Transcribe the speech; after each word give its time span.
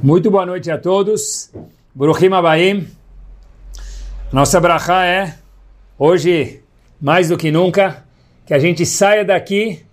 Muito 0.00 0.30
boa 0.30 0.46
noite 0.46 0.70
a 0.70 0.78
todos. 0.78 1.50
Buruchim 1.92 2.32
Abaim. 2.32 2.86
Nossa 4.32 4.60
brachá 4.60 5.04
é, 5.04 5.34
hoje, 5.98 6.62
mais 7.00 7.30
do 7.30 7.36
que 7.36 7.50
nunca, 7.50 8.04
que 8.46 8.54
a 8.54 8.60
gente 8.60 8.86
saia 8.86 9.24
daqui 9.24 9.84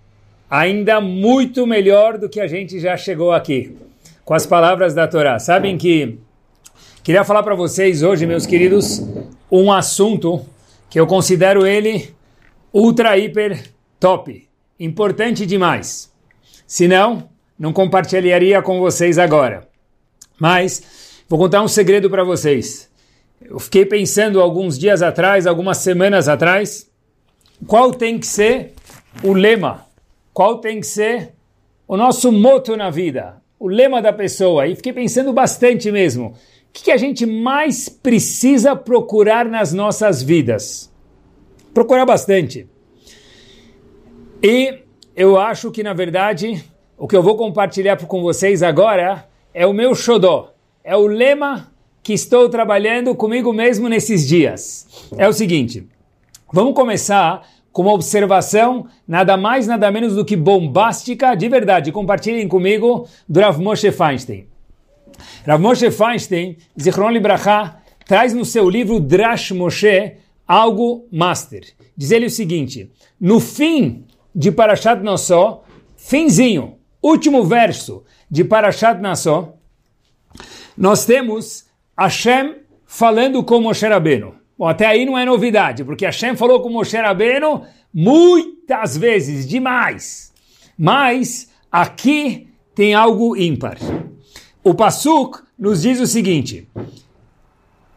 ainda 0.48 1.00
muito 1.00 1.66
melhor 1.66 2.18
do 2.18 2.28
que 2.28 2.38
a 2.38 2.46
gente 2.46 2.78
já 2.78 2.96
chegou 2.96 3.32
aqui, 3.32 3.76
com 4.24 4.32
as 4.32 4.46
palavras 4.46 4.94
da 4.94 5.08
Torá. 5.08 5.40
Sabem 5.40 5.76
que 5.76 6.20
queria 7.02 7.24
falar 7.24 7.42
para 7.42 7.56
vocês 7.56 8.04
hoje, 8.04 8.26
meus 8.26 8.46
queridos, 8.46 9.02
um 9.50 9.72
assunto 9.72 10.46
que 10.88 11.00
eu 11.00 11.06
considero 11.08 11.66
ele 11.66 12.14
ultra, 12.72 13.18
hiper, 13.18 13.72
top, 13.98 14.48
importante 14.78 15.44
demais. 15.44 16.12
Se 16.64 16.86
não, 16.86 17.28
não 17.58 17.72
compartilharia 17.72 18.62
com 18.62 18.78
vocês 18.78 19.18
agora. 19.18 19.66
Mas 20.38 20.82
vou 21.28 21.38
contar 21.38 21.62
um 21.62 21.68
segredo 21.68 22.10
para 22.10 22.24
vocês. 22.24 22.90
Eu 23.40 23.58
fiquei 23.58 23.84
pensando 23.84 24.40
alguns 24.40 24.78
dias 24.78 25.02
atrás, 25.02 25.46
algumas 25.46 25.78
semanas 25.78 26.28
atrás, 26.28 26.90
qual 27.66 27.92
tem 27.92 28.18
que 28.18 28.26
ser 28.26 28.72
o 29.22 29.32
lema, 29.32 29.86
qual 30.32 30.58
tem 30.58 30.80
que 30.80 30.86
ser 30.86 31.32
o 31.86 31.96
nosso 31.96 32.32
moto 32.32 32.76
na 32.76 32.90
vida, 32.90 33.42
o 33.58 33.68
lema 33.68 34.02
da 34.02 34.12
pessoa. 34.12 34.66
E 34.66 34.74
fiquei 34.74 34.92
pensando 34.92 35.32
bastante 35.32 35.90
mesmo. 35.90 36.28
O 36.28 36.34
que, 36.72 36.84
que 36.84 36.90
a 36.90 36.96
gente 36.96 37.24
mais 37.24 37.88
precisa 37.88 38.76
procurar 38.76 39.46
nas 39.46 39.72
nossas 39.72 40.22
vidas? 40.22 40.92
Procurar 41.72 42.04
bastante. 42.04 42.68
E 44.42 44.82
eu 45.14 45.38
acho 45.38 45.70
que, 45.70 45.82
na 45.82 45.94
verdade, 45.94 46.62
o 46.98 47.08
que 47.08 47.16
eu 47.16 47.22
vou 47.22 47.36
compartilhar 47.36 47.96
com 47.96 48.20
vocês 48.22 48.62
agora 48.62 49.26
é 49.56 49.66
o 49.66 49.72
meu 49.72 49.94
xodó, 49.94 50.52
é 50.84 50.94
o 50.94 51.06
lema 51.06 51.72
que 52.02 52.12
estou 52.12 52.46
trabalhando 52.50 53.14
comigo 53.14 53.54
mesmo 53.54 53.88
nesses 53.88 54.28
dias. 54.28 54.86
É 55.16 55.26
o 55.26 55.32
seguinte, 55.32 55.88
vamos 56.52 56.74
começar 56.74 57.42
com 57.72 57.80
uma 57.80 57.94
observação 57.94 58.86
nada 59.08 59.34
mais, 59.34 59.66
nada 59.66 59.90
menos 59.90 60.14
do 60.14 60.26
que 60.26 60.36
bombástica, 60.36 61.34
de 61.34 61.48
verdade. 61.48 61.90
Compartilhem 61.90 62.46
comigo 62.46 63.08
do 63.26 63.40
Rav 63.40 63.58
Moshe 63.58 63.90
Feinstein. 63.90 64.46
Rav 65.46 65.62
Moshe 65.62 65.90
Feinstein, 65.90 66.58
Zichron 66.78 67.08
Libraha, 67.08 67.78
traz 68.04 68.34
no 68.34 68.44
seu 68.44 68.68
livro 68.68 69.00
Drash 69.00 69.52
Moshe 69.52 70.16
algo 70.46 71.08
master. 71.10 71.64
Diz 71.96 72.10
ele 72.10 72.26
o 72.26 72.30
seguinte, 72.30 72.90
no 73.18 73.40
fim 73.40 74.04
de 74.34 74.52
Parashat 74.52 75.02
Nossó, 75.02 75.64
finzinho, 75.96 76.74
último 77.02 77.42
verso 77.42 78.04
de 78.30 78.44
Parashat 78.44 79.00
Nassó, 79.00 79.54
nós 80.76 81.04
temos 81.04 81.66
Hashem 81.98 82.56
falando 82.84 83.42
com 83.42 83.60
Moshe 83.60 83.86
Rabbeinu. 83.86 84.34
Bom, 84.58 84.66
até 84.66 84.86
aí 84.86 85.04
não 85.04 85.18
é 85.18 85.24
novidade, 85.24 85.84
porque 85.84 86.04
Hashem 86.04 86.36
falou 86.36 86.60
com 86.60 86.68
Moshe 86.68 86.96
Rabbeinu 86.96 87.64
muitas 87.92 88.96
vezes, 88.96 89.46
demais. 89.46 90.32
Mas 90.78 91.50
aqui 91.70 92.48
tem 92.74 92.94
algo 92.94 93.36
ímpar. 93.36 93.78
O 94.62 94.74
Pasuk 94.74 95.42
nos 95.58 95.82
diz 95.82 96.00
o 96.00 96.06
seguinte, 96.06 96.68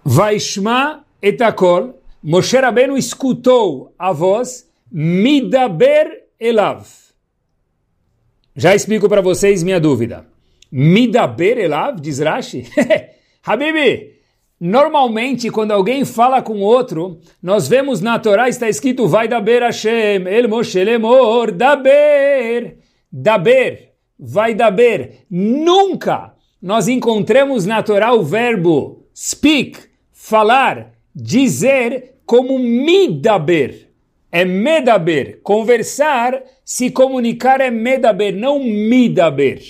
Vaishma 0.03 1.05
etakol, 1.21 1.99
Moshe 2.23 2.58
Rabbeinu 2.58 2.97
escutou 2.97 3.93
a 3.97 4.11
voz, 4.11 4.69
Midaber 4.91 6.27
elav. 6.39 7.08
Já 8.59 8.75
explico 8.75 9.07
para 9.07 9.21
vocês 9.21 9.63
minha 9.63 9.79
dúvida. 9.79 10.27
Midaber 10.69 11.57
elav, 11.57 11.97
diz 12.02 12.19
Rashi? 12.19 12.65
Habibi, 13.41 14.15
normalmente 14.59 15.49
quando 15.49 15.71
alguém 15.71 16.03
fala 16.03 16.41
com 16.41 16.59
outro, 16.59 17.21
nós 17.41 17.69
vemos 17.69 18.02
na 18.02 18.19
Torá 18.19 18.49
está 18.49 18.67
escrito 18.67 19.07
vai 19.07 19.30
daber 19.30 19.61
Hashem, 19.61 20.27
el 20.27 20.49
Moshe 20.49 20.83
lemor, 20.83 21.53
daber, 21.53 22.80
daber, 23.09 23.93
vai 24.20 24.53
daber. 24.53 25.20
Nunca 25.31 26.33
nós 26.61 26.89
encontramos 26.89 27.65
na 27.65 27.81
Torá 27.81 28.14
o 28.14 28.23
verbo 28.23 29.05
speak, 29.15 29.80
falar, 30.11 30.91
dizer 31.15 32.15
como 32.26 32.59
midaber. 32.59 33.89
É 34.31 34.45
medaber. 34.45 35.39
Conversar, 35.41 36.41
se 36.63 36.91
comunicar 36.91 37.61
é 37.61 37.71
medaber, 37.71 38.35
não 38.35 38.63
midaber. 38.63 39.61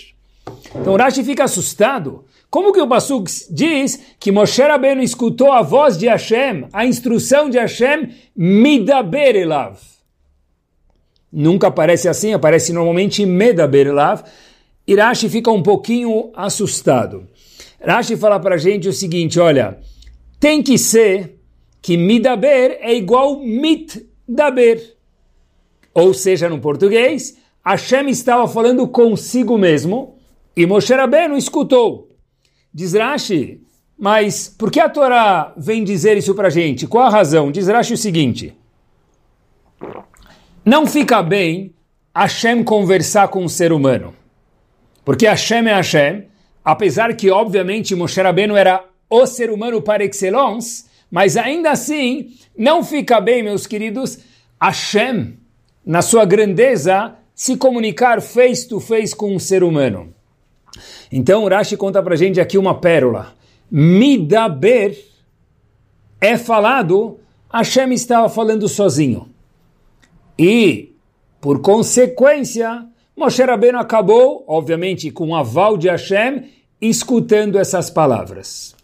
Então 0.76 0.96
Rashi 0.96 1.24
fica 1.24 1.44
assustado. 1.44 2.26
Como 2.50 2.74
que 2.74 2.82
o 2.82 2.88
Pasuk 2.88 3.30
diz 3.52 4.16
que 4.20 4.32
Moshe 4.32 4.62
Rabbeinu 4.62 5.04
escutou 5.04 5.52
a 5.52 5.62
voz 5.62 5.98
de 5.98 6.08
Hashem, 6.08 6.66
a 6.74 6.86
instrução 6.86 7.50
de 7.50 7.60
Hashem, 7.60 8.10
midaber 8.36 9.36
elav? 9.36 9.78
Nunca 11.32 11.68
aparece 11.68 12.10
assim, 12.10 12.34
aparece 12.34 12.74
normalmente 12.74 13.24
medaber 13.24 13.88
elav. 13.88 14.24
E 14.88 14.96
Rashi 14.96 15.30
fica 15.30 15.52
um 15.52 15.62
pouquinho 15.62 16.32
assustado. 16.36 17.28
Rashi 17.80 18.18
fala 18.18 18.40
para 18.40 18.56
a 18.56 18.58
gente 18.58 18.90
o 18.90 18.94
seguinte, 18.94 19.40
olha, 19.40 19.78
tem 20.40 20.64
que 20.64 20.78
ser 20.78 21.40
que 21.82 21.96
midaber 21.96 22.80
é 22.82 22.96
igual 22.96 23.40
mit 23.40 24.09
daber. 24.30 24.96
Ou 25.94 26.14
seja, 26.14 26.48
no 26.48 26.60
português, 26.60 27.38
Hashem 27.66 28.08
estava 28.10 28.48
falando 28.48 28.88
consigo 28.88 29.58
mesmo 29.58 30.16
e 30.56 30.66
Moshe 30.66 30.94
Rabbeinu 30.94 31.36
escutou. 31.36 32.10
Diz 32.74 32.94
Rashi, 32.94 33.62
mas 33.98 34.48
por 34.48 34.72
que 34.72 34.80
a 34.80 34.88
Torá 34.88 35.54
vem 35.58 35.84
dizer 35.84 36.16
isso 36.16 36.36
para 36.36 36.50
gente? 36.50 36.88
Qual 36.88 37.06
a 37.06 37.10
razão? 37.10 37.52
Diz 37.52 37.68
Rashi 37.68 37.94
o 37.94 37.98
seguinte, 37.98 38.56
não 40.64 40.86
fica 40.86 41.24
bem 41.24 41.74
Hashem 42.16 42.64
conversar 42.64 43.28
com 43.30 43.44
um 43.44 43.50
ser 43.50 43.74
humano. 43.74 44.14
Porque 45.04 45.26
Hashem 45.26 45.68
é 45.68 45.74
Hashem, 45.74 46.28
apesar 46.64 47.16
que 47.16 47.32
obviamente 47.32 47.96
Moshe 47.96 48.22
Rabbeinu 48.22 48.56
era 48.56 48.86
o 49.10 49.26
ser 49.26 49.50
humano 49.50 49.82
par 49.82 50.02
excellence, 50.02 50.86
mas 51.12 51.38
ainda 51.38 51.72
assim, 51.72 52.34
não 52.58 52.84
fica 52.84 53.20
bem, 53.20 53.44
meus 53.44 53.66
queridos, 53.66 54.20
Hashem, 54.62 55.38
na 55.86 56.02
sua 56.02 56.26
grandeza, 56.26 57.16
se 57.34 57.56
comunicar 57.58 58.22
face 58.22 58.68
to 58.68 58.80
face 58.80 59.16
com 59.16 59.34
um 59.34 59.40
ser 59.40 59.64
humano. 59.64 60.14
Então, 61.12 61.48
Rashi 61.48 61.76
conta 61.78 62.04
pra 62.04 62.16
gente 62.16 62.40
aqui 62.40 62.58
uma 62.58 62.80
pérola. 62.80 63.34
Midaber 63.72 64.98
é 66.22 66.38
falado, 66.38 67.20
Hashem 67.52 67.94
estava 67.94 68.30
falando 68.30 68.68
sozinho. 68.68 69.30
E, 70.38 70.94
por 71.42 71.62
consequência, 71.62 72.86
Moshe 73.16 73.44
Rabbeinu 73.44 73.80
acabou, 73.80 74.44
obviamente 74.48 75.12
com 75.12 75.30
o 75.30 75.36
aval 75.36 75.78
de 75.78 75.90
Hashem, 75.90 76.50
escutando 76.82 77.58
essas 77.58 77.90
palavras. 77.90 78.76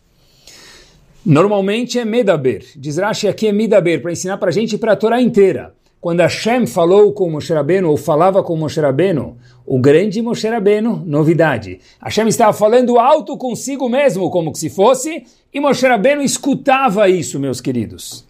Normalmente 1.25 1.97
é 1.97 2.05
Medaber. 2.05 2.63
Diz 2.75 2.97
Rashi 2.97 3.27
aqui 3.27 3.47
é 3.47 3.51
Medaber, 3.51 3.99
para 3.99 4.11
ensinar 4.11 4.37
para 4.37 4.49
a 4.49 4.53
gente 4.53 4.77
para 4.77 4.91
a 4.91 4.95
Torá 4.95 5.19
inteira. 5.19 5.73
Quando 5.99 6.19
Hashem 6.19 6.67
falou 6.67 7.11
com 7.13 7.31
Moshe 7.31 7.51
Rabbeinu, 7.51 7.89
ou 7.89 7.97
falava 7.97 8.43
com 8.43 8.55
Moshe 8.55 8.79
Rabbeinu, 8.79 9.35
o 9.65 9.79
grande 9.79 10.21
Moshe 10.21 10.47
Rabbeinu, 10.47 11.01
novidade. 11.03 11.79
Hashem 11.99 12.27
estava 12.27 12.53
falando 12.53 12.99
alto 12.99 13.35
consigo 13.37 13.89
mesmo, 13.89 14.29
como 14.29 14.51
que 14.51 14.59
se 14.59 14.69
fosse, 14.69 15.25
e 15.51 15.59
Moshe 15.59 15.87
Rabbeinu 15.87 16.21
escutava 16.21 17.09
isso, 17.09 17.39
meus 17.39 17.59
queridos. 17.59 18.23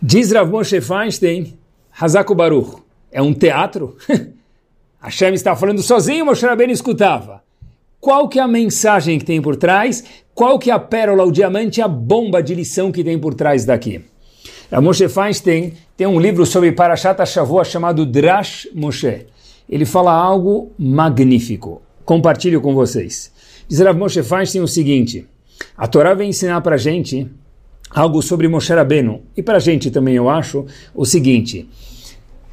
Diz 0.00 0.32
Rav 0.32 0.50
Moshe 0.50 0.80
Feinstein, 0.80 1.58
Hazako 2.00 2.34
Baruch, 2.34 2.82
é 3.12 3.20
um 3.20 3.34
teatro? 3.34 3.98
Hashem 4.98 5.34
estava 5.34 5.60
falando 5.60 5.82
sozinho, 5.82 6.24
Moshe 6.24 6.46
Rabbeinu 6.46 6.72
escutava. 6.72 7.44
Qual 8.06 8.28
que 8.28 8.38
é 8.38 8.42
a 8.42 8.46
mensagem 8.46 9.18
que 9.18 9.24
tem 9.24 9.42
por 9.42 9.56
trás? 9.56 10.04
Qual 10.32 10.60
que 10.60 10.70
é 10.70 10.72
a 10.72 10.78
pérola, 10.78 11.24
o 11.24 11.32
diamante, 11.32 11.82
a 11.82 11.88
bomba 11.88 12.40
de 12.40 12.54
lição 12.54 12.92
que 12.92 13.02
tem 13.02 13.18
por 13.18 13.34
trás 13.34 13.64
daqui? 13.64 14.00
A 14.70 14.80
Moshe 14.80 15.08
Feinstein 15.08 15.72
tem 15.96 16.06
um 16.06 16.20
livro 16.20 16.46
sobre 16.46 16.70
Parashat 16.70 17.18
Shavua 17.26 17.64
chamado 17.64 18.06
Drash 18.06 18.68
Moshe. 18.72 19.26
Ele 19.68 19.84
fala 19.84 20.12
algo 20.12 20.70
magnífico. 20.78 21.82
Compartilho 22.04 22.60
com 22.60 22.76
vocês. 22.76 23.32
Diz 23.66 23.80
Rav 23.80 23.98
Moshe 23.98 24.22
Feinstein 24.22 24.62
o 24.62 24.68
seguinte, 24.68 25.26
a 25.76 25.88
Torá 25.88 26.14
vem 26.14 26.28
ensinar 26.28 26.60
para 26.60 26.76
gente 26.76 27.28
algo 27.90 28.22
sobre 28.22 28.46
Moshe 28.46 28.72
Rabbeinu, 28.72 29.22
e 29.36 29.42
para 29.42 29.58
gente 29.58 29.90
também 29.90 30.14
eu 30.14 30.30
acho, 30.30 30.64
o 30.94 31.04
seguinte, 31.04 31.68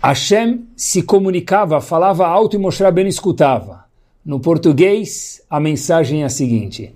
Hashem 0.02 0.66
se 0.76 1.04
comunicava, 1.04 1.80
falava 1.80 2.26
alto 2.26 2.56
e 2.56 2.60
Moshe 2.60 2.82
Rabbeinu 2.82 3.08
escutava. 3.08 3.83
No 4.26 4.40
português, 4.40 5.42
a 5.50 5.60
mensagem 5.60 6.24
é 6.24 6.26
a 6.26 6.30
seguinte, 6.30 6.94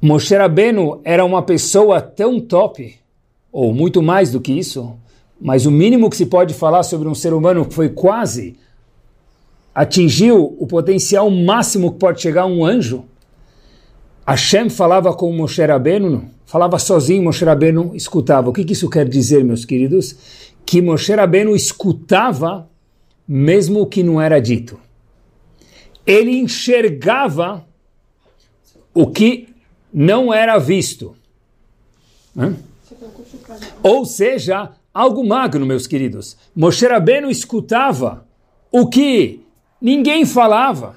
Moshe 0.00 0.34
Rabbeinu 0.34 1.00
era 1.04 1.24
uma 1.24 1.42
pessoa 1.42 2.00
tão 2.00 2.40
top, 2.40 2.94
ou 3.50 3.72
muito 3.72 4.02
mais 4.02 4.32
do 4.32 4.40
que 4.40 4.52
isso, 4.52 4.94
mas 5.40 5.64
o 5.64 5.70
mínimo 5.70 6.10
que 6.10 6.16
se 6.16 6.26
pode 6.26 6.54
falar 6.54 6.82
sobre 6.82 7.08
um 7.08 7.14
ser 7.14 7.32
humano 7.32 7.66
foi 7.70 7.88
quase 7.88 8.56
atingiu 9.74 10.56
o 10.58 10.66
potencial 10.66 11.30
máximo 11.30 11.92
que 11.92 11.98
pode 11.98 12.20
chegar 12.20 12.46
um 12.46 12.64
anjo. 12.64 13.04
Hashem 14.26 14.68
falava 14.68 15.14
com 15.14 15.32
Moshe 15.32 15.64
Rabbeinu, 15.64 16.26
falava 16.44 16.78
sozinho, 16.78 17.22
Moshe 17.22 17.44
Rabbeinu 17.44 17.92
escutava. 17.94 18.50
O 18.50 18.52
que, 18.52 18.70
isso 18.72 18.88
quer 18.88 19.08
dizer, 19.08 19.44
meus 19.44 19.64
queridos? 19.64 20.16
Que 20.64 20.80
Moshe 20.80 21.14
Rabbeinu 21.14 21.56
escutava 21.56 22.68
mesmo 23.26 23.80
o 23.80 23.86
que 23.86 24.02
não 24.02 24.20
era 24.20 24.38
dito. 24.40 24.78
Ele 26.06 26.36
enxergava 26.38 27.66
o 28.94 29.06
que 29.06 29.48
não 29.92 30.32
era 30.32 30.58
visto. 30.58 31.16
Hã? 32.36 32.56
Ou 33.82 34.04
seja, 34.04 34.70
algo 34.92 35.26
magno, 35.26 35.66
meus 35.66 35.86
queridos. 35.86 36.36
Moshe 36.54 36.86
Rabbeinu 36.86 37.30
escutava 37.30 38.26
o 38.70 38.86
que 38.86 39.40
ninguém 39.80 40.24
falava. 40.24 40.96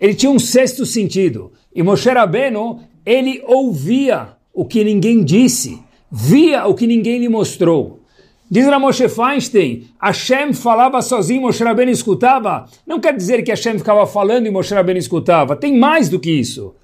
Ele 0.00 0.14
tinha 0.14 0.30
um 0.30 0.38
sexto 0.38 0.84
sentido. 0.84 1.52
E 1.74 1.82
Moshe 1.82 2.08
Rabbeinu, 2.08 2.80
ele 3.04 3.42
ouvia 3.46 4.36
o 4.52 4.64
que 4.64 4.84
ninguém 4.84 5.24
disse, 5.24 5.82
via 6.10 6.66
o 6.66 6.74
que 6.74 6.86
ninguém 6.86 7.18
lhe 7.18 7.28
mostrou. 7.28 8.03
Diz 8.50 8.66
Moshe 8.66 9.08
Feinstein, 9.08 9.84
Hashem 10.00 10.52
falava 10.52 11.00
sozinho, 11.00 11.42
Moshe 11.42 11.64
Rabbeinu 11.64 11.90
escutava. 11.90 12.66
Não 12.86 13.00
quer 13.00 13.16
dizer 13.16 13.42
que 13.42 13.50
Hashem 13.50 13.78
ficava 13.78 14.06
falando 14.06 14.46
e 14.46 14.50
Moshe 14.50 14.74
Rabbeinu 14.74 15.00
escutava. 15.00 15.56
Tem 15.56 15.76
mais 15.76 16.08
do 16.08 16.20
que 16.20 16.30
isso. 16.30 16.74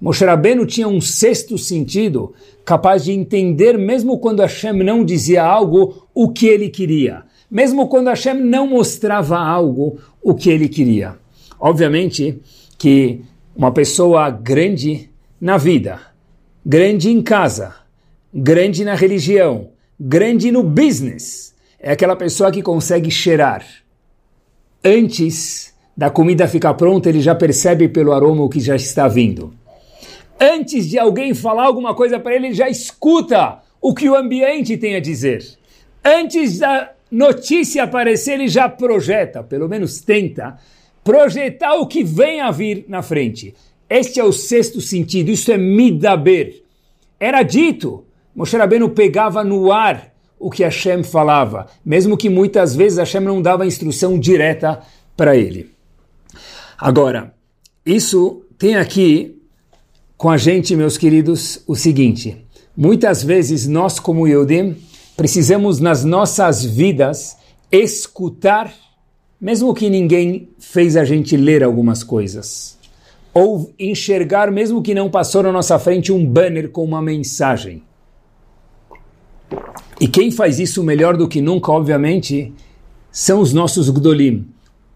Moshe 0.00 0.24
Rabbeinu 0.24 0.66
tinha 0.66 0.86
um 0.86 1.00
sexto 1.00 1.56
sentido, 1.56 2.34
capaz 2.64 3.04
de 3.04 3.12
entender, 3.12 3.78
mesmo 3.78 4.18
quando 4.18 4.40
Hashem 4.40 4.74
não 4.74 5.02
dizia 5.04 5.42
algo, 5.42 6.06
o 6.14 6.30
que 6.30 6.46
ele 6.46 6.68
queria. 6.68 7.24
Mesmo 7.50 7.88
quando 7.88 8.08
Hashem 8.08 8.34
não 8.34 8.68
mostrava 8.68 9.38
algo, 9.38 9.98
o 10.22 10.34
que 10.34 10.50
ele 10.50 10.68
queria. 10.68 11.16
Obviamente 11.58 12.38
que 12.76 13.22
uma 13.56 13.72
pessoa 13.72 14.30
grande 14.30 15.10
na 15.40 15.56
vida, 15.56 15.98
grande 16.64 17.10
em 17.10 17.22
casa, 17.22 17.74
grande 18.32 18.84
na 18.84 18.94
religião, 18.94 19.70
grande 19.98 20.50
no 20.52 20.62
business, 20.62 21.54
é 21.80 21.92
aquela 21.92 22.16
pessoa 22.16 22.52
que 22.52 22.62
consegue 22.62 23.10
cheirar. 23.10 23.64
Antes 24.84 25.74
da 25.96 26.08
comida 26.08 26.46
ficar 26.46 26.74
pronta, 26.74 27.08
ele 27.08 27.20
já 27.20 27.34
percebe 27.34 27.88
pelo 27.88 28.12
aroma 28.12 28.44
o 28.44 28.48
que 28.48 28.60
já 28.60 28.76
está 28.76 29.08
vindo. 29.08 29.52
Antes 30.40 30.88
de 30.88 30.98
alguém 30.98 31.34
falar 31.34 31.64
alguma 31.64 31.94
coisa 31.94 32.20
para 32.20 32.34
ele, 32.34 32.48
ele 32.48 32.54
já 32.54 32.68
escuta 32.68 33.60
o 33.80 33.92
que 33.92 34.08
o 34.08 34.14
ambiente 34.14 34.76
tem 34.76 34.94
a 34.94 35.00
dizer. 35.00 35.44
Antes 36.04 36.60
da 36.60 36.92
notícia 37.10 37.82
aparecer, 37.82 38.34
ele 38.34 38.46
já 38.46 38.68
projeta, 38.68 39.42
pelo 39.42 39.68
menos 39.68 40.00
tenta, 40.00 40.56
projetar 41.02 41.74
o 41.74 41.86
que 41.86 42.04
vem 42.04 42.40
a 42.40 42.50
vir 42.52 42.84
na 42.88 43.02
frente. 43.02 43.54
Este 43.90 44.20
é 44.20 44.24
o 44.24 44.32
sexto 44.32 44.80
sentido, 44.80 45.30
isso 45.30 45.50
é 45.50 45.58
midaber. 45.58 46.62
Era 47.18 47.42
dito, 47.42 48.04
Moshe 48.38 48.56
Rabbeinu 48.56 48.90
pegava 48.90 49.42
no 49.42 49.72
ar 49.72 50.14
o 50.38 50.48
que 50.48 50.62
Hashem 50.62 51.02
falava, 51.02 51.66
mesmo 51.84 52.16
que 52.16 52.30
muitas 52.30 52.76
vezes 52.76 52.96
Hashem 52.96 53.20
não 53.20 53.42
dava 53.42 53.66
instrução 53.66 54.16
direta 54.16 54.78
para 55.16 55.36
ele. 55.36 55.72
Agora, 56.78 57.34
isso 57.84 58.44
tem 58.56 58.76
aqui 58.76 59.42
com 60.16 60.30
a 60.30 60.36
gente, 60.36 60.76
meus 60.76 60.96
queridos, 60.96 61.64
o 61.66 61.74
seguinte: 61.74 62.46
muitas 62.76 63.24
vezes 63.24 63.66
nós, 63.66 63.98
como 63.98 64.28
Yodim, 64.28 64.76
precisamos 65.16 65.80
nas 65.80 66.04
nossas 66.04 66.64
vidas 66.64 67.36
escutar 67.72 68.72
mesmo 69.40 69.74
que 69.74 69.90
ninguém 69.90 70.50
fez 70.60 70.96
a 70.96 71.04
gente 71.04 71.36
ler 71.36 71.64
algumas 71.64 72.04
coisas, 72.04 72.78
ou 73.34 73.74
enxergar, 73.76 74.52
mesmo 74.52 74.80
que 74.80 74.94
não 74.94 75.10
passou 75.10 75.42
na 75.42 75.50
nossa 75.50 75.76
frente 75.76 76.12
um 76.12 76.24
banner 76.24 76.70
com 76.70 76.84
uma 76.84 77.02
mensagem. 77.02 77.82
E 80.00 80.06
quem 80.06 80.30
faz 80.30 80.58
isso 80.58 80.82
melhor 80.82 81.16
do 81.16 81.28
que 81.28 81.40
nunca, 81.40 81.72
obviamente, 81.72 82.52
são 83.10 83.40
os 83.40 83.52
nossos 83.52 83.90
Gdolim, 83.90 84.46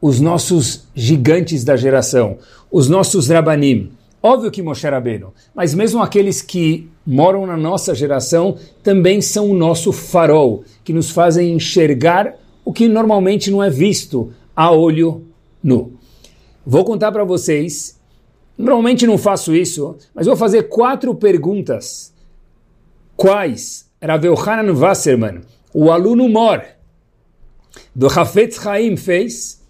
os 0.00 0.20
nossos 0.20 0.87
gigantes 0.94 1.64
da 1.64 1.76
geração, 1.76 2.38
os 2.70 2.88
nossos 2.88 3.28
Rabanim. 3.28 3.93
Óbvio 4.22 4.52
que 4.52 4.62
Moshe 4.62 4.88
Rabbeinu, 4.88 5.32
mas 5.52 5.75
mesmo 5.75 6.00
aqueles 6.00 6.40
que 6.40 6.88
moram 7.04 7.44
na 7.44 7.56
nossa 7.56 7.93
geração 7.93 8.56
também 8.81 9.20
são 9.20 9.50
o 9.50 9.54
nosso 9.54 9.93
farol, 9.93 10.62
que 10.84 10.93
nos 10.93 11.10
fazem 11.10 11.52
enxergar 11.52 12.37
o 12.64 12.72
que 12.72 12.87
normalmente 12.87 13.50
não 13.50 13.60
é 13.60 13.69
visto 13.69 14.32
a 14.55 14.70
olho 14.70 15.26
nu. 15.60 15.94
Vou 16.64 16.84
contar 16.84 17.10
para 17.10 17.25
vocês, 17.25 17.98
normalmente 18.56 19.08
não 19.08 19.19
faço 19.19 19.52
isso, 19.56 19.96
mas 20.14 20.26
vou 20.26 20.37
fazer 20.37 20.69
quatro 20.69 21.12
perguntas. 21.16 22.14
Quais 23.16 23.90
Rav 24.02 24.25
Yohanan 24.25 24.72
Wasserman, 24.75 25.43
o 25.72 25.93
aluno 25.93 26.28
mor 26.28 26.60
do 27.94 28.08
Hafetz 28.08 28.66
Haim 28.66 28.96
fez, 28.96 29.62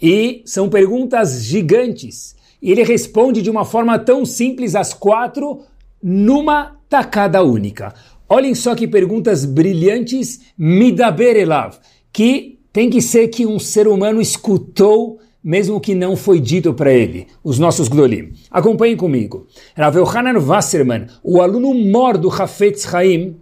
e 0.00 0.42
são 0.44 0.68
perguntas 0.68 1.42
gigantes. 1.42 2.36
E 2.60 2.70
ele 2.70 2.84
responde 2.84 3.40
de 3.40 3.48
uma 3.50 3.64
forma 3.64 3.98
tão 3.98 4.26
simples 4.26 4.74
as 4.74 4.92
quatro 4.92 5.62
numa 6.02 6.76
tacada 6.88 7.42
única. 7.42 7.94
Olhem 8.28 8.54
só 8.54 8.74
que 8.74 8.86
perguntas 8.86 9.46
brilhantes, 9.46 10.40
Midaber 10.56 11.36
Elav, 11.36 11.78
que 12.12 12.58
tem 12.70 12.90
que 12.90 13.00
ser 13.00 13.28
que 13.28 13.46
um 13.46 13.58
ser 13.58 13.88
humano 13.88 14.20
escutou, 14.20 15.18
mesmo 15.42 15.80
que 15.80 15.94
não 15.94 16.14
foi 16.14 16.38
dito 16.40 16.74
para 16.74 16.92
ele, 16.92 17.26
os 17.42 17.58
nossos 17.58 17.88
Gdolim. 17.88 18.34
Acompanhem 18.50 18.96
comigo. 18.96 19.46
Rav 19.74 19.96
Yohanan 19.96 20.38
Wasserman, 20.38 21.06
o 21.22 21.40
aluno 21.40 21.72
mor 21.72 22.18
do 22.18 22.28
Hafetz 22.30 22.92
Haim, 22.92 23.36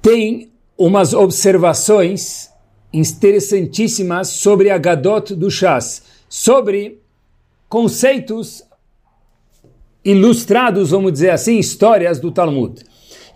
tem 0.00 0.50
umas 0.76 1.12
observações 1.12 2.50
interessantíssimas 2.92 4.28
sobre 4.28 4.70
a 4.70 4.78
Gadot 4.78 5.34
do 5.34 5.50
Shas, 5.50 6.02
sobre 6.28 7.00
conceitos 7.68 8.62
ilustrados, 10.04 10.90
vamos 10.90 11.12
dizer 11.12 11.30
assim, 11.30 11.58
histórias 11.58 12.18
do 12.18 12.32
Talmud. 12.32 12.82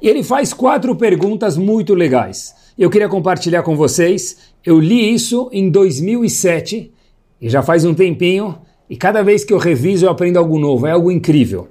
E 0.00 0.08
ele 0.08 0.22
faz 0.22 0.52
quatro 0.52 0.96
perguntas 0.96 1.56
muito 1.56 1.94
legais 1.94 2.55
eu 2.76 2.90
queria 2.90 3.08
compartilhar 3.08 3.62
com 3.62 3.76
vocês. 3.76 4.52
Eu 4.64 4.81
li 4.81 5.14
isso 5.14 5.49
em 5.52 5.70
2007 5.70 6.93
e 7.40 7.49
já 7.49 7.62
faz 7.62 7.84
um 7.84 7.94
tempinho, 7.94 8.58
e 8.88 8.96
cada 8.96 9.22
vez 9.22 9.44
que 9.44 9.52
eu 9.52 9.58
reviso 9.58 10.06
eu 10.06 10.10
aprendo 10.10 10.38
algo 10.38 10.58
novo, 10.58 10.87
é 10.87 10.93
algo 10.93 11.10
incrível. 11.10 11.69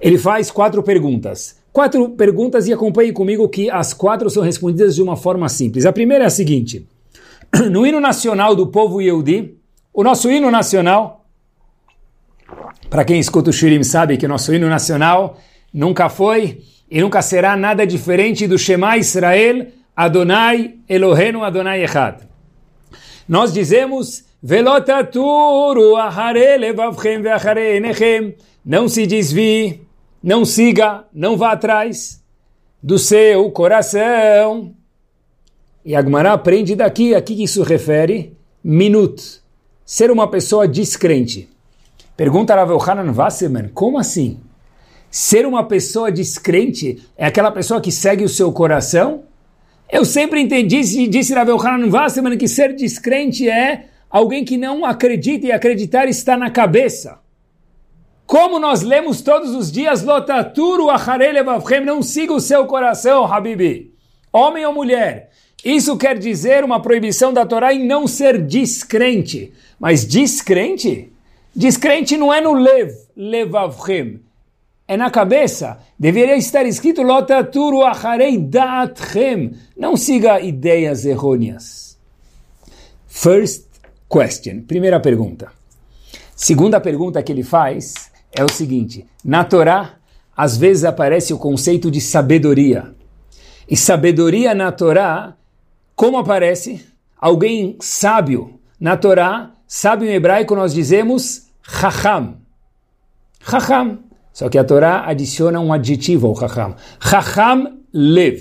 Ele 0.00 0.16
faz 0.16 0.50
quatro 0.50 0.82
perguntas. 0.82 1.57
Quatro 1.78 2.08
perguntas 2.08 2.66
e 2.66 2.72
acompanhe 2.72 3.12
comigo 3.12 3.48
que 3.48 3.70
as 3.70 3.94
quatro 3.94 4.28
são 4.28 4.42
respondidas 4.42 4.96
de 4.96 5.00
uma 5.00 5.14
forma 5.14 5.48
simples. 5.48 5.86
A 5.86 5.92
primeira 5.92 6.24
é 6.24 6.26
a 6.26 6.30
seguinte: 6.30 6.84
no 7.70 7.86
hino 7.86 8.00
nacional 8.00 8.56
do 8.56 8.66
povo 8.66 9.00
Yehudi, 9.00 9.54
o 9.94 10.02
nosso 10.02 10.28
hino 10.28 10.50
nacional, 10.50 11.24
para 12.90 13.04
quem 13.04 13.20
escuta 13.20 13.50
o 13.50 13.52
Shirim 13.52 13.84
sabe 13.84 14.16
que 14.16 14.26
o 14.26 14.28
nosso 14.28 14.52
hino 14.52 14.68
nacional 14.68 15.38
nunca 15.72 16.08
foi 16.08 16.62
e 16.90 17.00
nunca 17.00 17.22
será 17.22 17.56
nada 17.56 17.86
diferente 17.86 18.48
do 18.48 18.58
Shema 18.58 18.98
Israel, 18.98 19.68
Adonai 19.94 20.78
Elohenu 20.88 21.44
Adonai 21.44 21.84
Echad. 21.84 22.22
Nós 23.28 23.52
dizemos, 23.52 24.24
Velotaturu 24.42 25.94
ahare 25.94 26.58
levavchem. 26.58 27.22
Não 28.64 28.88
se 28.88 29.06
desvie, 29.06 29.87
não 30.22 30.44
siga, 30.44 31.04
não 31.12 31.36
vá 31.36 31.52
atrás 31.52 32.22
do 32.82 32.98
seu 32.98 33.50
coração. 33.50 34.74
E 35.84 35.94
Agmará 35.94 36.32
aprende 36.32 36.74
daqui, 36.74 37.14
a 37.14 37.22
que 37.22 37.42
isso 37.42 37.62
refere? 37.62 38.36
Minut. 38.62 39.40
Ser 39.84 40.10
uma 40.10 40.28
pessoa 40.28 40.68
descrente. 40.68 41.48
Pergunta 42.16 42.54
Rav 42.54 42.70
Yohanan 42.72 43.12
Wasserman, 43.12 43.68
como 43.68 43.98
assim? 43.98 44.40
Ser 45.10 45.46
uma 45.46 45.64
pessoa 45.64 46.12
descrente 46.12 47.02
é 47.16 47.26
aquela 47.26 47.50
pessoa 47.50 47.80
que 47.80 47.90
segue 47.90 48.24
o 48.24 48.28
seu 48.28 48.52
coração? 48.52 49.22
Eu 49.90 50.04
sempre 50.04 50.40
entendi, 50.40 51.06
disse 51.08 51.32
Rav 51.32 51.48
Yohanan 51.48 51.88
Wasserman, 51.88 52.36
que 52.36 52.48
ser 52.48 52.74
descrente 52.74 53.48
é 53.48 53.86
alguém 54.10 54.44
que 54.44 54.56
não 54.56 54.84
acredita 54.84 55.46
e 55.46 55.52
acreditar 55.52 56.08
está 56.08 56.36
na 56.36 56.50
cabeça. 56.50 57.18
Como 58.28 58.58
nós 58.60 58.82
lemos 58.82 59.22
todos 59.22 59.54
os 59.54 59.72
dias, 59.72 60.02
Lotaturu 60.02 60.90
Acharelevavchem, 60.90 61.82
não 61.82 62.02
siga 62.02 62.34
o 62.34 62.40
seu 62.40 62.66
coração, 62.66 63.24
Habibi. 63.24 63.94
Homem 64.30 64.66
ou 64.66 64.74
mulher. 64.74 65.30
Isso 65.64 65.96
quer 65.96 66.18
dizer 66.18 66.62
uma 66.62 66.82
proibição 66.82 67.32
da 67.32 67.46
Torá 67.46 67.72
em 67.72 67.86
não 67.86 68.06
ser 68.06 68.46
descrente. 68.46 69.50
Mas 69.80 70.06
descrente? 70.06 71.10
Descrente 71.56 72.18
não 72.18 72.30
é 72.30 72.38
no 72.38 72.52
lev, 72.52 72.92
levavchem 73.16 74.20
é 74.86 74.94
na 74.94 75.10
cabeça. 75.10 75.78
Deveria 75.98 76.36
estar 76.36 76.66
escrito 76.66 77.02
Lotaturu 77.02 77.82
acharei 77.82 78.36
da'atchem. 78.38 79.52
Não 79.74 79.96
siga 79.96 80.40
ideias 80.40 81.06
errôneas. 81.06 81.98
First 83.06 83.66
question. 84.06 84.62
Primeira 84.62 85.00
pergunta. 85.00 85.50
Segunda 86.36 86.78
pergunta 86.78 87.22
que 87.22 87.32
ele 87.32 87.42
faz 87.42 88.10
é 88.32 88.44
o 88.44 88.50
seguinte: 88.50 89.06
na 89.24 89.44
Torá, 89.44 89.94
às 90.36 90.56
vezes 90.56 90.84
aparece 90.84 91.32
o 91.32 91.38
conceito 91.38 91.90
de 91.90 92.00
sabedoria. 92.00 92.94
E 93.68 93.76
sabedoria 93.76 94.54
na 94.54 94.72
Torá, 94.72 95.34
como 95.94 96.16
aparece? 96.16 96.86
Alguém 97.20 97.76
sábio. 97.80 98.58
Na 98.80 98.96
Torá, 98.96 99.50
sábio 99.66 100.08
em 100.08 100.14
hebraico 100.14 100.54
nós 100.54 100.72
dizemos 100.72 101.48
Chacham. 101.62 102.36
Chacham. 103.40 103.98
Só 104.32 104.48
que 104.48 104.56
a 104.56 104.64
Torá 104.64 105.04
adiciona 105.06 105.58
um 105.58 105.72
adjetivo 105.72 106.28
ao 106.28 106.36
Chacham. 106.36 106.76
Chacham 107.00 107.78
Lev. 107.92 108.40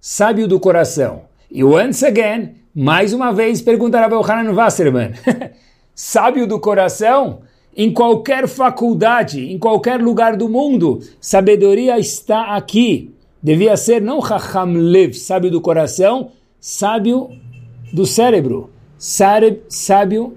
Sábio 0.00 0.48
do 0.48 0.58
coração. 0.58 1.22
E 1.50 1.62
once 1.62 2.04
again, 2.04 2.56
mais 2.74 3.12
uma 3.12 3.32
vez, 3.32 3.62
pergunta 3.62 4.00
Rabbi 4.00 4.16
Hanan 4.30 4.52
Wasserman. 4.52 5.12
sábio 5.94 6.46
do 6.46 6.60
coração? 6.60 7.42
Em 7.80 7.92
qualquer 7.92 8.48
faculdade, 8.48 9.52
em 9.52 9.56
qualquer 9.56 10.02
lugar 10.02 10.36
do 10.36 10.48
mundo, 10.48 10.98
sabedoria 11.20 11.96
está 11.96 12.56
aqui. 12.56 13.14
Devia 13.40 13.76
ser 13.76 14.02
não 14.02 14.20
Chacham 14.20 14.72
Lev, 14.72 15.14
sábio 15.14 15.48
do 15.48 15.60
coração, 15.60 16.32
sábio 16.58 17.30
do 17.92 18.04
cérebro, 18.04 18.70
sábio 18.98 20.36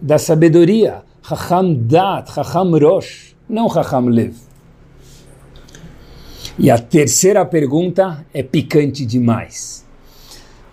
da 0.00 0.16
sabedoria. 0.16 1.02
Chacham 1.22 1.74
Dat, 1.74 2.32
Chacham 2.32 2.70
Rosh, 2.78 3.36
não 3.46 3.68
Chacham 3.68 4.06
Lev. 4.06 4.34
E 6.58 6.70
a 6.70 6.78
terceira 6.78 7.44
pergunta 7.44 8.26
é 8.32 8.42
picante 8.42 9.04
demais. 9.04 9.86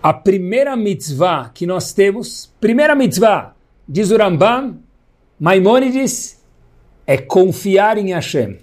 A 0.01 0.13
primeira 0.13 0.73
mitzvah 0.77 1.51
que 1.53 1.65
nós 1.65 1.91
temos, 1.91 2.49
primeira 2.61 2.95
mitzvah, 2.95 3.53
diz 3.85 4.09
o 4.09 4.15
Rambam, 4.17 4.87
Maimônides, 5.39 6.41
é 7.06 7.17
confiar 7.17 7.98
em 7.98 8.12
Hashem, 8.12 8.58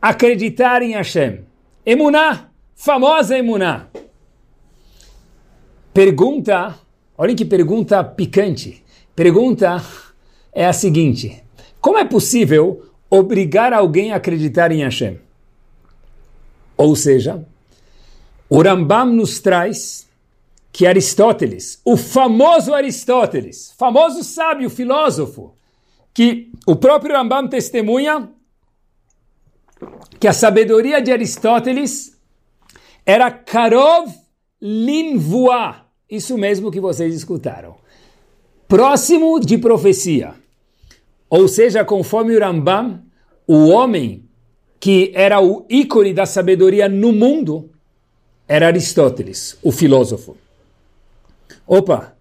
acreditar 0.00 0.82
em 0.82 0.92
Hashem. 0.92 1.40
Emuná, 1.84 2.50
famosa 2.74 3.36
Emuná. 3.36 3.88
Pergunta, 5.92 6.78
olhem 7.18 7.34
que 7.34 7.44
pergunta 7.44 8.04
picante. 8.04 8.84
Pergunta 9.16 9.82
é 10.52 10.66
a 10.66 10.72
seguinte: 10.72 11.42
como 11.80 11.98
é 11.98 12.04
possível 12.04 12.90
obrigar 13.08 13.72
alguém 13.72 14.12
a 14.12 14.16
acreditar 14.16 14.70
em 14.70 14.84
Hashem? 14.84 15.18
Ou 16.76 16.94
seja, 16.94 17.44
o 18.48 18.62
Rambam 18.62 19.06
nos 19.06 19.40
traz 19.40 20.08
que 20.72 20.86
Aristóteles, 20.86 21.80
o 21.84 21.96
famoso 21.96 22.72
Aristóteles, 22.72 23.74
famoso 23.76 24.22
sábio 24.22 24.70
filósofo, 24.70 25.52
que 26.12 26.50
o 26.66 26.76
próprio 26.76 27.14
Rambam 27.14 27.48
testemunha 27.48 28.30
que 30.18 30.28
a 30.28 30.32
sabedoria 30.32 31.00
de 31.00 31.10
Aristóteles 31.10 32.18
era 33.06 33.30
Karov 33.30 34.12
Linvua. 34.60 35.86
Isso 36.08 36.36
mesmo 36.36 36.70
que 36.70 36.80
vocês 36.80 37.14
escutaram. 37.14 37.76
Próximo 38.68 39.40
de 39.40 39.56
profecia. 39.56 40.34
Ou 41.28 41.48
seja, 41.48 41.84
conforme 41.84 42.36
o 42.36 42.40
Rambam, 42.40 43.02
o 43.46 43.68
homem 43.68 44.28
que 44.78 45.12
era 45.14 45.40
o 45.40 45.64
ícone 45.68 46.12
da 46.12 46.26
sabedoria 46.26 46.88
no 46.88 47.12
mundo 47.12 47.70
era 48.48 48.66
Aristóteles, 48.66 49.56
o 49.62 49.70
filósofo. 49.70 50.36
Opa, 51.66 52.16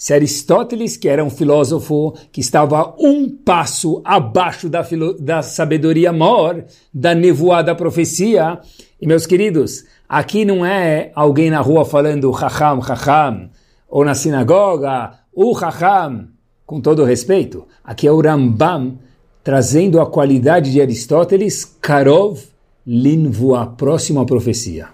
se 0.00 0.14
Aristóteles, 0.14 0.96
que 0.96 1.10
era 1.10 1.22
um 1.22 1.28
filósofo 1.28 2.14
que 2.32 2.40
estava 2.40 2.94
um 2.98 3.28
passo 3.28 4.00
abaixo 4.02 4.66
da, 4.66 4.80
da 5.18 5.42
sabedoria 5.42 6.10
maior, 6.10 6.64
da 6.92 7.14
nevoada 7.14 7.74
profecia, 7.74 8.58
e 8.98 9.06
meus 9.06 9.26
queridos, 9.26 9.84
aqui 10.08 10.42
não 10.42 10.64
é 10.64 11.12
alguém 11.14 11.50
na 11.50 11.60
rua 11.60 11.84
falando 11.84 12.32
Chacham, 12.32 12.80
Chacham, 12.80 13.50
ou 13.86 14.02
na 14.02 14.14
sinagoga, 14.14 15.18
o 15.34 15.54
Chacham, 15.54 16.28
com 16.64 16.80
todo 16.80 17.04
respeito, 17.04 17.68
aqui 17.84 18.08
é 18.08 18.10
o 18.10 18.22
Rambam 18.22 18.98
trazendo 19.44 20.00
a 20.00 20.06
qualidade 20.06 20.72
de 20.72 20.80
Aristóteles, 20.80 21.76
Karov 21.78 22.40
Linvua, 22.86 23.66
próximo 23.76 24.20
à 24.20 24.24
profecia. 24.24 24.88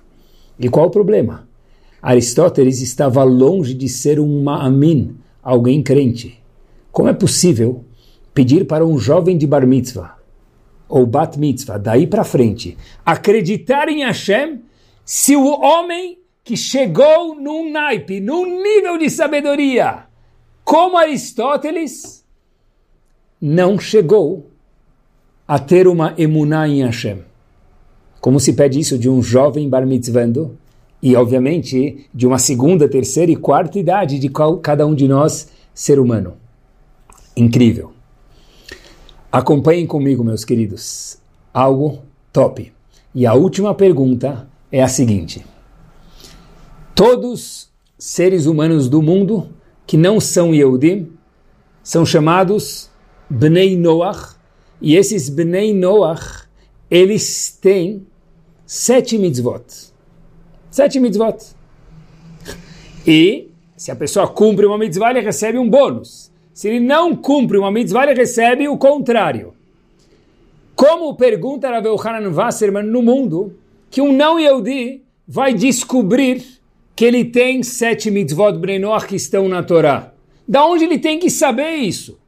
E 0.59 0.69
qual 0.69 0.87
o 0.87 0.91
problema? 0.91 1.47
Aristóteles 2.00 2.81
estava 2.81 3.23
longe 3.25 3.75
de 3.75 3.88
ser 3.88 4.21
um 4.21 4.43
ma'amin, 4.43 5.17
alguém 5.43 5.83
crente. 5.83 6.41
Como 6.93 7.09
é 7.09 7.12
possível 7.12 7.85
pedir 8.35 8.67
para 8.67 8.85
um 8.85 8.99
jovem 8.99 9.37
de 9.37 9.47
bar 9.47 9.67
mitzvah 9.67 10.17
ou 10.88 11.07
bat 11.07 11.38
mitzvah, 11.38 11.79
daí 11.79 12.07
para 12.07 12.25
frente, 12.25 12.76
acreditar 13.05 13.88
em 13.88 14.05
Hashem 14.05 14.61
se 15.05 15.37
o 15.37 15.47
homem 15.61 16.19
que 16.45 16.57
chegou 16.57 17.35
num 17.35 17.73
naipe, 17.73 18.21
num 18.21 18.62
nível 18.62 18.99
de 18.99 19.11
sabedoria, 19.11 20.05
como 20.65 20.97
Aristóteles, 20.97 22.25
não 23.41 23.79
chegou 23.79 24.50
a 25.47 25.59
ter 25.59 25.87
uma 25.87 26.15
emuná 26.17 26.69
em 26.69 26.85
Hashem. 26.85 27.23
Como 28.21 28.41
se 28.41 28.53
pede 28.53 28.81
isso 28.81 28.99
de 28.99 29.09
um 29.09 29.23
jovem 29.23 29.69
bar 29.69 29.87
mitzvando? 29.87 30.59
E, 31.07 31.15
obviamente, 31.15 32.09
de 32.13 32.27
uma 32.27 32.37
segunda, 32.37 32.89
terceira 32.89 33.31
e 33.31 33.37
quarta 33.37 33.79
idade 33.79 34.19
de 34.19 34.29
cada 34.61 34.85
um 34.85 34.93
de 34.93 35.07
nós, 35.07 35.53
ser 35.73 36.01
humano. 36.01 36.33
Incrível. 37.37 37.93
Acompanhem 39.31 39.87
comigo, 39.87 40.25
meus 40.25 40.45
queridos. 40.45 41.19
Algo 41.55 42.01
top. 42.33 42.73
E 43.15 43.25
a 43.25 43.35
última 43.35 43.73
pergunta 43.73 44.49
é 44.73 44.83
a 44.83 44.89
seguinte: 44.89 45.47
Todos 46.93 47.71
seres 47.97 48.47
humanos 48.47 48.89
do 48.89 49.01
mundo 49.01 49.49
que 49.87 49.97
não 49.97 50.19
são 50.19 50.53
Yehudim 50.53 51.13
são 51.85 52.05
chamados 52.05 52.91
Bnei 53.31 53.77
Noach, 53.77 54.35
e 54.81 54.97
esses 54.97 55.29
Bnei 55.29 55.73
Noach, 55.73 56.49
eles 56.91 57.57
têm 57.63 58.05
sete 58.67 59.17
mitzvot. 59.17 59.95
Sete 60.76 61.00
mitzvot. 61.00 61.38
E 63.06 63.49
se 63.75 63.90
a 63.90 63.97
pessoa 63.97 64.28
cumpre 64.28 64.66
uma 64.66 64.76
mitzvah, 64.76 65.09
ele 65.09 65.21
recebe 65.21 65.56
um 65.56 65.71
bônus. 65.71 66.30
Se 66.52 66.68
ele 66.68 66.80
não 66.80 67.16
cumpre 67.16 67.56
uma 67.56 67.71
mitzvah, 67.71 68.02
ele 68.02 68.12
recebe 68.12 68.68
o 68.68 68.76
contrário. 68.76 69.54
Como 70.75 71.16
pergunta 71.16 71.71
Rav 71.71 71.87
Yohanan 71.87 72.30
Wasserman 72.30 72.83
no 72.83 73.00
mundo, 73.00 73.54
que 73.90 74.02
um 74.02 74.12
não 74.12 74.38
Yehudi 74.38 75.00
vai 75.26 75.54
descobrir 75.54 76.45
que 76.95 77.06
ele 77.06 77.25
tem 77.25 77.62
sete 77.62 78.11
mitzvot 78.11 78.59
Brenor 78.59 79.06
que 79.06 79.16
estão 79.16 79.49
na 79.49 79.62
Torá? 79.62 80.12
Da 80.47 80.66
onde 80.66 80.85
ele 80.85 80.99
tem 80.99 81.18
que 81.18 81.30
saber 81.30 81.76
isso? 81.76 82.18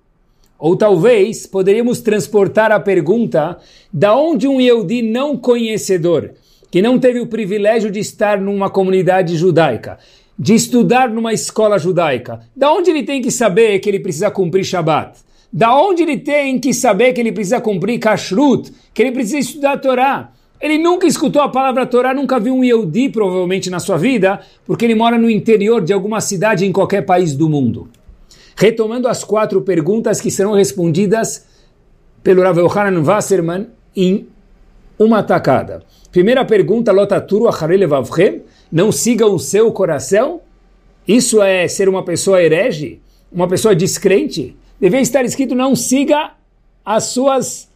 Ou 0.58 0.74
talvez 0.74 1.44
poderíamos 1.44 2.00
transportar 2.00 2.72
a 2.72 2.80
pergunta 2.80 3.58
da 3.92 4.16
onde 4.16 4.48
um 4.48 4.58
Yehudi 4.58 5.02
não 5.02 5.36
conhecedor 5.36 6.32
que 6.70 6.82
não 6.82 6.98
teve 6.98 7.20
o 7.20 7.26
privilégio 7.26 7.90
de 7.90 7.98
estar 7.98 8.40
numa 8.40 8.68
comunidade 8.68 9.36
judaica, 9.36 9.98
de 10.38 10.54
estudar 10.54 11.08
numa 11.08 11.32
escola 11.32 11.78
judaica, 11.78 12.40
da 12.54 12.72
onde 12.72 12.90
ele 12.90 13.02
tem 13.02 13.20
que 13.20 13.30
saber 13.30 13.78
que 13.78 13.88
ele 13.88 14.00
precisa 14.00 14.30
cumprir 14.30 14.64
Shabat? 14.64 15.18
Da 15.52 15.74
onde 15.74 16.02
ele 16.02 16.18
tem 16.18 16.58
que 16.58 16.74
saber 16.74 17.12
que 17.12 17.20
ele 17.20 17.32
precisa 17.32 17.60
cumprir 17.60 17.98
Kashrut, 17.98 18.70
que 18.92 19.02
ele 19.02 19.12
precisa 19.12 19.38
estudar 19.38 19.72
a 19.72 19.78
Torá? 19.78 20.32
Ele 20.60 20.76
nunca 20.76 21.06
escutou 21.06 21.40
a 21.40 21.48
palavra 21.48 21.86
Torá, 21.86 22.12
nunca 22.12 22.38
viu 22.38 22.54
um 22.54 22.64
Yehudi, 22.64 23.08
provavelmente, 23.08 23.70
na 23.70 23.78
sua 23.78 23.96
vida, 23.96 24.40
porque 24.66 24.84
ele 24.84 24.94
mora 24.94 25.16
no 25.16 25.30
interior 25.30 25.82
de 25.82 25.92
alguma 25.92 26.20
cidade 26.20 26.66
em 26.66 26.72
qualquer 26.72 27.02
país 27.02 27.34
do 27.34 27.48
mundo. 27.48 27.88
Retomando 28.56 29.06
as 29.06 29.22
quatro 29.22 29.62
perguntas 29.62 30.20
que 30.20 30.32
serão 30.32 30.52
respondidas 30.52 31.46
pelo 32.24 32.42
Rav 32.42 32.58
Yohanan 32.58 33.02
Wasserman 33.02 33.68
em 33.94 34.26
uma 34.98 35.22
tacada. 35.22 35.82
Primeira 36.10 36.44
pergunta, 36.44 36.90
Lotaturu 36.90 37.48
Acharelevavchem, 37.48 38.42
não 38.70 38.90
sigam 38.90 39.34
o 39.34 39.38
seu 39.38 39.70
coração? 39.72 40.40
Isso 41.06 41.40
é 41.40 41.68
ser 41.68 41.88
uma 41.88 42.04
pessoa 42.04 42.42
herege? 42.42 43.00
Uma 43.30 43.46
pessoa 43.46 43.74
descrente? 43.74 44.56
Devia 44.80 45.00
estar 45.00 45.24
escrito, 45.24 45.54
não 45.54 45.76
siga 45.76 46.32
as 46.84 47.04
suas 47.04 47.68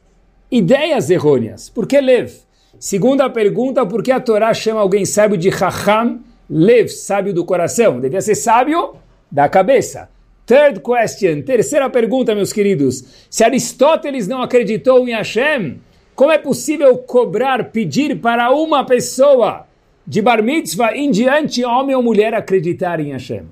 ideias 0.51 1.11
errôneas. 1.11 1.69
Por 1.69 1.87
que 1.87 2.01
Lev? 2.01 2.31
Segunda 2.79 3.31
pergunta, 3.31 3.87
por 3.87 4.03
que 4.03 4.11
a 4.11 4.21
Torá 4.21 4.53
chama 4.53 4.81
alguém 4.81 5.05
sábio 5.05 5.37
de 5.37 5.51
Chacham 5.51 6.21
Lev, 6.49 6.89
sábio 6.89 7.33
do 7.33 7.45
coração? 7.45 8.01
Devia 8.01 8.21
ser 8.21 8.35
sábio 8.35 8.97
da 9.31 9.49
cabeça. 9.49 10.09
Third 10.45 10.81
question, 10.81 11.43
terceira 11.43 11.89
pergunta, 11.89 12.35
meus 12.35 12.53
queridos. 12.53 13.27
Se 13.31 13.45
Aristóteles 13.45 14.27
não 14.27 14.43
acreditou 14.43 15.09
em 15.09 15.13
Hashem, 15.13 15.79
como 16.15 16.31
é 16.31 16.39
possível 16.39 16.97
cobrar, 16.99 17.71
pedir 17.71 18.21
para 18.21 18.51
uma 18.55 18.85
pessoa 18.85 19.67
de 20.07 20.21
bar 20.21 20.43
mitzvah 20.43 20.95
em 20.95 21.11
diante, 21.11 21.65
homem 21.65 21.97
ou 21.97 22.03
mulher, 22.03 22.35
acreditar 22.35 23.01
em 23.01 23.13
Hashem? 23.13 23.43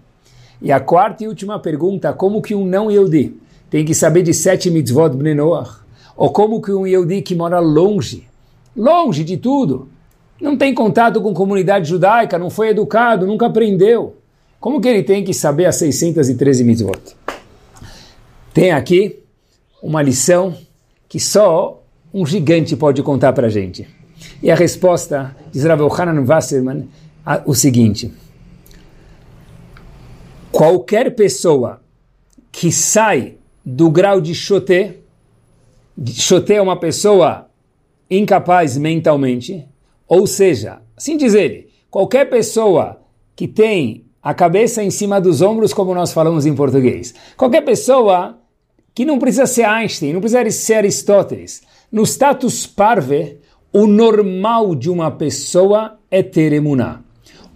E 0.61 0.71
a 0.71 0.79
quarta 0.79 1.25
e 1.25 1.29
última 1.29 1.59
pergunta, 1.59 2.12
como 2.12 2.43
que 2.43 2.55
um 2.55 2.67
não 2.67 2.90
Yehudi 2.90 3.35
tem 3.71 3.85
que 3.85 3.95
saber 3.95 4.23
de 4.23 4.35
sete 4.35 4.71
mitzvot 4.71 5.11
bnei 5.11 5.37
Ou 6.17 6.31
como 6.31 6.61
que 6.61 6.73
um 6.73 6.87
Yehudi 6.87 7.23
que 7.23 7.35
mora 7.35 7.61
longe, 7.61 8.29
longe 8.76 9.25
de 9.25 9.38
tudo, 9.38 9.88
não 10.40 10.57
tem 10.57 10.75
contato 10.75 11.21
com 11.23 11.33
comunidade 11.33 11.88
judaica, 11.88 12.38
não 12.38 12.50
foi 12.50 12.69
educado, 12.69 13.26
nunca 13.26 13.47
aprendeu. 13.47 14.17
Como 14.59 14.81
que 14.81 14.88
ele 14.88 15.02
tem 15.02 15.25
que 15.25 15.33
saber 15.33 15.64
as 15.64 15.76
613 15.76 16.64
mitzvot? 16.64 17.17
Tem 18.52 18.73
aqui 18.73 19.21
uma 19.83 20.02
lição 20.02 20.55
que 21.09 21.19
só 21.19 21.79
um 22.12 22.26
gigante 22.26 22.76
pode 22.76 23.02
contar 23.02 23.33
para 23.33 23.47
a 23.47 23.50
gente. 23.50 23.87
E 24.43 24.50
a 24.50 24.55
resposta, 24.55 25.35
diz 25.50 25.64
Rav 25.64 25.81
Hanan 25.83 26.25
Wasserman, 26.25 26.88
o 27.47 27.55
seguinte. 27.55 28.12
Qualquer 30.50 31.14
pessoa 31.14 31.81
que 32.50 32.73
sai 32.73 33.37
do 33.64 33.90
grau 33.90 34.21
de 34.21 34.35
choté, 34.35 34.97
choté 36.07 36.55
é 36.55 36.62
uma 36.62 36.79
pessoa 36.79 37.49
incapaz 38.11 38.76
mentalmente, 38.76 39.67
ou 40.09 40.26
seja, 40.26 40.81
assim 40.97 41.17
diz 41.17 41.35
ele, 41.35 41.69
qualquer 41.88 42.29
pessoa 42.29 43.00
que 43.37 43.47
tem 43.47 44.05
a 44.23 44.35
cabeça 44.35 44.83
em 44.83 44.90
cima 44.90 45.21
dos 45.21 45.40
ombros, 45.40 45.73
como 45.73 45.95
nós 45.95 46.12
falamos 46.12 46.45
em 46.45 46.55
português, 46.55 47.14
qualquer 47.37 47.62
pessoa 47.62 48.38
que 48.93 49.05
não 49.05 49.19
precisa 49.19 49.47
ser 49.47 49.64
Einstein, 49.64 50.12
não 50.12 50.21
precisa 50.21 50.50
ser 50.50 50.75
Aristóteles, 50.75 51.62
no 51.90 52.04
status 52.04 52.66
parve, 52.66 53.38
o 53.73 53.87
normal 53.87 54.75
de 54.75 54.88
uma 54.88 55.11
pessoa 55.11 55.99
é 56.11 56.23
ter 56.23 56.52
emuná. 56.52 57.00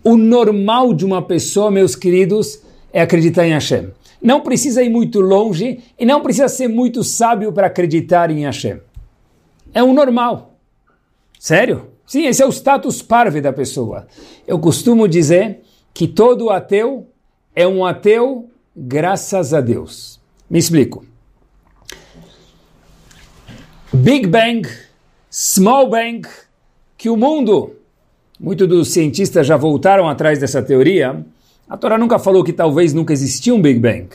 O 0.03 0.17
normal 0.17 0.93
de 0.93 1.05
uma 1.05 1.23
pessoa, 1.23 1.71
meus 1.71 1.95
queridos, 1.95 2.61
é 2.93 3.01
acreditar 3.01 3.47
em 3.47 3.53
Hashem. 3.53 3.91
Não 4.21 4.41
precisa 4.41 4.83
ir 4.83 4.89
muito 4.89 5.21
longe 5.21 5.81
e 5.99 6.05
não 6.05 6.21
precisa 6.21 6.49
ser 6.49 6.69
muito 6.69 7.05
sábio 7.05 7.53
para 7.53 7.69
acreditar 7.69 8.31
em 8.31 8.45
Hashem. 8.45 8.81
É 9.73 9.83
o 9.83 9.93
normal. 9.93 10.57
Sério? 11.39 11.91
Sim, 12.07 12.27
esse 12.27 12.43
é 12.43 12.47
o 12.47 12.53
status 12.53 13.03
parve 13.03 13.41
da 13.41 13.53
pessoa. 13.53 14.07
Eu 14.47 14.59
costumo 14.59 15.09
dizer 15.09 15.61
que 15.93 16.07
todo 16.07 16.51
ateu 16.51 17.07
é 17.55 17.67
um 17.67 17.85
ateu 17.85 18.49
graças 18.77 19.55
a 19.55 19.61
Deus. 19.61 20.21
Me 20.51 20.59
explico. 20.59 21.05
Big 24.05 24.27
Bang, 24.27 24.69
Small 25.33 25.89
Bang, 25.89 26.29
que 26.95 27.09
o 27.09 27.17
mundo, 27.17 27.77
muitos 28.39 28.69
dos 28.69 28.89
cientistas 28.89 29.47
já 29.47 29.57
voltaram 29.57 30.07
atrás 30.07 30.39
dessa 30.39 30.63
teoria, 30.63 31.25
a 31.67 31.75
Torá 31.79 31.97
nunca 31.97 32.19
falou 32.19 32.45
que 32.45 32.53
talvez 32.53 32.93
nunca 32.93 33.15
existiu 33.15 33.55
um 33.55 33.63
Big 33.63 33.81
Bang. 33.81 34.09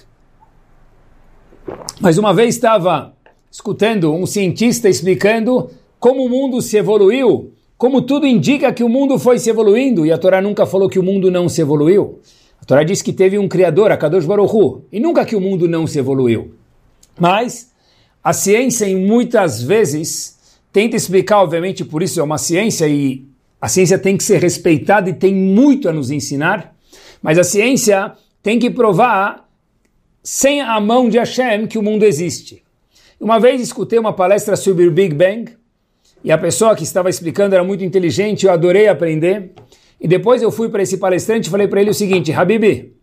Mas 1.99 2.19
uma 2.19 2.35
vez 2.35 2.53
estava 2.53 3.15
escutando 3.49 4.13
um 4.13 4.27
cientista 4.27 4.87
explicando 4.87 5.71
como 5.99 6.23
o 6.23 6.29
mundo 6.29 6.61
se 6.61 6.77
evoluiu, 6.77 7.51
como 7.75 8.03
tudo 8.03 8.27
indica 8.27 8.71
que 8.71 8.83
o 8.83 8.89
mundo 8.89 9.17
foi 9.17 9.39
se 9.39 9.49
evoluindo, 9.49 10.05
e 10.05 10.11
a 10.11 10.19
Torá 10.19 10.39
nunca 10.39 10.67
falou 10.67 10.87
que 10.87 10.99
o 10.99 11.03
mundo 11.03 11.31
não 11.31 11.49
se 11.49 11.61
evoluiu. 11.61 12.19
A 12.61 12.65
Torá 12.65 12.83
diz 12.83 13.01
que 13.01 13.11
teve 13.11 13.39
um 13.39 13.47
criador, 13.47 13.91
a 13.91 13.97
Kadosh 13.97 14.27
Baruch 14.27 14.55
Hu, 14.55 14.83
e 14.91 14.99
nunca 14.99 15.25
que 15.25 15.35
o 15.35 15.41
mundo 15.41 15.67
não 15.67 15.87
se 15.87 15.97
evoluiu. 15.97 16.53
Mas 17.19 17.71
a 18.23 18.33
ciência, 18.33 18.85
em 18.85 18.95
muitas 18.95 19.61
vezes, 19.61 20.37
tenta 20.71 20.95
explicar, 20.95 21.41
obviamente, 21.41 21.85
por 21.85 22.03
isso 22.03 22.19
é 22.19 22.23
uma 22.23 22.37
ciência 22.37 22.87
e 22.87 23.25
a 23.61 23.67
ciência 23.67 23.97
tem 23.97 24.17
que 24.17 24.23
ser 24.23 24.41
respeitada 24.41 25.09
e 25.09 25.13
tem 25.13 25.33
muito 25.33 25.89
a 25.89 25.93
nos 25.93 26.11
ensinar, 26.11 26.75
mas 27.21 27.37
a 27.37 27.43
ciência 27.43 28.13
tem 28.41 28.57
que 28.57 28.69
provar, 28.69 29.47
sem 30.23 30.61
a 30.61 30.79
mão 30.79 31.09
de 31.09 31.17
Hashem, 31.17 31.67
que 31.67 31.77
o 31.77 31.83
mundo 31.83 32.03
existe. 32.03 32.63
Uma 33.19 33.39
vez 33.39 33.61
escutei 33.61 33.99
uma 33.99 34.13
palestra 34.13 34.55
sobre 34.55 34.87
o 34.87 34.91
Big 34.91 35.13
Bang, 35.13 35.59
e 36.23 36.31
a 36.31 36.37
pessoa 36.37 36.75
que 36.75 36.83
estava 36.83 37.09
explicando 37.09 37.55
era 37.55 37.63
muito 37.63 37.83
inteligente, 37.83 38.45
eu 38.45 38.51
adorei 38.51 38.87
aprender. 38.87 39.51
E 39.99 40.07
depois 40.07 40.41
eu 40.41 40.51
fui 40.51 40.69
para 40.69 40.83
esse 40.83 40.97
palestrante 40.97 41.47
e 41.47 41.51
falei 41.51 41.67
para 41.67 41.81
ele 41.81 41.89
o 41.89 41.93
seguinte: 41.93 42.31
Habibi, 42.31 42.93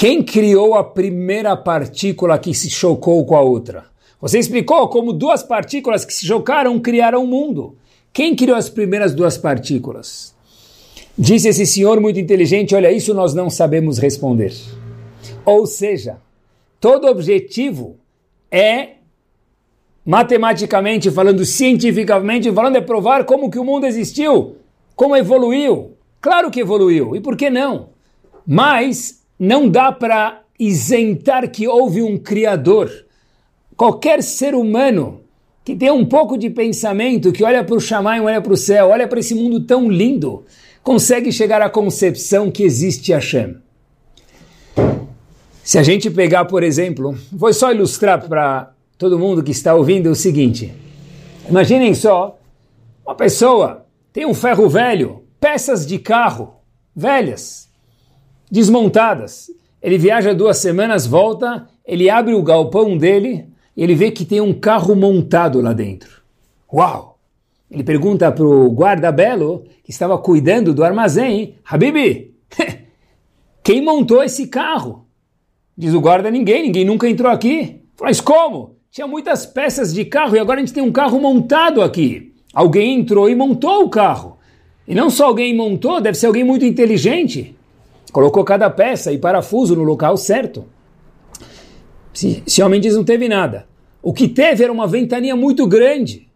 quem 0.00 0.22
criou 0.22 0.76
a 0.76 0.82
primeira 0.82 1.54
partícula 1.54 2.38
que 2.38 2.54
se 2.54 2.70
chocou 2.70 3.22
com 3.26 3.36
a 3.36 3.42
outra? 3.42 3.84
Você 4.18 4.38
explicou 4.38 4.88
como 4.88 5.12
duas 5.12 5.42
partículas 5.42 6.06
que 6.06 6.14
se 6.14 6.24
chocaram 6.26 6.80
criaram 6.80 7.20
o 7.20 7.24
um 7.24 7.26
mundo. 7.26 7.76
Quem 8.10 8.34
criou 8.34 8.56
as 8.56 8.70
primeiras 8.70 9.12
duas 9.12 9.36
partículas? 9.36 10.34
Disse 11.18 11.48
esse 11.48 11.66
senhor 11.66 12.00
muito 12.00 12.18
inteligente: 12.18 12.74
Olha, 12.74 12.90
isso 12.90 13.12
nós 13.12 13.34
não 13.34 13.50
sabemos 13.50 13.98
responder. 13.98 14.54
Ou 15.44 15.66
seja, 15.66 16.16
todo 16.80 17.06
objetivo 17.06 17.98
é, 18.50 18.92
matematicamente 20.02 21.10
falando, 21.10 21.44
cientificamente 21.44 22.50
falando, 22.50 22.76
é 22.76 22.80
provar 22.80 23.26
como 23.26 23.50
que 23.50 23.58
o 23.58 23.64
mundo 23.64 23.84
existiu, 23.84 24.56
como 24.96 25.14
evoluiu. 25.14 25.92
Claro 26.22 26.50
que 26.50 26.60
evoluiu, 26.60 27.14
e 27.14 27.20
por 27.20 27.36
que 27.36 27.50
não? 27.50 27.90
Mas 28.46 29.19
não 29.40 29.66
dá 29.66 29.90
para 29.90 30.42
isentar 30.58 31.50
que 31.50 31.66
houve 31.66 32.02
um 32.02 32.18
Criador. 32.18 32.90
Qualquer 33.74 34.22
ser 34.22 34.54
humano 34.54 35.22
que 35.64 35.74
tem 35.74 35.90
um 35.90 36.04
pouco 36.04 36.36
de 36.36 36.50
pensamento, 36.50 37.32
que 37.32 37.42
olha 37.42 37.64
para 37.64 37.74
o 37.74 37.80
Shammai, 37.80 38.20
olha 38.20 38.42
para 38.42 38.52
o 38.52 38.56
céu, 38.56 38.88
olha 38.88 39.08
para 39.08 39.18
esse 39.18 39.34
mundo 39.34 39.60
tão 39.60 39.90
lindo, 39.90 40.44
consegue 40.82 41.32
chegar 41.32 41.62
à 41.62 41.70
concepção 41.70 42.50
que 42.50 42.62
existe 42.62 43.12
Hashem. 43.12 43.56
Se 45.64 45.78
a 45.78 45.82
gente 45.82 46.10
pegar, 46.10 46.44
por 46.44 46.62
exemplo, 46.62 47.16
vou 47.32 47.52
só 47.54 47.72
ilustrar 47.72 48.28
para 48.28 48.74
todo 48.98 49.18
mundo 49.18 49.42
que 49.42 49.52
está 49.52 49.74
ouvindo 49.74 50.10
o 50.10 50.14
seguinte: 50.14 50.70
imaginem 51.48 51.94
só, 51.94 52.38
uma 53.06 53.14
pessoa 53.14 53.86
tem 54.12 54.26
um 54.26 54.34
ferro 54.34 54.68
velho, 54.68 55.22
peças 55.40 55.86
de 55.86 55.98
carro 55.98 56.56
velhas, 56.94 57.69
desmontadas. 58.50 59.50
Ele 59.82 59.96
viaja 59.96 60.34
duas 60.34 60.58
semanas, 60.58 61.06
volta, 61.06 61.68
ele 61.86 62.10
abre 62.10 62.34
o 62.34 62.42
galpão 62.42 62.96
dele 62.98 63.46
e 63.76 63.82
ele 63.82 63.94
vê 63.94 64.10
que 64.10 64.24
tem 64.24 64.40
um 64.40 64.52
carro 64.52 64.94
montado 64.94 65.60
lá 65.60 65.72
dentro. 65.72 66.20
Uau! 66.72 67.18
Ele 67.70 67.84
pergunta 67.84 68.30
para 68.32 68.44
o 68.44 68.68
guarda-belo, 68.70 69.64
que 69.84 69.90
estava 69.90 70.18
cuidando 70.18 70.74
do 70.74 70.82
armazém, 70.82 71.54
Habibi, 71.64 72.34
quem 73.62 73.80
montou 73.80 74.24
esse 74.24 74.48
carro? 74.48 75.06
Diz 75.78 75.94
o 75.94 76.00
guarda, 76.00 76.30
ninguém, 76.30 76.64
ninguém 76.64 76.84
nunca 76.84 77.08
entrou 77.08 77.30
aqui. 77.30 77.80
Mas 78.00 78.20
como? 78.20 78.76
Tinha 78.90 79.06
muitas 79.06 79.46
peças 79.46 79.94
de 79.94 80.04
carro 80.04 80.34
e 80.34 80.40
agora 80.40 80.58
a 80.58 80.64
gente 80.64 80.74
tem 80.74 80.82
um 80.82 80.90
carro 80.90 81.20
montado 81.20 81.80
aqui. 81.80 82.34
Alguém 82.52 82.98
entrou 82.98 83.30
e 83.30 83.36
montou 83.36 83.84
o 83.84 83.88
carro. 83.88 84.38
E 84.86 84.94
não 84.94 85.08
só 85.08 85.26
alguém 85.26 85.54
montou, 85.54 86.00
deve 86.00 86.18
ser 86.18 86.26
alguém 86.26 86.42
muito 86.42 86.64
inteligente. 86.64 87.56
Colocou 88.12 88.44
cada 88.44 88.68
peça 88.68 89.12
e 89.12 89.18
parafuso 89.18 89.76
no 89.76 89.82
local 89.82 90.16
certo. 90.16 90.64
Esse 92.14 92.62
homem 92.62 92.80
diz 92.80 92.94
não 92.94 93.04
teve 93.04 93.28
nada. 93.28 93.66
O 94.02 94.12
que 94.12 94.28
teve 94.28 94.64
era 94.64 94.72
uma 94.72 94.86
ventania 94.86 95.36
muito 95.36 95.66
grande. 95.66 96.28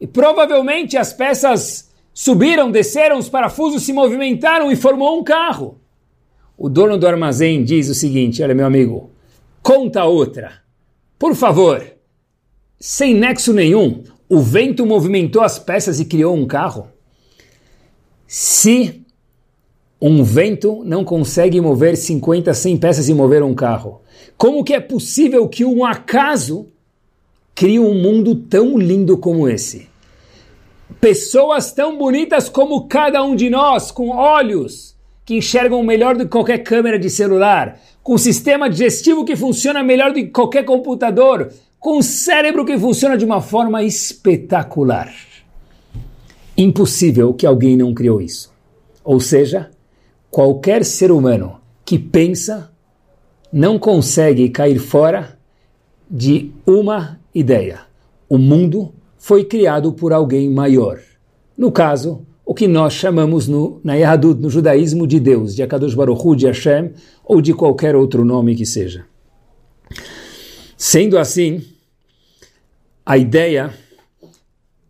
E 0.00 0.06
provavelmente 0.06 0.96
as 0.96 1.12
peças 1.12 1.90
subiram, 2.12 2.70
desceram, 2.70 3.18
os 3.18 3.28
parafusos 3.28 3.82
se 3.82 3.92
movimentaram 3.92 4.70
e 4.70 4.76
formou 4.76 5.18
um 5.18 5.24
carro. 5.24 5.78
O 6.56 6.68
dono 6.68 6.98
do 6.98 7.06
armazém 7.06 7.64
diz 7.64 7.88
o 7.88 7.94
seguinte: 7.94 8.42
Olha, 8.42 8.54
meu 8.54 8.66
amigo, 8.66 9.10
conta 9.62 10.04
outra. 10.04 10.62
Por 11.18 11.34
favor, 11.34 11.82
sem 12.78 13.14
nexo 13.14 13.52
nenhum, 13.52 14.04
o 14.28 14.40
vento 14.40 14.84
movimentou 14.84 15.42
as 15.42 15.58
peças 15.58 16.00
e 16.00 16.04
criou 16.04 16.34
um 16.34 16.46
carro? 16.46 16.88
Se 18.26 19.03
um 20.00 20.22
vento 20.22 20.82
não 20.84 21.04
consegue 21.04 21.60
mover 21.60 21.96
50, 21.96 22.52
100 22.52 22.76
peças 22.76 23.08
e 23.08 23.14
mover 23.14 23.42
um 23.42 23.54
carro, 23.54 24.00
como 24.36 24.64
que 24.64 24.74
é 24.74 24.80
possível 24.80 25.48
que 25.48 25.64
um 25.64 25.84
acaso 25.84 26.68
cria 27.54 27.80
um 27.80 27.94
mundo 27.94 28.34
tão 28.34 28.76
lindo 28.76 29.16
como 29.16 29.48
esse. 29.48 29.88
Pessoas 31.00 31.72
tão 31.72 31.96
bonitas 31.96 32.48
como 32.48 32.86
cada 32.86 33.22
um 33.22 33.34
de 33.34 33.48
nós, 33.48 33.90
com 33.90 34.10
olhos 34.10 34.94
que 35.24 35.36
enxergam 35.36 35.82
melhor 35.82 36.16
do 36.16 36.24
que 36.24 36.30
qualquer 36.30 36.58
câmera 36.58 36.98
de 36.98 37.08
celular, 37.08 37.80
com 38.02 38.18
sistema 38.18 38.68
digestivo 38.68 39.24
que 39.24 39.36
funciona 39.36 39.82
melhor 39.82 40.10
do 40.10 40.16
que 40.16 40.26
qualquer 40.26 40.64
computador, 40.64 41.50
com 41.80 41.98
um 41.98 42.02
cérebro 42.02 42.64
que 42.64 42.78
funciona 42.78 43.16
de 43.16 43.24
uma 43.24 43.40
forma 43.40 43.82
espetacular. 43.82 45.12
Impossível 46.56 47.32
que 47.32 47.46
alguém 47.46 47.76
não 47.76 47.94
criou 47.94 48.20
isso. 48.20 48.52
Ou 49.02 49.18
seja, 49.18 49.70
qualquer 50.34 50.84
ser 50.84 51.12
humano 51.12 51.60
que 51.84 51.96
pensa 51.96 52.72
não 53.52 53.78
consegue 53.78 54.48
cair 54.48 54.80
fora 54.80 55.38
de 56.10 56.50
uma 56.66 57.20
ideia. 57.32 57.82
O 58.28 58.36
mundo 58.36 58.92
foi 59.16 59.44
criado 59.44 59.92
por 59.92 60.12
alguém 60.12 60.50
maior. 60.50 60.98
No 61.56 61.70
caso, 61.70 62.26
o 62.44 62.52
que 62.52 62.66
nós 62.66 62.94
chamamos 62.94 63.46
no, 63.46 63.80
na 63.84 63.94
Yahadut, 63.94 64.40
no 64.40 64.50
judaísmo, 64.50 65.06
de 65.06 65.20
Deus, 65.20 65.54
de 65.54 65.62
Akadosh 65.62 65.94
Baruch 65.94 66.26
Hu, 66.26 66.34
de 66.34 66.46
Hashem, 66.46 66.90
ou 67.24 67.40
de 67.40 67.54
qualquer 67.54 67.94
outro 67.94 68.24
nome 68.24 68.56
que 68.56 68.66
seja. 68.66 69.04
Sendo 70.76 71.16
assim, 71.16 71.62
a 73.06 73.16
ideia 73.16 73.72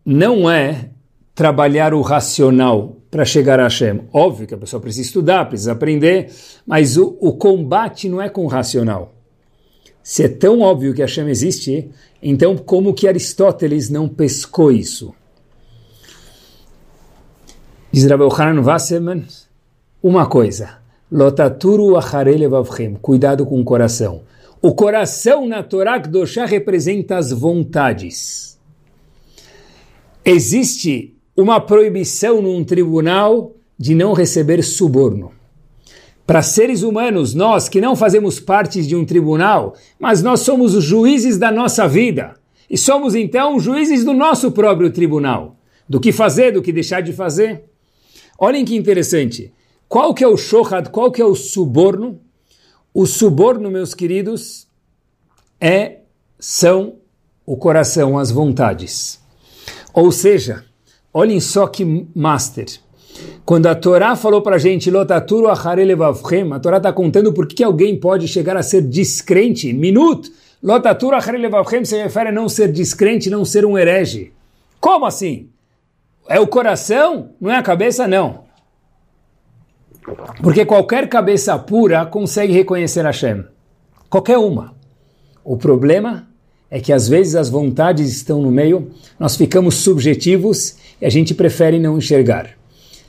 não 0.03 0.49
é 0.49 0.89
trabalhar 1.35 1.93
o 1.93 2.01
racional 2.01 2.94
para 3.15 3.23
chegar 3.23 3.61
a 3.61 3.63
Hashem. 3.63 4.01
Óbvio 4.11 4.45
que 4.45 4.53
a 4.53 4.57
pessoa 4.57 4.81
precisa 4.81 5.07
estudar, 5.07 5.45
precisa 5.45 5.71
aprender, 5.71 6.33
mas 6.67 6.97
o, 6.97 7.17
o 7.21 7.31
combate 7.31 8.09
não 8.09 8.21
é 8.21 8.27
com 8.27 8.43
o 8.43 8.47
racional. 8.47 9.15
Se 10.03 10.23
é 10.23 10.27
tão 10.27 10.59
óbvio 10.59 10.93
que 10.93 10.99
Hashem 10.99 11.29
existe, 11.29 11.89
então 12.21 12.57
como 12.57 12.93
que 12.93 13.07
Aristóteles 13.07 13.89
não 13.89 14.09
pescou 14.09 14.69
isso? 14.69 15.15
Diz 17.89 18.03
Rabbi 18.05 18.25
Hanan 18.37 18.61
Wasserman, 18.61 19.25
uma 20.03 20.25
coisa, 20.25 20.79
lotaturu 21.09 21.93
cuidado 23.01 23.45
com 23.45 23.61
o 23.61 23.63
coração. 23.63 24.23
O 24.61 24.75
coração 24.75 25.47
na 25.47 25.63
Torá 25.63 26.01
Kedoshá 26.01 26.45
representa 26.45 27.15
as 27.15 27.31
vontades. 27.31 28.59
Existe 30.25 31.14
uma 31.35 31.59
proibição 31.59 32.41
num 32.41 32.63
tribunal 32.63 33.53
de 33.77 33.93
não 33.93 34.13
receber 34.13 34.63
suborno. 34.63 35.31
Para 36.25 36.41
seres 36.41 36.81
humanos, 36.81 37.33
nós 37.33 37.69
que 37.69 37.79
não 37.79 37.95
fazemos 37.95 38.39
parte 38.39 38.81
de 38.85 38.95
um 38.95 39.05
tribunal, 39.05 39.75
mas 39.99 40.23
nós 40.23 40.39
somos 40.39 40.73
os 40.73 40.83
juízes 40.83 41.37
da 41.37 41.51
nossa 41.51 41.87
vida. 41.87 42.35
E 42.69 42.77
somos 42.77 43.13
então 43.13 43.59
juízes 43.59 44.03
do 44.03 44.13
nosso 44.13 44.51
próprio 44.51 44.91
tribunal. 44.91 45.55
Do 45.87 45.99
que 45.99 46.11
fazer, 46.11 46.51
do 46.51 46.63
que 46.63 46.71
deixar 46.71 47.01
de 47.01 47.13
fazer. 47.13 47.65
Olhem 48.39 48.65
que 48.65 48.75
interessante. 48.75 49.53
Qual 49.87 50.15
que 50.15 50.23
é 50.23 50.27
o 50.27 50.35
shohad, 50.35 50.89
qual 50.89 51.11
que 51.11 51.21
é 51.21 51.25
o 51.25 51.35
suborno? 51.35 52.19
O 52.91 53.05
suborno, 53.05 53.69
meus 53.69 53.93
queridos, 53.93 54.67
é 55.61 55.99
são 56.39 56.95
o 57.45 57.55
coração, 57.55 58.17
as 58.17 58.31
vontades. 58.31 59.21
Ou 59.93 60.11
seja, 60.11 60.65
olhem 61.15 61.39
só 61.39 61.65
que 61.65 61.85
master. 62.13 62.65
Quando 63.45 63.67
a 63.67 63.73
Torá 63.73 64.17
falou 64.17 64.41
para 64.41 64.57
a 64.57 64.59
gente, 64.59 64.91
Lotaturu 64.91 65.47
acharelevavchem, 65.47 66.51
a 66.51 66.59
Torá 66.59 66.75
está 66.75 66.91
contando 66.91 67.31
por 67.31 67.47
que 67.47 67.63
alguém 67.63 67.97
pode 67.97 68.27
chegar 68.27 68.57
a 68.57 68.61
ser 68.61 68.81
descrente. 68.81 69.71
Minuto! 69.71 70.29
Lotaturu 70.61 71.15
acharelevavchem 71.15 71.85
se 71.85 72.03
refere 72.03 72.29
a 72.29 72.31
não 72.33 72.49
ser 72.49 72.69
descrente, 72.69 73.29
não 73.29 73.45
ser 73.45 73.65
um 73.65 73.77
herege. 73.77 74.33
Como 74.81 75.05
assim? 75.05 75.49
É 76.27 76.37
o 76.37 76.47
coração? 76.47 77.29
Não 77.39 77.49
é 77.49 77.55
a 77.55 77.63
cabeça? 77.63 78.05
Não. 78.07 78.43
Porque 80.43 80.65
qualquer 80.65 81.07
cabeça 81.07 81.57
pura 81.57 82.05
consegue 82.05 82.51
reconhecer 82.51 83.05
Hashem. 83.05 83.45
Qualquer 84.09 84.37
uma. 84.37 84.75
O 85.45 85.55
problema 85.55 86.27
é 86.75 86.79
que 86.81 86.91
às 86.91 87.07
vezes 87.07 87.35
as 87.35 87.47
vontades 87.47 88.11
estão 88.11 88.41
no 88.41 88.51
meio, 88.51 88.91
nós 89.17 89.37
ficamos 89.37 89.75
subjetivos 89.75 90.75
e 90.99 91.05
a 91.05 91.09
gente 91.09 91.33
prefere 91.33 91.79
não 91.79 91.97
enxergar. 91.97 92.49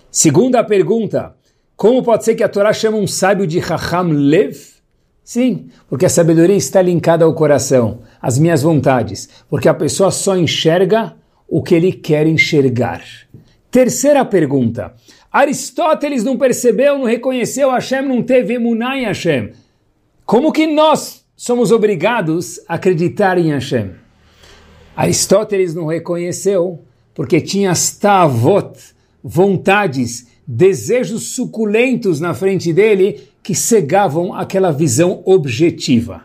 Segunda 0.09 0.63
pergunta: 0.63 1.35
como 1.75 2.01
pode 2.01 2.25
ser 2.25 2.37
que 2.37 2.45
a 2.45 2.49
Torá 2.49 2.73
chama 2.73 2.97
um 2.97 3.09
sábio 3.09 3.45
de 3.45 3.59
Raham 3.59 4.11
Lev? 4.13 4.57
Sim, 5.25 5.67
porque 5.89 6.07
a 6.07 6.09
sabedoria 6.09 6.55
está 6.55 6.81
linkada 6.81 7.25
ao 7.25 7.35
coração, 7.35 8.03
às 8.23 8.39
minhas 8.39 8.63
vontades, 8.63 9.29
porque 9.51 9.69
a 9.69 9.75
pessoa 9.75 10.13
só 10.13 10.37
enxerga 10.37 11.17
o 11.49 11.61
que 11.61 11.75
ele 11.75 11.91
quer 11.91 12.29
enxergar. 12.29 13.03
Terceira 13.69 14.25
pergunta: 14.25 14.95
Aristóteles 15.33 16.23
não 16.23 16.39
percebeu, 16.39 16.97
não 16.97 17.05
reconheceu 17.05 17.73
Hashem, 17.73 18.03
não 18.03 18.23
teve 18.23 18.55
emuná 18.55 18.97
em 18.97 19.07
Hashem. 19.07 19.51
Como 20.25 20.53
que 20.53 20.69
nós 20.69 21.26
somos 21.37 21.71
obrigados 21.71 22.59
a 22.67 22.75
acreditar 22.75 23.37
em 23.37 23.51
Hashem? 23.51 23.91
Aristóteles 24.97 25.75
não 25.75 25.87
reconheceu 25.87 26.81
porque 27.15 27.41
tinha 27.41 27.73
stavot, 27.73 28.79
vontades, 29.23 30.27
desejos 30.47 31.35
suculentos 31.35 32.21
na 32.21 32.33
frente 32.33 32.73
dele 32.73 33.21
que 33.43 33.55
cegavam 33.55 34.35
aquela 34.35 34.71
visão 34.71 35.23
objetiva. 35.25 36.23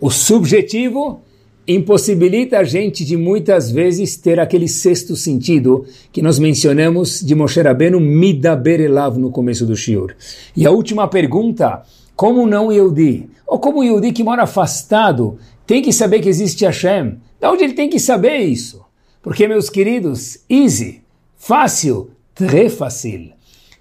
O 0.00 0.10
subjetivo 0.10 1.20
impossibilita 1.66 2.58
a 2.58 2.64
gente 2.64 3.04
de 3.04 3.16
muitas 3.16 3.70
vezes 3.70 4.16
ter 4.16 4.40
aquele 4.40 4.66
sexto 4.66 5.14
sentido 5.14 5.84
que 6.10 6.22
nós 6.22 6.38
mencionamos 6.38 7.20
de 7.20 7.34
Moshe 7.34 7.60
Rabbeinu 7.60 8.00
Midaber 8.00 8.80
Elav 8.80 9.18
no 9.18 9.30
começo 9.30 9.66
do 9.66 9.76
Shiur. 9.76 10.14
E 10.56 10.66
a 10.66 10.70
última 10.70 11.06
pergunta, 11.08 11.82
como 12.18 12.48
não 12.48 12.72
Yehudi? 12.72 13.30
Ou 13.46 13.60
como 13.60 13.84
Yehudi 13.84 14.10
que 14.10 14.24
mora 14.24 14.42
afastado 14.42 15.38
tem 15.64 15.80
que 15.80 15.92
saber 15.92 16.18
que 16.18 16.28
existe 16.28 16.64
Hashem? 16.64 17.16
Da 17.38 17.52
onde 17.52 17.62
ele 17.62 17.74
tem 17.74 17.88
que 17.88 18.00
saber 18.00 18.38
isso? 18.38 18.84
Porque, 19.22 19.46
meus 19.46 19.70
queridos, 19.70 20.40
easy, 20.50 21.00
fácil, 21.36 22.10
très 22.34 22.74
fácil. 22.74 23.30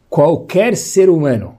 Qualquer 0.07 0.77
ser 0.77 1.09
humano 1.09 1.57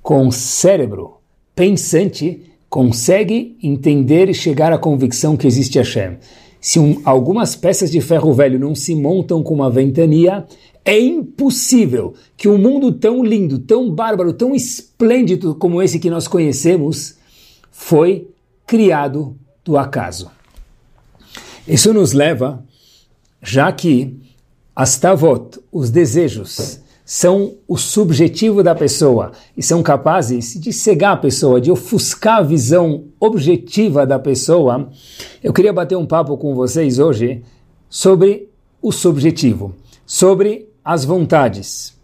com 0.00 0.30
cérebro 0.30 1.14
pensante 1.56 2.52
consegue 2.70 3.58
entender 3.60 4.28
e 4.28 4.34
chegar 4.34 4.72
à 4.72 4.78
convicção 4.78 5.36
que 5.36 5.48
existe 5.48 5.76
Hashem. 5.76 6.18
Se 6.60 6.78
um, 6.78 7.02
algumas 7.04 7.56
peças 7.56 7.90
de 7.90 8.00
ferro 8.00 8.32
velho 8.32 8.60
não 8.60 8.76
se 8.76 8.94
montam 8.94 9.42
com 9.42 9.54
uma 9.54 9.68
ventania, 9.68 10.46
é 10.84 10.98
impossível 10.98 12.14
que 12.36 12.48
um 12.48 12.58
mundo 12.58 12.92
tão 12.92 13.24
lindo, 13.24 13.58
tão 13.58 13.90
bárbaro, 13.90 14.32
tão 14.32 14.54
esplêndido 14.54 15.54
como 15.54 15.80
esse 15.80 15.98
que 15.98 16.10
nós 16.10 16.26
conhecemos 16.26 17.16
foi 17.70 18.28
criado 18.66 19.36
do 19.64 19.76
acaso. 19.76 20.30
Isso 21.66 21.94
nos 21.94 22.12
leva, 22.12 22.64
já 23.40 23.70
que 23.70 24.18
as 24.74 24.98
tavot, 24.98 25.60
os 25.70 25.90
desejos, 25.90 26.80
são 27.04 27.56
o 27.68 27.76
subjetivo 27.76 28.62
da 28.62 28.74
pessoa 28.74 29.32
e 29.56 29.62
são 29.62 29.82
capazes 29.82 30.58
de 30.58 30.72
cegar 30.72 31.12
a 31.12 31.16
pessoa, 31.16 31.60
de 31.60 31.70
ofuscar 31.70 32.38
a 32.38 32.42
visão 32.42 33.04
objetiva 33.20 34.06
da 34.06 34.18
pessoa, 34.18 34.88
eu 35.42 35.52
queria 35.52 35.72
bater 35.72 35.96
um 35.96 36.06
papo 36.06 36.36
com 36.38 36.54
vocês 36.54 36.98
hoje 36.98 37.42
sobre 37.88 38.48
o 38.80 38.90
subjetivo, 38.90 39.74
sobre 40.06 40.71
as 40.84 41.04
vontades. 41.04 41.98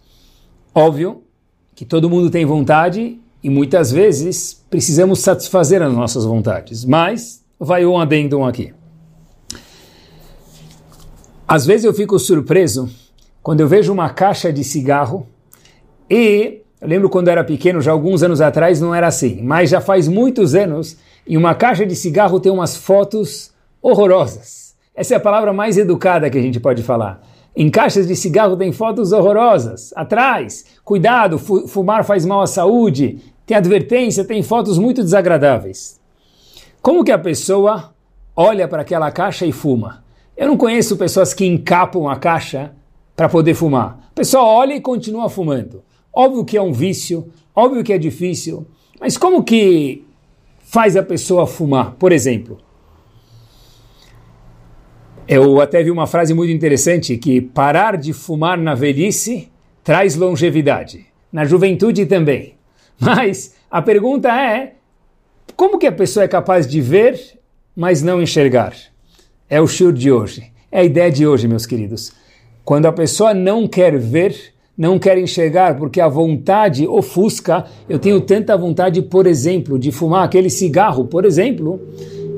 Óbvio 0.75 1.23
que 1.75 1.85
todo 1.85 2.11
mundo 2.11 2.31
tem 2.31 2.45
vontade 2.45 3.19
e 3.43 3.51
muitas 3.51 3.91
vezes 3.91 4.65
precisamos 4.69 5.21
satisfazer 5.21 5.83
as 5.83 5.93
nossas 5.93 6.25
vontades, 6.25 6.85
mas 6.85 7.45
vai 7.59 7.87
um 7.87 7.99
adendum 7.99 8.45
aqui. 8.45 8.73
Às 11.47 11.65
vezes 11.65 11.85
eu 11.85 11.95
fico 11.95 12.19
surpreso 12.19 12.91
quando 13.43 13.61
eu 13.61 13.69
vejo 13.69 13.93
uma 13.93 14.11
caixa 14.11 14.53
de 14.53 14.63
cigarro 14.63 15.27
e 16.11 16.63
eu 16.81 16.87
lembro 16.87 17.09
quando 17.09 17.29
eu 17.29 17.33
era 17.33 17.43
pequeno, 17.43 17.81
já 17.81 17.91
alguns 17.91 18.23
anos 18.23 18.41
atrás 18.41 18.81
não 18.81 18.95
era 18.95 19.07
assim, 19.07 19.43
mas 19.43 19.71
já 19.71 19.81
faz 19.81 20.07
muitos 20.07 20.55
anos, 20.55 20.97
em 21.27 21.37
uma 21.37 21.55
caixa 21.55 21.85
de 21.85 21.97
cigarro 21.97 22.39
tem 22.39 22.53
umas 22.53 22.77
fotos 22.77 23.51
horrorosas. 23.83 24.75
Essa 24.95 25.15
é 25.15 25.17
a 25.17 25.21
palavra 25.21 25.53
mais 25.53 25.77
educada 25.79 26.29
que 26.29 26.39
a 26.39 26.43
gente 26.43 26.61
pode 26.61 26.83
falar. 26.83 27.23
Em 27.61 27.69
caixas 27.69 28.07
de 28.07 28.15
cigarro 28.15 28.57
tem 28.57 28.71
fotos 28.71 29.11
horrorosas. 29.11 29.93
Atrás, 29.97 30.65
cuidado, 30.85 31.41
fumar 31.41 32.05
faz 32.05 32.25
mal 32.25 32.41
à 32.41 32.47
saúde. 32.47 33.19
Tem 33.45 33.57
advertência, 33.57 34.25
tem 34.25 34.45
fotos 34.45 34.79
muito 34.79 35.03
desagradáveis. 35.03 36.01
Como 36.81 37.03
que 37.03 37.11
a 37.11 37.19
pessoa 37.19 37.93
olha 38.37 38.69
para 38.69 38.83
aquela 38.83 39.11
caixa 39.11 39.45
e 39.45 39.51
fuma? 39.51 40.05
Eu 40.37 40.47
não 40.47 40.57
conheço 40.57 40.97
pessoas 40.97 41.35
que 41.35 41.45
encapam 41.45 42.09
a 42.09 42.15
caixa 42.15 42.71
para 43.17 43.29
poder 43.29 43.55
fumar. 43.55 44.09
A 44.09 44.15
pessoa 44.15 44.45
olha 44.45 44.75
e 44.75 44.81
continua 44.81 45.29
fumando. 45.29 45.83
Óbvio 46.15 46.45
que 46.45 46.57
é 46.57 46.63
um 46.63 46.73
vício, 46.73 47.27
óbvio 47.53 47.83
que 47.83 47.93
é 47.93 47.99
difícil, 47.99 48.69
mas 49.01 49.19
como 49.19 49.43
que 49.43 50.07
faz 50.61 50.97
a 50.97 51.03
pessoa 51.03 51.45
fumar? 51.45 51.97
Por 51.99 52.13
exemplo, 52.13 52.59
eu 55.29 55.61
até 55.61 55.83
vi 55.83 55.91
uma 55.91 56.07
frase 56.07 56.33
muito 56.33 56.51
interessante 56.51 57.19
que 57.19 57.41
parar 57.41 57.99
de 57.99 58.15
fumar 58.15 58.57
na 58.57 58.75
velhice 58.75 59.51
traz 59.85 60.17
longevidade. 60.17 61.05
Na 61.31 61.45
juventude 61.45 62.07
também. 62.07 62.55
Mas 62.99 63.55
a 63.71 63.83
pergunta 63.83 64.29
é: 64.31 64.73
como 65.55 65.79
que 65.79 65.87
a 65.87 65.93
pessoa 65.93 66.25
é 66.25 66.29
capaz 66.29 66.67
de 66.67 66.81
ver, 66.81 67.21
mas 67.77 68.03
não 68.03 68.23
enxergar? 68.23 68.73
É 69.49 69.61
o 69.61 69.67
shur 69.67 69.93
de 69.93 70.11
hoje. 70.11 70.51
É 70.73 70.81
a 70.81 70.85
ideia 70.85 71.11
de 71.11 71.27
hoje, 71.27 71.47
meus 71.47 71.67
queridos. 71.67 72.13
Quando 72.65 72.87
a 72.87 72.93
pessoa 72.93 73.33
não 73.33 73.69
quer 73.69 73.97
ver, 73.99 74.35
não 74.77 74.99
quer 74.99 75.17
enxergar, 75.19 75.77
porque 75.77 76.01
a 76.01 76.09
vontade 76.09 76.87
ofusca, 76.87 77.65
eu 77.89 77.99
tenho 77.99 78.21
tanta 78.21 78.57
vontade, 78.57 79.01
por 79.03 79.27
exemplo, 79.27 79.79
de 79.79 79.91
fumar 79.91 80.25
aquele 80.25 80.51
cigarro, 80.51 81.05
por 81.07 81.25
exemplo, 81.25 81.81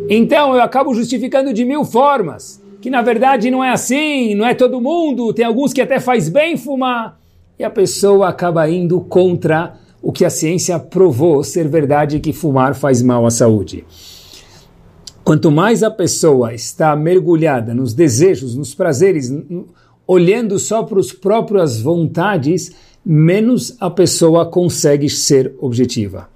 então 0.09 0.55
eu 0.55 0.63
acabo 0.63 0.95
justificando 0.95 1.53
de 1.53 1.65
mil 1.65 1.85
formas, 1.85 2.63
que 2.81 2.91
na 2.91 3.03
verdade 3.03 3.51
não 3.51 3.63
é 3.63 3.71
assim, 3.71 4.35
não 4.35 4.47
é 4.47 4.55
todo 4.55 4.81
mundo, 4.81 5.33
tem 5.33 5.45
alguns 5.45 5.73
que 5.73 5.81
até 5.81 6.01
faz 6.01 6.29
bem 6.29 6.57
fumar, 6.57 7.19
e 7.59 7.65
a 7.65 7.71
pessoa 7.71 8.29
acaba 8.29 8.69
indo 8.69 9.01
contra 9.01 9.75
o 10.03 10.11
que 10.11 10.25
a 10.25 10.31
ciência 10.31 10.79
provou 10.79 11.45
ser 11.45 11.69
verdade 11.69 12.21
que 12.21 12.33
fumar 12.33 12.75
faz 12.75 13.03
mal 13.03 13.27
à 13.27 13.31
saúde. 13.31 13.85
Quanto 15.23 15.51
mais 15.51 15.83
a 15.83 15.91
pessoa 15.91 16.55
está 16.55 16.97
mergulhada 16.97 17.75
nos 17.75 17.93
desejos, 17.93 18.55
nos 18.55 18.75
prazeres, 18.75 19.31
olhando 20.07 20.59
só 20.59 20.83
para 20.83 20.99
as 20.99 21.13
próprias 21.13 21.81
vontades, 21.81 22.73
menos 23.05 23.77
a 23.79 23.91
pessoa 23.91 24.47
consegue 24.47 25.09
ser 25.09 25.55
objetiva. 25.61 26.29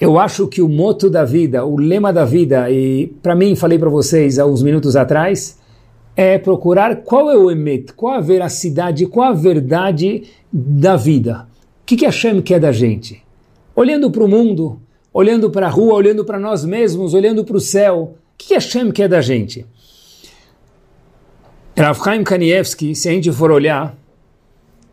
Eu 0.00 0.18
acho 0.18 0.46
que 0.46 0.62
o 0.62 0.68
moto 0.68 1.10
da 1.10 1.24
vida, 1.24 1.64
o 1.64 1.76
lema 1.76 2.12
da 2.12 2.24
vida, 2.24 2.70
e 2.70 3.08
para 3.20 3.34
mim 3.34 3.56
falei 3.56 3.78
para 3.78 3.90
vocês 3.90 4.38
há 4.38 4.46
uns 4.46 4.62
minutos 4.62 4.94
atrás, 4.94 5.58
é 6.14 6.38
procurar 6.38 7.02
qual 7.02 7.30
é 7.30 7.36
o 7.36 7.50
emet, 7.50 7.92
qual 7.94 8.14
a 8.14 8.20
veracidade, 8.20 9.06
qual 9.06 9.30
a 9.30 9.32
verdade 9.32 10.24
da 10.52 10.96
vida. 10.96 11.48
O 11.82 11.86
que, 11.86 11.96
que 11.96 12.04
Hashem 12.04 12.40
quer 12.40 12.60
da 12.60 12.70
gente? 12.70 13.22
Olhando 13.74 14.08
para 14.10 14.22
o 14.22 14.28
mundo, 14.28 14.80
olhando 15.12 15.50
para 15.50 15.66
a 15.66 15.70
rua, 15.70 15.94
olhando 15.94 16.24
para 16.24 16.38
nós 16.38 16.64
mesmos, 16.64 17.12
olhando 17.12 17.44
para 17.44 17.56
o 17.56 17.60
céu, 17.60 18.14
o 18.14 18.36
que, 18.36 18.48
que 18.48 18.54
Hashem 18.54 18.92
quer 18.92 19.08
da 19.08 19.20
gente? 19.20 19.66
Rav 21.76 22.00
Chaim 22.02 22.22
Kanievski, 22.22 22.94
se 22.94 23.08
a 23.08 23.12
gente 23.12 23.32
for 23.32 23.50
olhar, 23.50 23.96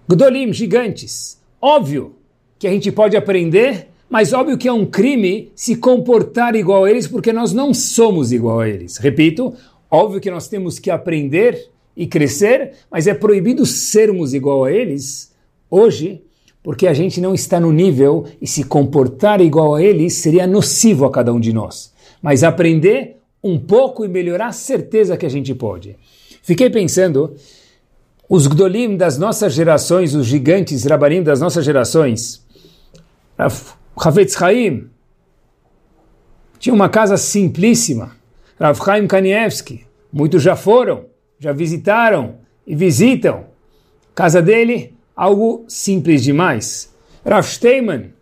Gdolim, 0.08 0.54
gigantes, 0.54 1.42
óbvio 1.62 2.16
que 2.60 2.68
a 2.68 2.72
gente 2.72 2.92
pode 2.92 3.18
aprender 3.18 3.90
mas 4.10 4.34
óbvio 4.34 4.58
que 4.58 4.68
é 4.68 4.74
um 4.74 4.86
crime 4.86 5.52
se 5.56 5.76
comportar 5.76 6.56
igual 6.56 6.86
a 6.86 6.92
eles, 6.92 7.08
porque 7.08 7.34
nós 7.34 7.54
não 7.54 7.74
somos 7.74 8.32
igual 8.32 8.60
a 8.60 8.70
eles. 8.70 8.98
Repito, 8.98 9.54
óbvio 9.90 10.22
que 10.22 10.32
nós 10.32 10.48
temos 10.48 10.80
que 10.80 10.92
aprender 10.92 11.70
e 11.96 12.06
crescer, 12.06 12.74
mas 12.92 13.08
é 13.08 13.14
proibido 13.14 13.66
sermos 13.66 14.34
igual 14.34 14.66
a 14.66 14.72
eles 14.72 15.34
hoje, 15.70 16.22
porque 16.62 16.88
a 16.88 16.94
gente 16.94 17.22
não 17.22 17.34
está 17.34 17.60
no 17.60 17.72
nível 17.72 18.26
e 18.42 18.48
se 18.48 18.64
comportar 18.64 19.42
igual 19.42 19.76
a 19.76 19.84
eles 19.84 20.16
seria 20.16 20.46
nocivo 20.46 21.06
a 21.06 21.12
cada 21.12 21.34
um 21.34 21.40
de 21.40 21.54
nós. 21.54 21.94
Mas 22.22 22.44
aprender 22.44 23.18
um 23.44 23.60
pouco 23.60 24.04
e 24.04 24.08
melhorar, 24.08 24.52
certeza 24.52 25.16
que 25.16 25.26
a 25.26 25.30
gente 25.30 25.54
pode. 25.54 25.96
Fiquei 26.42 26.70
pensando, 26.70 27.36
os 28.28 28.48
Gdolim 28.48 28.98
das 28.98 29.18
nossas 29.18 29.54
gerações, 29.54 30.16
os 30.16 30.26
gigantes 30.26 30.84
Rabarim 30.84 31.22
das 31.22 31.40
nossas 31.40 31.64
gerações, 31.64 32.44
Havetz 33.98 34.36
Chaim 34.36 34.90
tinha 36.60 36.76
uma 36.76 36.90
casa 36.90 37.16
simplíssima. 37.16 38.16
Rav 38.60 38.78
Chaim 38.84 39.08
Kanievski, 39.08 39.86
muitos 40.12 40.42
já 40.44 40.56
foram, 40.56 41.06
já 41.40 41.54
visitaram 41.54 42.40
e 42.68 42.76
visitam. 42.76 43.46
Casa 44.14 44.42
dele, 44.42 44.94
algo 45.16 45.66
simples 45.68 46.24
demais. 46.24 46.94
Rav 47.26 47.46
Steinman, 47.46 48.14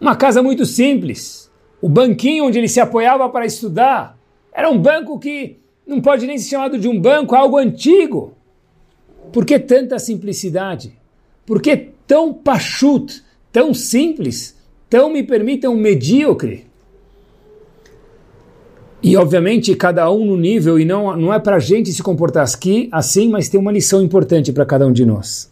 uma 0.00 0.16
casa 0.16 0.42
muito 0.42 0.64
simples. 0.64 1.50
O 1.80 1.88
banquinho 1.88 2.44
onde 2.46 2.58
ele 2.58 2.68
se 2.68 2.80
apoiava 2.80 3.28
para 3.28 3.46
estudar 3.46 4.18
era 4.52 4.68
um 4.68 4.78
banco 4.78 5.18
que 5.18 5.58
não 5.86 6.00
pode 6.00 6.26
nem 6.26 6.38
ser 6.38 6.50
chamado 6.50 6.78
de 6.78 6.88
um 6.88 7.00
banco, 7.00 7.34
algo 7.34 7.56
antigo. 7.56 8.36
Por 9.32 9.44
que 9.44 9.58
tanta 9.58 9.98
simplicidade? 9.98 10.98
Por 11.46 11.62
que 11.62 11.76
tão 12.06 12.32
pachut? 12.32 13.22
Tão 13.52 13.74
simples, 13.74 14.56
tão, 14.88 15.12
me 15.12 15.22
permitam, 15.22 15.74
medíocre. 15.74 16.66
E, 19.02 19.16
obviamente, 19.16 19.74
cada 19.74 20.10
um 20.10 20.26
no 20.26 20.36
nível, 20.36 20.78
e 20.78 20.84
não, 20.84 21.16
não 21.16 21.32
é 21.32 21.38
para 21.38 21.56
a 21.56 21.60
gente 21.60 21.92
se 21.92 22.02
comportar 22.02 22.46
aqui, 22.46 22.88
assim, 22.92 23.28
mas 23.28 23.48
tem 23.48 23.58
uma 23.58 23.72
lição 23.72 24.02
importante 24.02 24.52
para 24.52 24.66
cada 24.66 24.86
um 24.86 24.92
de 24.92 25.06
nós. 25.06 25.50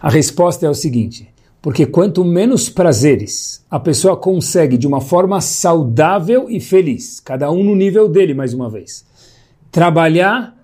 A 0.00 0.08
resposta 0.08 0.64
é 0.64 0.70
o 0.70 0.74
seguinte: 0.74 1.28
porque 1.60 1.84
quanto 1.84 2.24
menos 2.24 2.70
prazeres 2.70 3.62
a 3.70 3.78
pessoa 3.78 4.16
consegue 4.16 4.78
de 4.78 4.86
uma 4.86 5.00
forma 5.00 5.40
saudável 5.40 6.48
e 6.48 6.58
feliz, 6.58 7.20
cada 7.20 7.50
um 7.50 7.62
no 7.62 7.76
nível 7.76 8.08
dele, 8.08 8.32
mais 8.32 8.54
uma 8.54 8.70
vez, 8.70 9.04
trabalhar 9.70 10.56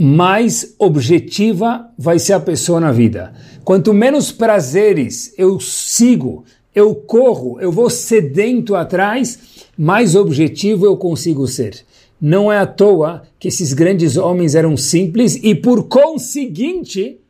mais 0.00 0.74
objetiva 0.78 1.92
vai 1.98 2.18
ser 2.18 2.32
a 2.32 2.40
pessoa 2.40 2.80
na 2.80 2.90
vida. 2.90 3.34
Quanto 3.62 3.92
menos 3.92 4.32
prazeres 4.32 5.34
eu 5.36 5.60
sigo, 5.60 6.42
eu 6.74 6.94
corro, 6.94 7.60
eu 7.60 7.70
vou 7.70 7.90
sedento 7.90 8.74
atrás, 8.74 9.66
mais 9.76 10.14
objetivo 10.14 10.86
eu 10.86 10.96
consigo 10.96 11.46
ser. 11.46 11.84
Não 12.18 12.50
é 12.50 12.56
à 12.56 12.66
toa 12.66 13.24
que 13.38 13.48
esses 13.48 13.74
grandes 13.74 14.16
homens 14.16 14.54
eram 14.54 14.74
simples 14.74 15.38
e, 15.42 15.54
por 15.54 15.84
conseguinte, 15.86 17.20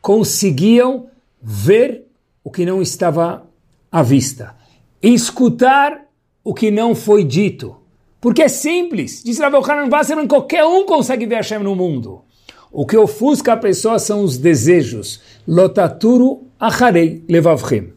conseguiam 0.00 1.06
ver 1.42 2.04
o 2.44 2.50
que 2.50 2.64
não 2.64 2.80
estava 2.80 3.44
à 3.90 4.04
vista, 4.04 4.54
escutar 5.02 6.06
o 6.44 6.54
que 6.54 6.70
não 6.70 6.94
foi 6.94 7.24
dito 7.24 7.77
porque 8.20 8.42
é 8.42 8.48
simples. 8.48 9.22
Diz 9.22 9.38
Rav 9.38 9.54
Hanan 9.54 9.88
Wasserman, 9.88 10.26
qualquer 10.26 10.64
um 10.64 10.84
consegue 10.84 11.26
ver 11.26 11.36
Hashem 11.36 11.60
no 11.60 11.76
mundo. 11.76 12.22
O 12.70 12.84
que 12.84 12.96
ofusca 12.96 13.52
a 13.54 13.56
pessoa 13.56 13.98
são 13.98 14.22
os 14.22 14.36
desejos. 14.36 15.20
Lotaturu 15.46 16.46
acharei 16.58 17.24
levavchem. 17.28 17.92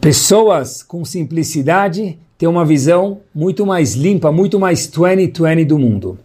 Pessoas 0.00 0.82
com 0.82 1.04
simplicidade 1.04 2.18
têm 2.38 2.48
uma 2.48 2.64
visão 2.64 3.20
muito 3.34 3.66
mais 3.66 3.94
limpa, 3.94 4.30
muito 4.30 4.58
mais 4.58 4.86
2020 4.86 5.64
do 5.66 5.78
mundo. 5.78 6.18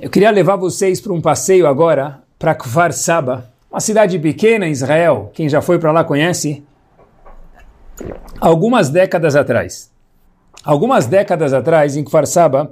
Eu 0.00 0.10
queria 0.10 0.30
levar 0.30 0.56
vocês 0.56 1.00
para 1.00 1.12
um 1.12 1.20
passeio 1.20 1.66
agora 1.66 2.22
para 2.38 2.54
Kfar 2.54 2.92
Saba, 2.92 3.52
uma 3.70 3.80
cidade 3.80 4.18
pequena 4.18 4.66
em 4.66 4.72
Israel. 4.72 5.30
Quem 5.32 5.48
já 5.48 5.60
foi 5.60 5.78
para 5.78 5.92
lá 5.92 6.02
conhece. 6.02 6.64
Algumas 8.40 8.88
décadas 8.88 9.36
atrás. 9.36 9.91
Algumas 10.64 11.06
décadas 11.06 11.52
atrás, 11.52 11.96
em 11.96 12.04
Kfar 12.04 12.26
Saba, 12.26 12.70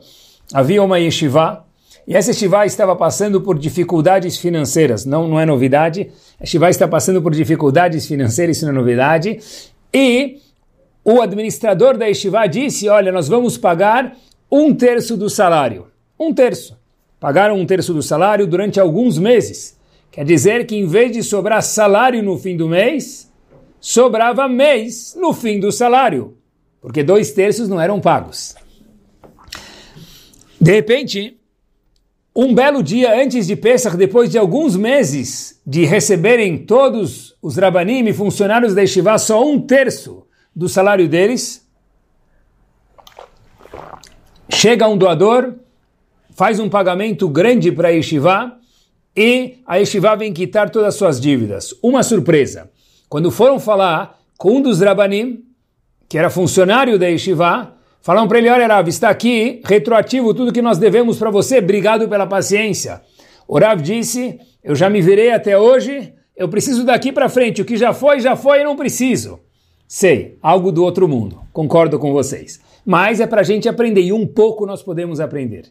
havia 0.54 0.82
uma 0.82 0.98
yeshiva, 0.98 1.64
e 2.06 2.16
essa 2.16 2.30
yeshiva 2.30 2.64
estava 2.64 2.94
passando 2.94 3.40
por 3.40 3.58
dificuldades 3.58 4.38
financeiras, 4.38 5.04
não, 5.04 5.26
não 5.26 5.40
é 5.40 5.44
novidade, 5.44 6.10
a 6.38 6.44
yeshiva 6.44 6.70
está 6.70 6.86
passando 6.86 7.20
por 7.20 7.34
dificuldades 7.34 8.06
financeiras, 8.06 8.56
isso 8.56 8.66
não 8.66 8.72
é 8.72 8.76
novidade, 8.76 9.40
e 9.92 10.38
o 11.04 11.20
administrador 11.20 11.96
da 11.96 12.06
yeshiva 12.06 12.46
disse, 12.46 12.88
olha, 12.88 13.10
nós 13.10 13.26
vamos 13.26 13.58
pagar 13.58 14.16
um 14.50 14.72
terço 14.72 15.16
do 15.16 15.28
salário, 15.28 15.88
um 16.18 16.32
terço. 16.32 16.78
Pagaram 17.18 17.56
um 17.56 17.66
terço 17.66 17.92
do 17.92 18.02
salário 18.02 18.46
durante 18.46 18.80
alguns 18.80 19.18
meses. 19.18 19.78
Quer 20.10 20.24
dizer 20.24 20.64
que 20.64 20.74
em 20.74 20.86
vez 20.86 21.12
de 21.12 21.22
sobrar 21.22 21.62
salário 21.62 22.22
no 22.22 22.38
fim 22.38 22.56
do 22.56 22.66
mês, 22.66 23.30
sobrava 23.78 24.48
mês 24.48 25.14
no 25.20 25.32
fim 25.34 25.60
do 25.60 25.70
salário 25.70 26.39
porque 26.80 27.02
dois 27.02 27.32
terços 27.32 27.68
não 27.68 27.80
eram 27.80 28.00
pagos. 28.00 28.54
De 30.60 30.72
repente, 30.72 31.38
um 32.34 32.54
belo 32.54 32.82
dia 32.82 33.20
antes 33.20 33.46
de 33.46 33.56
Pesach, 33.56 33.96
depois 33.96 34.30
de 34.30 34.38
alguns 34.38 34.76
meses 34.76 35.60
de 35.66 35.84
receberem 35.84 36.58
todos 36.58 37.36
os 37.42 37.56
Rabanim 37.56 38.06
e 38.06 38.12
funcionários 38.12 38.74
da 38.74 38.82
Yeshiva 38.82 39.18
só 39.18 39.44
um 39.44 39.60
terço 39.60 40.26
do 40.54 40.68
salário 40.68 41.08
deles, 41.08 41.66
chega 44.48 44.88
um 44.88 44.96
doador, 44.96 45.54
faz 46.30 46.58
um 46.58 46.68
pagamento 46.68 47.28
grande 47.28 47.72
para 47.72 47.88
a 47.88 47.90
Yeshiva 47.92 48.56
e 49.16 49.58
a 49.66 49.76
Yeshiva 49.76 50.16
vem 50.16 50.32
quitar 50.32 50.70
todas 50.70 50.88
as 50.88 50.94
suas 50.94 51.20
dívidas. 51.20 51.74
Uma 51.82 52.02
surpresa, 52.02 52.70
quando 53.08 53.30
foram 53.30 53.58
falar 53.58 54.18
com 54.38 54.56
um 54.56 54.62
dos 54.62 54.80
Rabanim, 54.80 55.49
que 56.10 56.18
era 56.18 56.28
funcionário 56.28 56.98
da 56.98 57.06
Yeshiva, 57.06 57.72
falaram 58.02 58.26
para 58.26 58.38
ele, 58.38 58.50
olha 58.50 58.66
Rav, 58.66 58.88
está 58.88 59.10
aqui, 59.10 59.62
retroativo, 59.64 60.34
tudo 60.34 60.52
que 60.52 60.60
nós 60.60 60.76
devemos 60.76 61.16
para 61.16 61.30
você, 61.30 61.58
obrigado 61.58 62.08
pela 62.08 62.26
paciência. 62.26 63.00
O 63.46 63.56
Rav 63.56 63.80
disse, 63.80 64.36
eu 64.64 64.74
já 64.74 64.90
me 64.90 65.00
virei 65.00 65.30
até 65.30 65.56
hoje, 65.56 66.12
eu 66.36 66.48
preciso 66.48 66.82
daqui 66.82 67.12
para 67.12 67.28
frente, 67.28 67.62
o 67.62 67.64
que 67.64 67.76
já 67.76 67.92
foi, 67.94 68.18
já 68.18 68.34
foi, 68.34 68.58
eu 68.58 68.64
não 68.64 68.74
preciso. 68.74 69.38
Sei, 69.86 70.36
algo 70.42 70.72
do 70.72 70.82
outro 70.82 71.06
mundo, 71.06 71.42
concordo 71.52 71.96
com 71.96 72.12
vocês. 72.12 72.60
Mas 72.84 73.20
é 73.20 73.26
para 73.26 73.42
a 73.42 73.44
gente 73.44 73.68
aprender, 73.68 74.00
e 74.00 74.12
um 74.12 74.26
pouco 74.26 74.66
nós 74.66 74.82
podemos 74.82 75.20
aprender. 75.20 75.66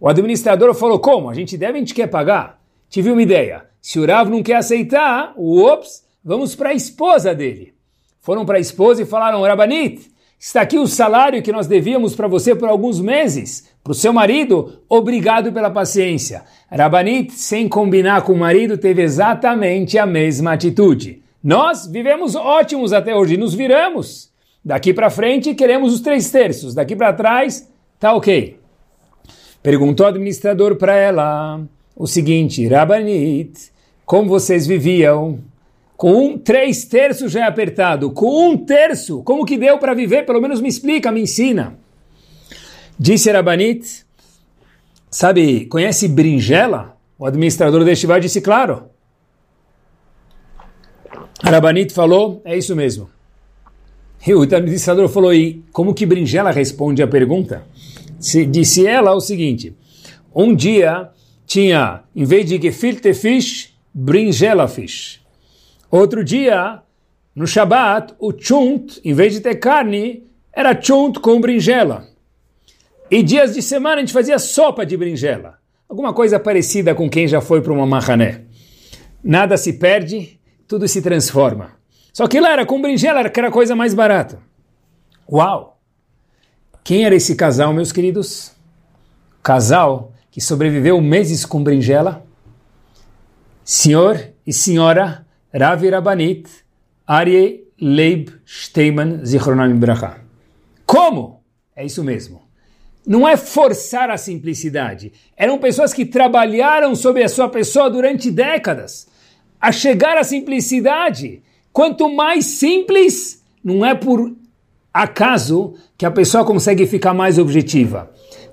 O 0.00 0.08
administrador 0.08 0.74
falou, 0.74 0.98
como? 0.98 1.30
A 1.30 1.34
gente 1.34 1.56
deve, 1.56 1.74
a 1.74 1.78
gente 1.78 1.94
quer 1.94 2.08
pagar? 2.08 2.60
Tive 2.88 3.12
uma 3.12 3.22
ideia, 3.22 3.66
se 3.80 4.00
o 4.00 4.04
Rav 4.04 4.28
não 4.28 4.42
quer 4.42 4.56
aceitar, 4.56 5.32
ops, 5.36 6.04
vamos 6.24 6.56
para 6.56 6.70
a 6.70 6.74
esposa 6.74 7.32
dele 7.32 7.78
foram 8.30 8.46
para 8.46 8.58
a 8.58 8.60
esposa 8.60 9.02
e 9.02 9.06
falaram: 9.06 9.42
Rabanit, 9.42 10.08
está 10.38 10.60
aqui 10.60 10.78
o 10.78 10.86
salário 10.86 11.42
que 11.42 11.50
nós 11.50 11.66
devíamos 11.66 12.14
para 12.14 12.28
você 12.28 12.54
por 12.54 12.68
alguns 12.68 13.00
meses. 13.00 13.68
Para 13.82 13.90
o 13.90 13.94
seu 13.94 14.12
marido, 14.12 14.80
obrigado 14.88 15.50
pela 15.50 15.68
paciência. 15.68 16.44
Rabanit, 16.70 17.32
sem 17.32 17.68
combinar 17.68 18.22
com 18.22 18.32
o 18.32 18.38
marido, 18.38 18.78
teve 18.78 19.02
exatamente 19.02 19.98
a 19.98 20.06
mesma 20.06 20.52
atitude. 20.52 21.20
Nós 21.42 21.88
vivemos 21.88 22.36
ótimos 22.36 22.92
até 22.92 23.16
hoje, 23.16 23.36
nos 23.36 23.52
viramos. 23.52 24.30
Daqui 24.64 24.94
para 24.94 25.10
frente 25.10 25.52
queremos 25.52 25.92
os 25.92 26.00
três 26.00 26.30
terços, 26.30 26.72
daqui 26.72 26.94
para 26.94 27.12
trás 27.12 27.68
tá 27.98 28.14
ok. 28.14 28.60
Perguntou 29.60 30.06
o 30.06 30.08
administrador 30.08 30.76
para 30.76 30.94
ela 30.94 31.60
o 31.96 32.06
seguinte: 32.06 32.64
Rabanit, 32.68 33.72
como 34.06 34.28
vocês 34.28 34.68
viviam? 34.68 35.40
Com 36.00 36.28
um, 36.28 36.38
três 36.38 36.86
terços 36.86 37.30
já 37.30 37.40
é 37.40 37.42
apertado. 37.42 38.10
Com 38.10 38.48
um 38.48 38.56
terço, 38.56 39.22
como 39.22 39.44
que 39.44 39.58
deu 39.58 39.76
para 39.76 39.92
viver? 39.92 40.24
Pelo 40.24 40.40
menos 40.40 40.58
me 40.58 40.66
explica, 40.66 41.12
me 41.12 41.20
ensina. 41.20 41.78
Disse 42.98 43.30
Rabanit, 43.30 44.06
sabe, 45.10 45.66
conhece 45.66 46.08
brinjela? 46.08 46.96
O 47.18 47.26
administrador 47.26 47.84
do 47.84 47.90
Estival 47.90 48.18
disse, 48.18 48.40
claro. 48.40 48.84
Rabanit 51.44 51.92
falou, 51.92 52.40
é 52.46 52.56
isso 52.56 52.74
mesmo. 52.74 53.10
E 54.26 54.32
o 54.32 54.40
administrador 54.40 55.06
falou, 55.06 55.34
e 55.34 55.62
como 55.70 55.92
que 55.92 56.06
brinjela 56.06 56.50
responde 56.50 57.02
a 57.02 57.06
pergunta? 57.06 57.62
Se, 58.18 58.46
disse 58.46 58.86
ela 58.86 59.12
o 59.12 59.20
seguinte, 59.20 59.76
um 60.34 60.54
dia 60.54 61.10
tinha, 61.46 62.04
em 62.16 62.24
vez 62.24 62.46
de 62.46 62.58
gefilte 62.58 63.12
fish, 63.12 63.78
brinjela 63.92 64.66
fish. 64.66 65.19
Outro 65.90 66.22
dia, 66.22 66.80
no 67.34 67.46
Shabat, 67.46 68.14
o 68.18 68.32
chunt, 68.32 69.00
em 69.04 69.12
vez 69.12 69.32
de 69.32 69.40
ter 69.40 69.56
carne, 69.56 70.24
era 70.52 70.80
chunt 70.80 71.18
com 71.20 71.40
brinjela. 71.40 72.08
E 73.10 73.22
dias 73.22 73.54
de 73.54 73.62
semana 73.62 73.96
a 73.96 74.00
gente 74.00 74.12
fazia 74.12 74.38
sopa 74.38 74.86
de 74.86 74.96
berinjela. 74.96 75.58
Alguma 75.88 76.12
coisa 76.12 76.38
parecida 76.38 76.94
com 76.94 77.10
quem 77.10 77.26
já 77.26 77.40
foi 77.40 77.60
para 77.60 77.72
uma 77.72 77.84
marrané. 77.84 78.42
Nada 79.22 79.56
se 79.56 79.72
perde, 79.72 80.38
tudo 80.68 80.86
se 80.86 81.02
transforma. 81.02 81.72
Só 82.12 82.28
que 82.28 82.38
lá 82.38 82.52
era 82.52 82.64
com 82.64 82.80
berinjela, 82.80 83.28
que 83.28 83.40
era 83.40 83.48
a 83.48 83.52
coisa 83.52 83.74
mais 83.74 83.94
barata. 83.94 84.38
Uau! 85.28 85.80
Quem 86.84 87.04
era 87.04 87.16
esse 87.16 87.34
casal, 87.34 87.72
meus 87.72 87.90
queridos? 87.90 88.52
Casal 89.42 90.12
que 90.30 90.40
sobreviveu 90.40 91.00
meses 91.00 91.44
com 91.44 91.62
berinjela? 91.62 92.24
Senhor 93.64 94.28
e 94.46 94.52
senhora 94.52 95.26
Ravi 95.52 95.90
Rabanit 95.90 96.48
Aryeh 97.06 97.64
Leib 97.80 98.28
Steiman 98.46 99.24
Zichronam 99.24 99.76
Bracha. 99.78 100.20
Como? 100.86 101.42
É 101.74 101.84
isso 101.84 102.04
mesmo 102.04 102.50
não 103.06 103.26
é 103.26 103.36
forçar 103.36 104.10
a 104.10 104.16
simplicidade. 104.16 105.12
Eram 105.36 105.58
pessoas 105.58 105.92
que 105.92 106.04
trabalharam 106.04 106.94
sobre 106.94 107.22
a 107.22 107.28
sua 107.28 107.48
pessoa 107.48 107.90
durante 107.90 108.30
décadas. 108.30 109.08
A 109.60 109.72
chegar 109.72 110.16
à 110.16 110.24
simplicidade. 110.24 111.42
Quanto 111.72 112.08
mais 112.08 112.44
simples, 112.44 113.42
não 113.62 113.84
é 113.84 113.94
por 113.94 114.32
acaso 114.92 115.74
que 115.96 116.06
a 116.06 116.10
pessoa 116.10 116.44
consegue 116.44 116.86
ficar 116.86 117.14
mais 117.14 117.38
objetiva. 117.38 118.10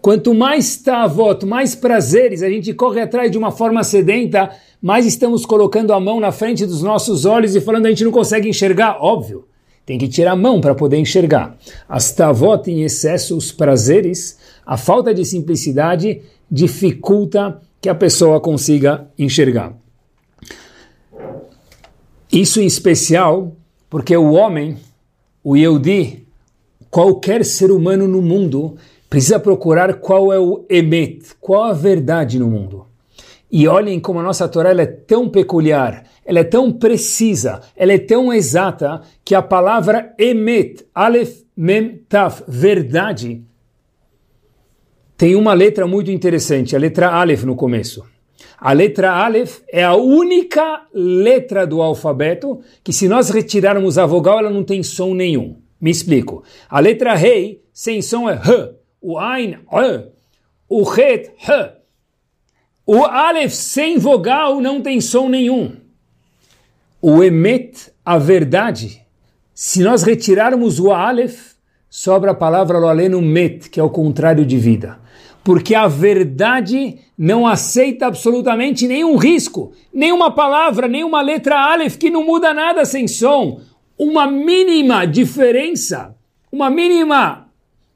Quanto 0.08 0.34
mais 0.34 0.78
tavot, 0.78 1.46
mais 1.46 1.76
prazeres 1.76 2.42
a 2.42 2.50
gente 2.50 2.74
corre 2.74 3.02
atrás 3.02 3.30
de 3.30 3.38
uma 3.38 3.52
forma 3.52 3.84
sedenta, 3.84 4.52
mais 4.82 5.06
estamos 5.06 5.46
colocando 5.46 5.92
a 5.92 6.00
mão 6.00 6.18
na 6.18 6.32
frente 6.32 6.66
dos 6.66 6.82
nossos 6.82 7.26
olhos 7.26 7.58
e 7.58 7.60
falando 7.60 7.88
a 7.88 7.90
gente 7.90 8.06
não 8.06 8.12
consegue 8.14 8.48
enxergar, 8.48 9.00
óbvio. 9.02 9.50
Tem 9.86 9.98
que 9.98 10.08
tirar 10.08 10.32
a 10.32 10.36
mão 10.38 10.62
para 10.62 10.74
poder 10.74 10.96
enxergar. 10.96 11.58
As 11.90 12.10
tavot 12.14 12.72
em 12.72 12.84
excesso, 12.84 13.36
os 13.36 13.52
prazeres, 13.52 14.40
a 14.66 14.78
falta 14.78 15.14
de 15.14 15.26
simplicidade 15.26 16.22
dificulta 16.50 17.60
que 17.82 17.90
a 17.90 17.96
pessoa 17.96 18.40
consiga 18.40 19.10
enxergar. 19.20 19.74
Isso 22.32 22.62
em 22.62 22.66
especial 22.66 23.58
porque 23.90 24.16
o 24.16 24.32
homem, 24.32 24.78
o 25.44 25.58
Yehudi, 25.58 26.26
qualquer 26.90 27.44
ser 27.44 27.72
humano 27.72 28.08
no 28.08 28.22
mundo, 28.22 28.78
precisa 29.10 29.40
procurar 29.40 29.96
qual 29.96 30.32
é 30.34 30.40
o 30.40 30.66
Emet, 30.70 31.36
qual 31.40 31.64
a 31.64 31.74
verdade 31.74 32.40
no 32.40 32.48
mundo. 32.48 32.88
E 33.50 33.68
olhem 33.68 34.00
como 34.00 34.20
a 34.20 34.24
nossa 34.24 34.48
Torá 34.48 34.72
é 34.72 34.86
tão 34.86 35.30
peculiar, 35.30 36.04
ela 36.26 36.40
é 36.40 36.44
tão 36.44 36.72
precisa, 36.72 37.62
ela 37.76 37.94
é 37.94 37.98
tão 37.98 38.34
exata, 38.34 39.02
que 39.24 39.34
a 39.34 39.42
palavra 39.42 40.14
Emet, 40.18 40.86
Aleph, 40.94 41.44
Mem, 41.56 42.04
Taf, 42.10 42.44
verdade, 42.48 43.44
tem 45.18 45.36
uma 45.36 45.54
letra 45.54 45.88
muito 45.88 46.12
interessante, 46.12 46.76
a 46.76 46.80
letra 46.80 47.10
Aleph 47.10 47.44
no 47.44 47.56
começo. 47.56 48.06
A 48.60 48.72
letra 48.74 49.12
Aleph 49.12 49.62
é 49.72 49.84
a 49.84 49.96
única 49.96 50.86
letra 50.94 51.66
do 51.66 51.82
alfabeto 51.82 52.60
que, 52.84 52.94
se 52.94 53.08
nós 53.08 53.30
retirarmos 53.30 53.98
a 53.98 54.06
vogal, 54.06 54.40
ela 54.40 54.50
não 54.50 54.64
tem 54.64 54.84
som 54.84 55.14
nenhum. 55.16 55.58
Me 55.80 55.90
explico. 55.90 56.44
A 56.70 56.80
letra 56.80 57.16
Rei, 57.16 57.64
sem 57.72 58.02
som, 58.02 58.30
é 58.30 58.34
H. 58.34 58.77
O 59.02 59.18
Ain. 59.18 59.60
O 60.70 60.84
Het. 60.84 61.34
O 62.86 63.04
Aleph 63.04 63.52
sem 63.52 63.98
vogal 63.98 64.62
não 64.62 64.82
tem 64.82 65.02
som 65.02 65.28
nenhum. 65.28 65.76
O 67.02 67.22
Emet, 67.22 67.92
a 68.04 68.18
verdade, 68.18 69.02
se 69.54 69.84
nós 69.84 70.04
retirarmos 70.04 70.80
o 70.80 70.92
Aleph, 70.92 71.54
sobra 71.90 72.32
a 72.32 72.36
palavra 72.36 72.80
Loaleno 72.80 73.22
Met, 73.22 73.70
que 73.70 73.80
é 73.80 73.84
o 73.84 73.90
contrário 73.90 74.46
de 74.46 74.58
vida. 74.58 75.00
Porque 75.44 75.76
a 75.76 75.88
verdade 75.88 77.00
não 77.18 77.48
aceita 77.48 78.08
absolutamente 78.08 78.88
nenhum 78.88 79.16
risco, 79.16 79.74
nenhuma 79.94 80.32
palavra, 80.32 80.88
nenhuma 80.88 81.22
letra 81.22 81.60
Aleph 81.60 81.98
que 81.98 82.10
não 82.10 82.26
muda 82.26 82.54
nada 82.54 82.84
sem 82.86 83.08
som. 83.08 83.62
Uma 83.98 84.28
mínima 84.28 85.06
diferença, 85.06 86.16
uma 86.52 86.70
mínima 86.70 87.47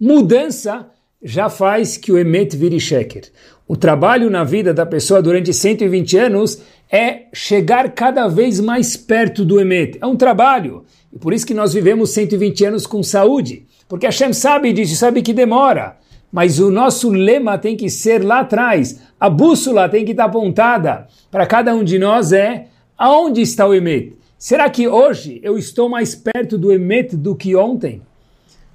mudança 0.01 0.87
já 1.21 1.47
faz 1.47 1.95
que 1.95 2.11
o 2.11 2.17
Emet 2.17 2.57
vire 2.57 2.79
Sheker. 2.79 3.25
O 3.67 3.77
trabalho 3.77 4.31
na 4.31 4.43
vida 4.43 4.73
da 4.73 4.83
pessoa 4.83 5.21
durante 5.21 5.53
120 5.53 6.17
anos 6.17 6.59
é 6.91 7.27
chegar 7.31 7.91
cada 7.91 8.27
vez 8.27 8.59
mais 8.59 8.97
perto 8.97 9.45
do 9.45 9.61
Emet. 9.61 9.99
É 10.01 10.05
um 10.07 10.15
trabalho. 10.15 10.83
E 11.13 11.19
por 11.19 11.31
isso 11.31 11.45
que 11.45 11.53
nós 11.53 11.73
vivemos 11.73 12.09
120 12.09 12.65
anos 12.65 12.87
com 12.87 13.03
saúde. 13.03 13.67
Porque 13.87 14.07
Hashem 14.07 14.33
sabe 14.33 14.73
disso, 14.73 14.95
sabe 14.95 15.21
que 15.21 15.33
demora. 15.33 15.97
Mas 16.31 16.59
o 16.59 16.71
nosso 16.71 17.11
lema 17.11 17.59
tem 17.59 17.77
que 17.77 17.89
ser 17.89 18.23
lá 18.23 18.39
atrás. 18.39 18.99
A 19.19 19.29
bússola 19.29 19.87
tem 19.87 20.03
que 20.03 20.11
estar 20.11 20.25
apontada 20.25 21.07
para 21.29 21.45
cada 21.45 21.75
um 21.75 21.83
de 21.83 21.99
nós 21.99 22.31
é 22.31 22.67
aonde 22.97 23.41
está 23.41 23.67
o 23.67 23.73
Emet? 23.73 24.15
Será 24.35 24.67
que 24.67 24.87
hoje 24.87 25.39
eu 25.43 25.57
estou 25.57 25.87
mais 25.87 26.15
perto 26.15 26.57
do 26.57 26.71
Emet 26.71 27.15
do 27.15 27.35
que 27.35 27.55
ontem? 27.55 28.01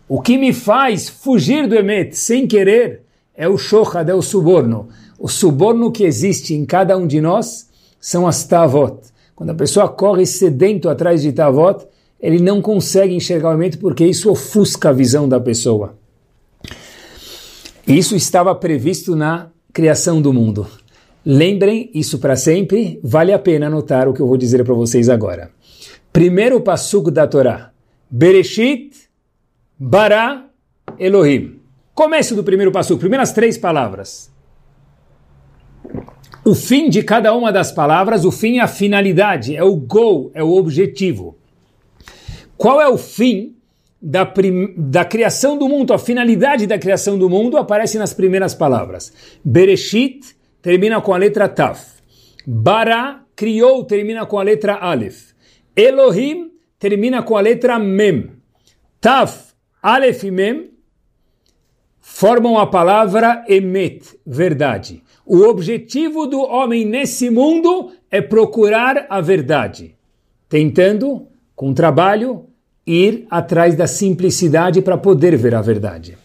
O 0.08 0.20
que 0.20 0.38
me 0.38 0.52
faz 0.52 1.08
fugir 1.08 1.66
do 1.66 1.74
Emet 1.74 2.16
sem 2.16 2.46
querer 2.46 3.02
é 3.34 3.48
o 3.48 3.58
shochad, 3.58 4.08
é 4.08 4.14
o 4.14 4.22
suborno. 4.22 4.88
O 5.18 5.28
suborno 5.28 5.90
que 5.90 6.04
existe 6.04 6.54
em 6.54 6.64
cada 6.64 6.96
um 6.96 7.06
de 7.06 7.20
nós 7.20 7.68
são 8.00 8.26
as 8.26 8.44
tavot. 8.44 8.98
Quando 9.34 9.50
a 9.50 9.54
pessoa 9.54 9.88
corre 9.88 10.24
sedento 10.24 10.88
atrás 10.88 11.22
de 11.22 11.32
tavot, 11.32 11.84
ele 12.20 12.38
não 12.38 12.62
consegue 12.62 13.14
enxergar 13.14 13.48
o 13.48 13.52
elemento 13.52 13.78
porque 13.78 14.06
isso 14.06 14.30
ofusca 14.30 14.90
a 14.90 14.92
visão 14.92 15.28
da 15.28 15.40
pessoa. 15.40 15.96
Isso 17.86 18.14
estava 18.14 18.54
previsto 18.54 19.16
na 19.16 19.50
criação 19.72 20.22
do 20.22 20.32
mundo. 20.32 20.66
Lembrem 21.24 21.90
isso 21.92 22.18
para 22.20 22.36
sempre, 22.36 23.00
vale 23.02 23.32
a 23.32 23.38
pena 23.38 23.66
anotar 23.66 24.08
o 24.08 24.14
que 24.14 24.20
eu 24.20 24.26
vou 24.28 24.36
dizer 24.36 24.64
para 24.64 24.74
vocês 24.74 25.08
agora. 25.08 25.50
Primeiro 26.12 26.60
passuco 26.60 27.10
da 27.10 27.26
Torá. 27.26 27.72
Bereshit 28.08 29.05
bara 29.78 30.48
Elohim. 30.98 31.60
Começo 31.94 32.34
do 32.34 32.44
primeiro 32.44 32.72
passo, 32.72 32.98
primeiras 32.98 33.32
três 33.32 33.56
palavras. 33.56 34.30
O 36.44 36.54
fim 36.54 36.88
de 36.88 37.02
cada 37.02 37.34
uma 37.34 37.50
das 37.50 37.72
palavras, 37.72 38.24
o 38.24 38.30
fim 38.30 38.58
é 38.58 38.60
a 38.60 38.68
finalidade, 38.68 39.56
é 39.56 39.64
o 39.64 39.74
goal, 39.74 40.30
é 40.34 40.42
o 40.42 40.52
objetivo. 40.52 41.36
Qual 42.56 42.80
é 42.80 42.88
o 42.88 42.96
fim 42.96 43.56
da, 44.00 44.24
prim, 44.24 44.72
da 44.76 45.04
criação 45.04 45.58
do 45.58 45.68
mundo? 45.68 45.92
A 45.92 45.98
finalidade 45.98 46.66
da 46.66 46.78
criação 46.78 47.18
do 47.18 47.28
mundo 47.28 47.56
aparece 47.56 47.98
nas 47.98 48.14
primeiras 48.14 48.54
palavras. 48.54 49.12
Bereshit 49.44 50.36
termina 50.62 51.00
com 51.00 51.12
a 51.12 51.16
letra 51.16 51.48
Taf. 51.48 51.96
Bara 52.46 53.22
criou 53.34 53.84
termina 53.84 54.24
com 54.24 54.38
a 54.38 54.42
letra 54.42 54.76
Aleph. 54.76 55.32
Elohim 55.74 56.52
termina 56.78 57.22
com 57.22 57.36
a 57.36 57.40
letra 57.40 57.78
Mem. 57.78 58.30
Taf, 59.00 59.45
Aleph 59.88 60.24
e 60.24 60.32
Mem 60.32 60.70
formam 62.00 62.58
a 62.58 62.66
palavra 62.66 63.44
emet, 63.46 64.18
verdade. 64.26 65.00
O 65.24 65.42
objetivo 65.42 66.26
do 66.26 66.40
homem 66.40 66.84
nesse 66.84 67.30
mundo 67.30 67.92
é 68.10 68.20
procurar 68.20 69.06
a 69.08 69.20
verdade, 69.20 69.94
tentando, 70.48 71.28
com 71.54 71.72
trabalho, 71.72 72.46
ir 72.84 73.28
atrás 73.30 73.76
da 73.76 73.86
simplicidade 73.86 74.82
para 74.82 74.98
poder 74.98 75.36
ver 75.36 75.54
a 75.54 75.62
verdade. 75.62 76.18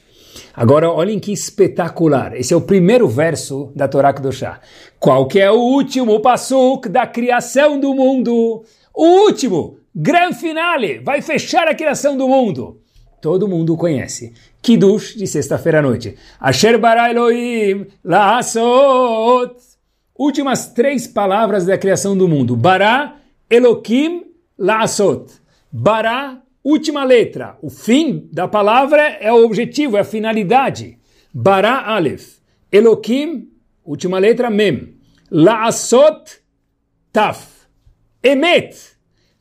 Agora, 0.55 0.89
olhem 0.89 1.19
que 1.19 1.31
espetacular. 1.31 2.35
Esse 2.35 2.55
é 2.55 2.57
o 2.57 2.61
primeiro 2.61 3.07
verso 3.07 3.71
da 3.75 3.87
Torá 3.87 4.11
Kedoshá. 4.11 4.59
Qual 4.99 5.27
que 5.27 5.39
é 5.39 5.51
o 5.51 5.59
último 5.59 6.19
passuk 6.19 6.89
da 6.89 7.05
criação 7.05 7.79
do 7.79 7.93
mundo? 7.93 8.63
O 8.91 9.05
último, 9.27 9.77
grande 9.93 10.37
finale, 10.37 10.97
vai 10.97 11.21
fechar 11.21 11.67
a 11.67 11.75
criação 11.75 12.17
do 12.17 12.27
mundo. 12.27 12.80
Todo 13.21 13.47
mundo 13.47 13.77
conhece. 13.77 14.33
Kiddush 14.61 15.15
de 15.15 15.27
sexta-feira 15.27 15.79
à 15.79 15.81
noite. 15.81 16.17
Asher 16.39 16.77
bara 16.77 17.09
Elohim 17.11 17.85
laasot. 18.03 19.71
Últimas 20.21 20.67
três 20.67 21.07
palavras 21.07 21.65
da 21.65 21.77
criação 21.79 22.15
do 22.15 22.27
mundo. 22.27 22.55
Bara, 22.55 23.15
Elohim, 23.49 24.23
la'asot. 24.55 25.31
Bara, 25.71 26.39
última 26.63 27.03
letra. 27.03 27.57
O 27.59 27.71
fim 27.71 28.29
da 28.31 28.47
palavra 28.47 29.01
é 29.19 29.33
o 29.33 29.43
objetivo, 29.43 29.97
é 29.97 30.01
a 30.01 30.03
finalidade. 30.03 30.99
Bara 31.33 31.81
Aleph. 31.81 32.37
Elokim, 32.71 33.49
última 33.83 34.19
letra, 34.19 34.51
Mem. 34.51 34.93
La'asot, 35.31 36.39
Taf. 37.11 37.47
Emet. 38.21 38.77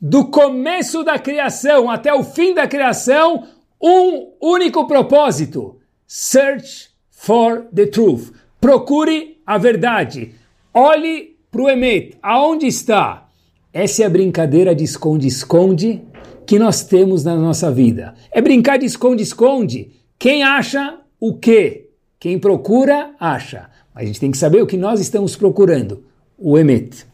Do 0.00 0.28
começo 0.28 1.04
da 1.04 1.18
criação 1.18 1.90
até 1.90 2.14
o 2.14 2.24
fim 2.24 2.54
da 2.54 2.66
criação, 2.66 3.46
um 3.80 4.32
único 4.40 4.86
propósito. 4.86 5.78
Search 6.06 6.90
for 7.10 7.66
the 7.74 7.86
truth. 7.86 8.32
Procure 8.60 9.38
a 9.46 9.56
verdade. 9.58 10.34
Olhe 10.74 11.36
para 11.50 11.62
o 11.62 11.68
Emet. 11.68 12.16
Aonde 12.22 12.66
está? 12.66 13.28
Essa 13.72 14.02
é 14.02 14.06
a 14.06 14.10
brincadeira 14.10 14.74
de 14.74 14.84
esconde-esconde 14.84 16.02
que 16.46 16.58
nós 16.58 16.82
temos 16.82 17.24
na 17.24 17.36
nossa 17.36 17.70
vida. 17.70 18.14
É 18.32 18.40
brincar 18.40 18.78
de 18.78 18.86
esconde-esconde. 18.86 19.92
Quem 20.18 20.42
acha 20.42 20.98
o 21.18 21.34
quê? 21.34 21.88
Quem 22.18 22.38
procura, 22.38 23.14
acha. 23.18 23.70
Mas 23.94 24.04
a 24.04 24.06
gente 24.06 24.20
tem 24.20 24.30
que 24.30 24.38
saber 24.38 24.60
o 24.60 24.66
que 24.66 24.76
nós 24.76 25.00
estamos 25.00 25.36
procurando. 25.36 26.04
O 26.36 26.58
Emet. 26.58 27.06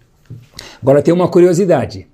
Agora 0.81 1.03
tem 1.03 1.13
uma 1.13 1.29
curiosidade. 1.29 2.09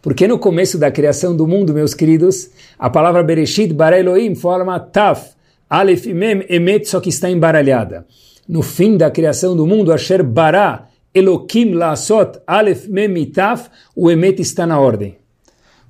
Porque 0.00 0.28
no 0.28 0.38
começo 0.38 0.78
da 0.78 0.90
criação 0.90 1.36
do 1.36 1.46
mundo, 1.46 1.74
meus 1.74 1.92
queridos, 1.92 2.50
a 2.78 2.88
palavra 2.88 3.22
Bereshit, 3.22 3.72
Bara 3.72 3.98
Elohim, 3.98 4.34
forma 4.34 4.78
Taf, 4.78 5.30
Aleph, 5.68 6.06
Mem, 6.06 6.44
Emet, 6.48 6.88
só 6.88 7.00
que 7.00 7.08
está 7.08 7.28
embaralhada. 7.28 8.06
No 8.48 8.62
fim 8.62 8.96
da 8.96 9.10
criação 9.10 9.56
do 9.56 9.66
mundo, 9.66 9.92
Asher 9.92 10.22
Bara, 10.22 10.88
Elokim 11.12 11.72
Laasot, 11.72 12.38
Aleph, 12.46 12.86
Mem, 12.86 13.26
Taf, 13.26 13.68
o 13.94 14.10
Emet 14.10 14.40
está 14.40 14.66
na 14.66 14.80
ordem. 14.80 15.18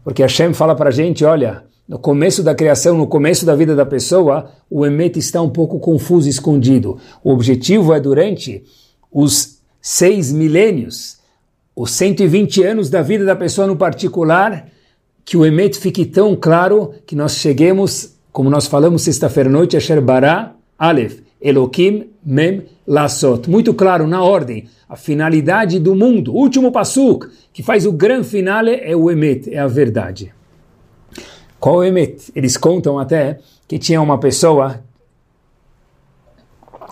Porque 0.02 0.22
Hashem 0.22 0.54
fala 0.54 0.74
para 0.74 0.88
a 0.88 0.92
gente, 0.92 1.24
olha, 1.24 1.64
no 1.86 1.98
começo 1.98 2.42
da 2.42 2.54
criação, 2.54 2.96
no 2.96 3.06
começo 3.06 3.44
da 3.44 3.54
vida 3.54 3.76
da 3.76 3.84
pessoa, 3.84 4.50
o 4.70 4.86
Emet 4.86 5.18
está 5.18 5.42
um 5.42 5.50
pouco 5.50 5.78
confuso, 5.78 6.28
escondido. 6.28 6.98
O 7.22 7.30
objetivo 7.30 7.92
é 7.92 8.00
durante 8.00 8.64
os 9.12 9.58
seis 9.80 10.32
milênios, 10.32 11.17
os 11.78 11.92
120 11.92 12.64
anos 12.64 12.90
da 12.90 13.02
vida 13.02 13.24
da 13.24 13.36
pessoa 13.36 13.64
no 13.64 13.76
particular, 13.76 14.66
que 15.24 15.36
o 15.36 15.46
Emet 15.46 15.78
fique 15.78 16.04
tão 16.04 16.34
claro 16.34 16.92
que 17.06 17.14
nós 17.14 17.36
cheguemos, 17.36 18.16
como 18.32 18.50
nós 18.50 18.66
falamos 18.66 19.02
sexta-feira 19.02 19.48
à 19.48 19.52
noite, 19.52 19.76
Asher 19.76 20.02
Bara, 20.02 20.56
Aleph, 20.76 21.20
Elokim, 21.40 22.10
Mem, 22.26 22.64
Lasot. 22.84 23.48
Muito 23.48 23.72
claro, 23.72 24.08
na 24.08 24.24
ordem. 24.24 24.68
A 24.88 24.96
finalidade 24.96 25.78
do 25.78 25.94
mundo, 25.94 26.34
último 26.34 26.72
passuk, 26.72 27.28
que 27.52 27.62
faz 27.62 27.86
o 27.86 27.92
grande 27.92 28.26
finale, 28.26 28.80
é 28.82 28.96
o 28.96 29.08
Emet, 29.08 29.48
é 29.54 29.60
a 29.60 29.68
verdade. 29.68 30.34
Qual 31.60 31.76
o 31.76 31.84
Emet? 31.84 32.32
Eles 32.34 32.56
contam 32.56 32.98
até 32.98 33.38
que 33.68 33.78
tinha 33.78 34.02
uma 34.02 34.18
pessoa 34.18 34.82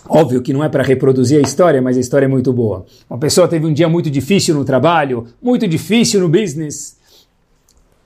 Óbvio 0.09 0.43
que 0.43 0.53
não 0.53 0.63
é 0.63 0.69
para 0.69 0.83
reproduzir 0.83 1.39
a 1.39 1.43
história, 1.43 1.81
mas 1.83 1.97
a 1.97 2.01
história 2.01 2.27
é 2.27 2.29
muito 2.29 2.53
boa. 2.53 2.85
Uma 3.09 3.19
pessoa 3.19 3.49
teve 3.49 3.67
um 3.67 3.73
dia 3.73 3.89
muito 3.89 4.11
difícil 4.11 4.55
no 4.55 4.65
trabalho, 4.65 5.27
muito 5.43 5.67
difícil 5.67 6.21
no 6.21 6.29
business. 6.29 6.99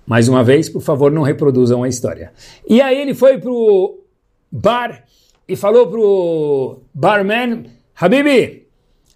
Mais 0.07 0.29
uma 0.29 0.43
vez, 0.43 0.69
por 0.69 0.83
favor, 0.83 1.11
não 1.11 1.23
reproduzam 1.23 1.83
a 1.83 1.89
história. 1.89 2.33
E 2.69 2.81
aí 2.81 3.01
ele 3.01 3.15
foi 3.15 3.39
pro 3.39 4.01
bar 4.51 5.05
e 5.47 5.55
falou 5.57 5.87
pro 5.89 6.83
barman, 6.93 7.65
Habibi, 7.95 8.67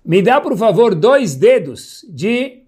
me 0.04 0.20
dá 0.20 0.40
por 0.40 0.56
favor 0.56 0.94
dois 0.94 1.34
dedos 1.34 2.04
de 2.08 2.64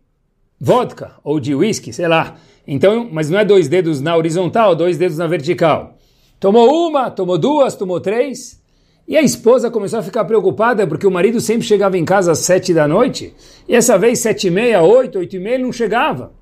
vodka 0.59 1.17
ou 1.23 1.39
de 1.39 1.55
whisky, 1.55 1.93
sei 1.93 2.09
lá. 2.09 2.37
Então, 2.67 3.09
mas 3.13 3.31
não 3.31 3.39
é 3.39 3.45
dois 3.45 3.69
dedos 3.69 4.01
na 4.01 4.17
horizontal, 4.17 4.75
dois 4.75 4.99
dedos 4.99 5.19
na 5.19 5.27
vertical. 5.27 5.97
Tomou 6.41 6.89
uma, 6.89 7.11
tomou 7.11 7.39
duas, 7.39 7.77
tomou 7.77 8.01
três. 8.01 8.61
E 9.09 9.17
a 9.17 9.23
esposa 9.23 9.71
começou 9.71 10.01
a 10.01 10.03
ficar 10.03 10.25
preocupada 10.25 10.87
porque 10.87 11.07
o 11.07 11.11
marido 11.11 11.41
sempre 11.41 11.67
chegava 11.67 11.97
em 11.97 12.05
casa 12.05 12.33
às 12.33 12.41
sete 12.41 12.75
da 12.75 12.89
noite 12.89 13.33
e 13.69 13.75
essa 13.75 13.97
vez 13.97 14.19
sete 14.19 14.49
e 14.49 14.51
meia, 14.51 14.83
oito, 14.83 15.19
oito 15.19 15.37
e 15.37 15.39
meia 15.39 15.55
ele 15.55 15.65
não 15.65 15.73
chegava. 15.73 16.33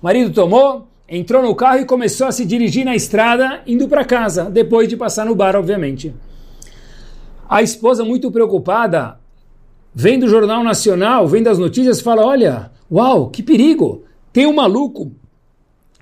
O 0.00 0.04
marido 0.04 0.30
tomou, 0.30 0.88
entrou 1.08 1.42
no 1.42 1.54
carro 1.54 1.80
e 1.80 1.86
começou 1.86 2.26
a 2.26 2.32
se 2.32 2.44
dirigir 2.44 2.84
na 2.84 2.94
estrada 2.94 3.62
indo 3.66 3.88
para 3.88 4.04
casa, 4.04 4.50
depois 4.50 4.88
de 4.88 4.96
passar 4.96 5.24
no 5.24 5.34
bar, 5.34 5.56
obviamente. 5.56 6.14
A 7.48 7.62
esposa, 7.62 8.04
muito 8.04 8.30
preocupada, 8.30 9.18
vendo 9.94 10.24
o 10.24 10.28
Jornal 10.28 10.62
Nacional, 10.62 11.26
vendo 11.26 11.48
as 11.48 11.58
notícias, 11.58 12.00
fala: 12.00 12.24
Olha, 12.24 12.70
uau, 12.90 13.28
que 13.30 13.42
perigo! 13.42 14.04
Tem 14.32 14.46
um 14.46 14.54
maluco 14.54 15.10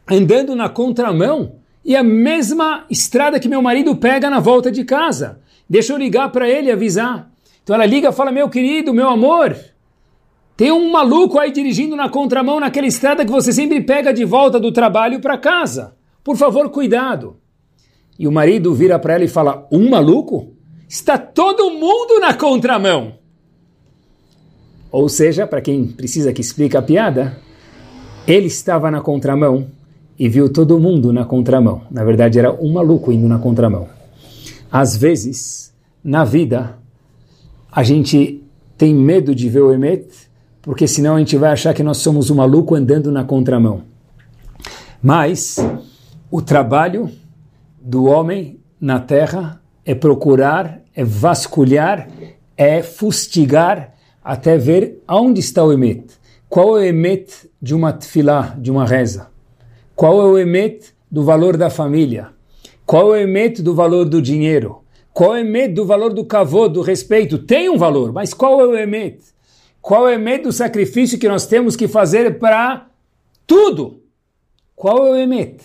andando 0.07 0.55
na 0.55 0.68
contramão 0.68 1.55
e 1.85 1.97
a 1.97 2.03
mesma 2.03 2.85
estrada 2.91 3.41
que 3.41 3.49
meu 3.49 3.62
marido 3.62 3.97
pega 3.97 4.29
na 4.29 4.41
volta 4.41 4.70
de 4.70 4.85
casa. 4.85 5.41
Deixa 5.69 5.93
eu 5.93 5.99
ligar 5.99 6.31
para 6.31 6.49
ele 6.49 6.71
avisar. 6.71 7.31
Então 7.62 7.75
ela 7.75 7.85
liga 7.85 8.09
e 8.09 8.12
fala: 8.12 8.33
Meu 8.33 8.49
querido, 8.49 8.95
meu 8.95 9.09
amor, 9.09 9.57
tem 10.57 10.73
um 10.73 10.91
maluco 10.91 11.39
aí 11.39 11.53
dirigindo 11.53 11.95
na 11.95 12.09
contramão 12.09 12.59
naquela 12.59 12.87
estrada 12.87 13.25
que 13.25 13.31
você 13.31 13.53
sempre 13.53 13.81
pega 13.81 14.12
de 14.12 14.25
volta 14.25 14.59
do 14.59 14.73
trabalho 14.73 15.21
para 15.21 15.37
casa. 15.37 15.95
Por 16.25 16.37
favor, 16.37 16.71
cuidado. 16.71 17.37
E 18.19 18.27
o 18.27 18.33
marido 18.33 18.75
vira 18.75 18.99
para 18.99 19.14
ela 19.14 19.25
e 19.25 19.29
fala: 19.29 19.69
Um 19.71 19.89
maluco? 19.89 20.55
Está 20.89 21.19
todo 21.19 21.71
mundo 21.71 22.19
na 22.19 22.33
contramão. 22.33 23.19
Ou 24.91 25.07
seja, 25.07 25.47
para 25.47 25.61
quem 25.61 25.87
precisa 25.87 26.33
que 26.33 26.41
explique 26.41 26.79
a 26.79 26.83
piada, 26.83 27.39
ele 28.27 28.47
estava 28.47 28.91
na 28.91 29.03
contramão 29.03 29.66
e 30.19 30.29
viu 30.29 30.51
todo 30.51 30.81
mundo 30.81 31.12
na 31.12 31.27
contramão. 31.27 31.83
Na 31.91 32.03
verdade, 32.05 32.39
era 32.39 32.51
um 32.53 32.73
maluco 32.73 33.12
indo 33.12 33.29
na 33.29 33.39
contramão. 33.39 33.98
Às 34.71 34.97
vezes, 34.97 35.75
na 36.05 36.25
vida, 36.25 36.79
a 37.73 37.83
gente 37.83 38.45
tem 38.77 38.95
medo 38.95 39.35
de 39.35 39.49
ver 39.49 39.61
o 39.61 39.73
Emet, 39.73 40.07
porque 40.61 40.87
senão 40.87 41.16
a 41.16 41.19
gente 41.19 41.37
vai 41.37 41.51
achar 41.51 41.73
que 41.73 41.83
nós 41.83 41.99
somos 41.99 42.31
um 42.31 42.35
maluco 42.35 42.75
andando 42.75 43.11
na 43.11 43.25
contramão. 43.25 43.83
Mas 45.03 45.57
o 46.31 46.43
trabalho 46.43 47.11
do 47.81 48.05
homem 48.05 48.61
na 48.81 49.01
terra 49.01 49.61
é 49.85 49.95
procurar, 49.95 50.81
é 50.95 51.05
vasculhar, 51.05 52.09
é 52.57 52.83
fustigar 52.83 53.95
até 54.23 54.59
ver 54.59 55.03
aonde 55.07 55.41
está 55.41 55.64
o 55.64 55.73
Emet. 55.73 56.05
Qual 56.49 56.77
é 56.77 56.83
o 56.83 56.85
Emet 56.85 57.51
de 57.61 57.75
uma 57.75 57.93
tefilá, 57.93 58.55
de 58.59 58.71
uma 58.71 58.85
reza? 58.85 59.29
Qual 59.97 60.21
é 60.21 60.25
o 60.25 60.39
Emet 60.39 60.95
do 61.11 61.25
valor 61.25 61.57
da 61.57 61.71
família? 61.71 62.29
Qual 62.89 63.14
é 63.14 63.18
o 63.18 63.20
emet 63.20 63.61
do 63.61 63.74
valor 63.74 64.09
do 64.09 64.22
dinheiro? 64.22 64.78
Qual 65.12 65.36
é 65.36 65.41
o 65.41 65.45
emet 65.45 65.74
do 65.74 65.84
valor 65.84 66.14
do 66.14 66.24
kavod, 66.24 66.72
do 66.72 66.80
respeito? 66.80 67.36
Tem 67.36 67.68
um 67.68 67.76
valor, 67.76 68.14
mas 68.14 68.32
qual 68.32 68.62
é 68.62 68.64
o 68.64 68.74
emet? 68.74 69.18
Qual 69.82 70.09
é 70.09 70.12
o 70.12 70.14
emet 70.14 70.45
do 70.45 70.53
sacrifício 70.53 71.18
que 71.18 71.28
nós 71.28 71.45
temos 71.45 71.76
que 71.76 71.86
fazer 71.86 72.39
para 72.39 72.86
tudo? 73.47 74.01
Qual 74.74 75.07
é 75.07 75.11
o 75.11 75.16
emet? 75.16 75.59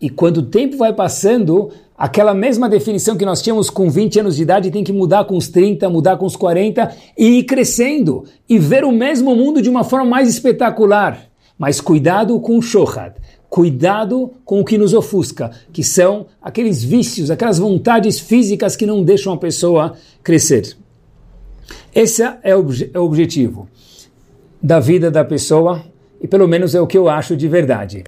E 0.00 0.08
quando 0.08 0.38
o 0.38 0.46
tempo 0.46 0.78
vai 0.78 0.90
passando, 0.94 1.70
aquela 1.94 2.32
mesma 2.32 2.66
definição 2.66 3.14
que 3.14 3.26
nós 3.26 3.42
tínhamos 3.42 3.68
com 3.68 3.90
20 3.90 4.20
anos 4.20 4.36
de 4.36 4.42
idade 4.42 4.70
tem 4.70 4.82
que 4.82 4.90
mudar 4.90 5.26
com 5.26 5.36
os 5.36 5.48
30, 5.48 5.90
mudar 5.90 6.16
com 6.16 6.24
os 6.24 6.34
40 6.34 6.96
e 7.18 7.40
ir 7.40 7.44
crescendo 7.44 8.24
e 8.48 8.58
ver 8.58 8.86
o 8.86 8.90
mesmo 8.90 9.36
mundo 9.36 9.60
de 9.60 9.68
uma 9.68 9.84
forma 9.84 10.06
mais 10.06 10.30
espetacular. 10.30 11.28
Mas 11.58 11.78
cuidado 11.78 12.40
com 12.40 12.56
o 12.56 12.62
shohad 12.62 13.16
cuidado 13.48 14.32
com 14.44 14.60
o 14.60 14.64
que 14.64 14.76
nos 14.76 14.92
ofusca, 14.92 15.50
que 15.72 15.82
são 15.82 16.26
aqueles 16.40 16.82
vícios, 16.82 17.30
aquelas 17.30 17.58
vontades 17.58 18.20
físicas 18.20 18.76
que 18.76 18.86
não 18.86 19.02
deixam 19.02 19.32
a 19.32 19.38
pessoa 19.38 19.94
crescer. 20.22 20.76
Esse 21.94 22.22
é 22.22 22.54
o, 22.56 22.66
é 22.92 22.98
o 22.98 23.04
objetivo 23.04 23.68
da 24.62 24.80
vida 24.80 25.10
da 25.10 25.24
pessoa 25.24 25.82
e 26.20 26.26
pelo 26.26 26.48
menos 26.48 26.74
é 26.74 26.80
o 26.80 26.86
que 26.86 26.98
eu 26.98 27.08
acho 27.08 27.36
de 27.36 27.48
verdade. 27.48 28.04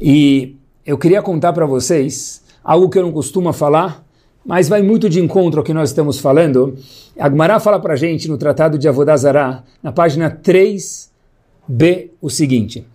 E 0.00 0.56
eu 0.86 0.96
queria 0.96 1.22
contar 1.22 1.52
para 1.52 1.66
vocês 1.66 2.42
algo 2.62 2.88
que 2.88 2.98
eu 2.98 3.02
não 3.02 3.12
costumo 3.12 3.52
falar, 3.52 4.04
mas 4.44 4.68
vai 4.68 4.82
muito 4.82 5.08
de 5.08 5.20
encontro 5.20 5.60
ao 5.60 5.64
que 5.64 5.74
nós 5.74 5.90
estamos 5.90 6.18
falando. 6.18 6.76
A 7.18 7.28
Gemara 7.28 7.58
fala 7.58 7.80
para 7.80 7.94
a 7.94 7.96
gente 7.96 8.28
no 8.28 8.38
Tratado 8.38 8.78
de 8.78 8.88
Avodazará, 8.88 9.64
na 9.82 9.92
página 9.92 10.30
3b, 10.30 12.10
o 12.20 12.30
seguinte. 12.30 12.86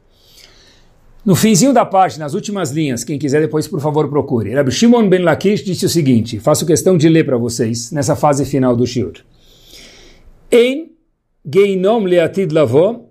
No 1.25 1.37
finzinho 1.37 1.71
da 1.71 1.85
página, 1.85 2.25
nas 2.25 2.33
últimas 2.33 2.71
linhas, 2.71 3.05
quem 3.05 3.17
quiser 3.17 3.39
depois, 3.39 3.65
por 3.65 3.79
favor, 3.79 4.09
procure. 4.09 4.53
Rabbi 4.53 4.71
Shimon 4.71 5.07
ben 5.07 5.21
Lakish 5.21 5.63
disse 5.63 5.85
o 5.85 5.89
seguinte, 5.89 6.37
faço 6.37 6.65
questão 6.65 6.97
de 6.97 7.07
ler 7.07 7.25
para 7.25 7.37
vocês, 7.37 7.93
nessa 7.93 8.13
fase 8.13 8.43
final 8.43 8.75
do 8.75 8.85
shiur. 8.85 9.13
Em 10.51 10.91
geinom 11.49 12.03
leatid 12.03 12.51
lavo, 12.51 13.05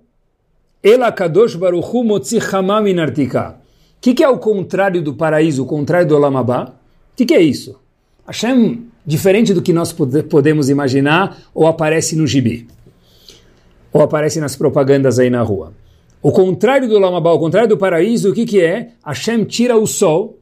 el 0.83 1.03
akadosh 1.03 1.57
baruchu 1.57 2.05
motzi 2.05 2.39
chamam 2.39 2.87
inartika. 2.87 3.57
O 3.97 4.01
que, 4.03 4.13
que 4.13 4.23
é 4.23 4.29
o 4.29 4.37
contrário 4.37 5.01
do 5.01 5.15
paraíso, 5.15 5.63
o 5.63 5.67
contrário 5.67 6.07
do 6.07 6.15
olamabá? 6.15 6.65
O 6.65 7.17
que, 7.17 7.25
que 7.25 7.35
é 7.35 7.41
isso? 7.41 7.81
Hashem, 8.27 8.89
diferente 9.07 9.55
do 9.55 9.63
que 9.63 9.73
nós 9.73 9.91
podemos 9.91 10.69
imaginar, 10.69 11.39
ou 11.55 11.67
aparece 11.67 12.15
no 12.15 12.27
gibi, 12.27 12.67
ou 13.91 14.03
aparece 14.03 14.39
nas 14.39 14.55
propagandas 14.55 15.19
aí 15.19 15.31
na 15.31 15.41
rua. 15.41 15.73
O 16.23 16.31
contrário 16.31 16.89
do 16.89 17.01
Lamabá, 17.01 17.33
o 17.33 17.39
contrário 17.39 17.69
do 17.69 17.77
paraíso, 17.77 18.31
o 18.31 18.35
que, 18.35 18.47
que 18.47 18.61
é? 18.61 18.91
Hashem 19.05 19.45
tira 19.45 19.77
o 19.77 19.89
sol, 19.89 20.39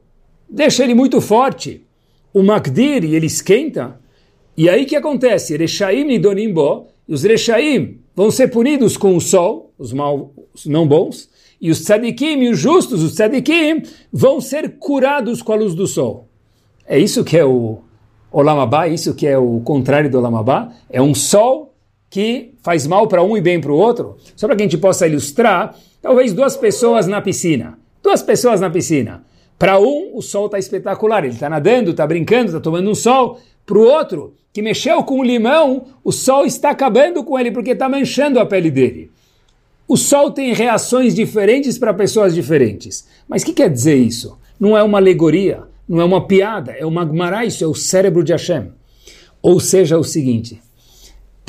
deixa 0.47 0.83
ele 0.83 0.93
muito 0.93 1.19
forte. 1.19 1.83
O 2.31 2.43
Magdir, 2.43 3.03
ele 3.03 3.25
esquenta. 3.25 3.99
E 4.55 4.69
aí 4.69 4.85
que 4.85 4.95
acontece? 4.95 5.57
Nidonimbo, 5.57 6.87
e 7.07 7.13
os 7.15 7.23
Rechaim 7.23 7.97
vão 8.15 8.29
ser 8.29 8.49
punidos 8.49 8.95
com 8.95 9.15
o 9.15 9.21
sol, 9.21 9.73
os, 9.75 9.91
mal, 9.91 10.31
os 10.53 10.67
não 10.67 10.87
bons, 10.87 11.27
e 11.59 11.71
os 11.71 11.81
tzadikim, 11.81 12.41
e 12.41 12.49
os 12.49 12.59
justos, 12.59 13.01
os 13.01 13.13
tzadikim, 13.13 13.81
vão 14.13 14.39
ser 14.39 14.77
curados 14.77 15.41
com 15.41 15.53
a 15.53 15.55
luz 15.55 15.73
do 15.73 15.87
sol. 15.87 16.27
É 16.85 16.99
isso 16.99 17.23
que 17.23 17.37
é 17.37 17.45
o 17.45 17.79
Olamabá, 18.31 18.87
isso 18.87 19.15
que 19.15 19.25
é 19.25 19.37
o 19.37 19.61
contrário 19.61 20.11
do 20.11 20.17
Olamabá. 20.19 20.71
É 20.89 21.01
um 21.01 21.15
sol 21.15 21.70
que 22.11 22.53
faz 22.61 22.85
mal 22.85 23.07
para 23.07 23.23
um 23.23 23.37
e 23.37 23.41
bem 23.41 23.59
para 23.59 23.71
o 23.71 23.77
outro, 23.77 24.17
só 24.35 24.45
para 24.45 24.57
que 24.57 24.63
a 24.63 24.65
gente 24.65 24.77
possa 24.77 25.07
ilustrar, 25.07 25.73
talvez 26.01 26.33
duas 26.33 26.57
pessoas 26.57 27.07
na 27.07 27.21
piscina. 27.21 27.79
Duas 28.03 28.21
pessoas 28.21 28.59
na 28.59 28.69
piscina. 28.69 29.23
Para 29.57 29.79
um, 29.79 30.11
o 30.13 30.21
sol 30.21 30.47
está 30.47 30.59
espetacular, 30.59 31.23
ele 31.23 31.33
está 31.33 31.49
nadando, 31.49 31.91
está 31.91 32.05
brincando, 32.05 32.47
está 32.47 32.59
tomando 32.59 32.89
um 32.89 32.95
sol. 32.95 33.39
Para 33.65 33.77
o 33.77 33.83
outro, 33.83 34.33
que 34.51 34.61
mexeu 34.61 35.01
com 35.03 35.19
o 35.19 35.23
limão, 35.23 35.85
o 36.03 36.11
sol 36.11 36.45
está 36.45 36.71
acabando 36.71 37.23
com 37.23 37.39
ele 37.39 37.51
porque 37.51 37.71
está 37.71 37.87
manchando 37.87 38.39
a 38.39 38.45
pele 38.45 38.69
dele. 38.69 39.09
O 39.87 39.95
sol 39.95 40.31
tem 40.31 40.53
reações 40.53 41.15
diferentes 41.15 41.77
para 41.77 41.93
pessoas 41.93 42.33
diferentes. 42.33 43.07
Mas 43.27 43.41
o 43.43 43.45
que 43.45 43.53
quer 43.53 43.69
dizer 43.69 43.95
isso? 43.95 44.37
Não 44.59 44.77
é 44.77 44.83
uma 44.83 44.97
alegoria, 44.97 45.63
não 45.87 46.01
é 46.01 46.03
uma 46.03 46.27
piada, 46.27 46.73
é 46.73 46.85
uma 46.85 47.05
Gemara, 47.05 47.45
isso 47.45 47.63
é 47.63 47.67
o 47.67 47.73
cérebro 47.73 48.23
de 48.23 48.33
Hashem. 48.33 48.71
Ou 49.41 49.59
seja, 49.59 49.97
o 49.97 50.03
seguinte, 50.03 50.61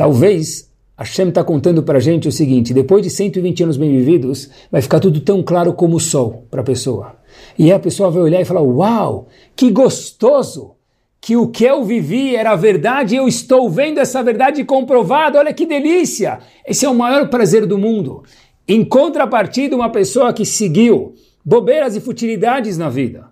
Talvez 0.02 0.68
Hashem 0.98 1.28
está 1.28 1.44
contando 1.44 1.80
para 1.80 1.98
a 1.98 2.00
gente 2.00 2.26
o 2.26 2.32
seguinte: 2.32 2.74
depois 2.74 3.04
de 3.04 3.08
120 3.08 3.62
anos 3.62 3.76
bem 3.76 3.88
vividos, 3.88 4.50
vai 4.68 4.82
ficar 4.82 4.98
tudo 4.98 5.20
tão 5.20 5.44
claro 5.44 5.74
como 5.74 5.94
o 5.94 6.00
sol 6.00 6.44
para 6.50 6.60
a 6.60 6.64
pessoa. 6.64 7.14
E 7.56 7.72
a 7.72 7.78
pessoa 7.78 8.10
vai 8.10 8.20
olhar 8.20 8.40
e 8.40 8.44
falar: 8.44 8.62
Uau, 8.62 9.28
que 9.54 9.70
gostoso! 9.70 10.72
Que 11.20 11.36
o 11.36 11.46
que 11.46 11.64
eu 11.64 11.84
vivi 11.84 12.34
era 12.34 12.56
verdade 12.56 13.14
e 13.14 13.18
eu 13.18 13.28
estou 13.28 13.70
vendo 13.70 13.98
essa 13.98 14.24
verdade 14.24 14.64
comprovada. 14.64 15.38
Olha 15.38 15.54
que 15.54 15.64
delícia! 15.64 16.40
Esse 16.66 16.84
é 16.84 16.88
o 16.88 16.96
maior 16.96 17.28
prazer 17.28 17.64
do 17.64 17.78
mundo. 17.78 18.24
Em 18.66 18.84
contrapartida, 18.84 19.76
uma 19.76 19.88
pessoa 19.88 20.32
que 20.32 20.44
seguiu 20.44 21.14
bobeiras 21.44 21.94
e 21.94 22.00
futilidades 22.00 22.76
na 22.76 22.88
vida. 22.88 23.28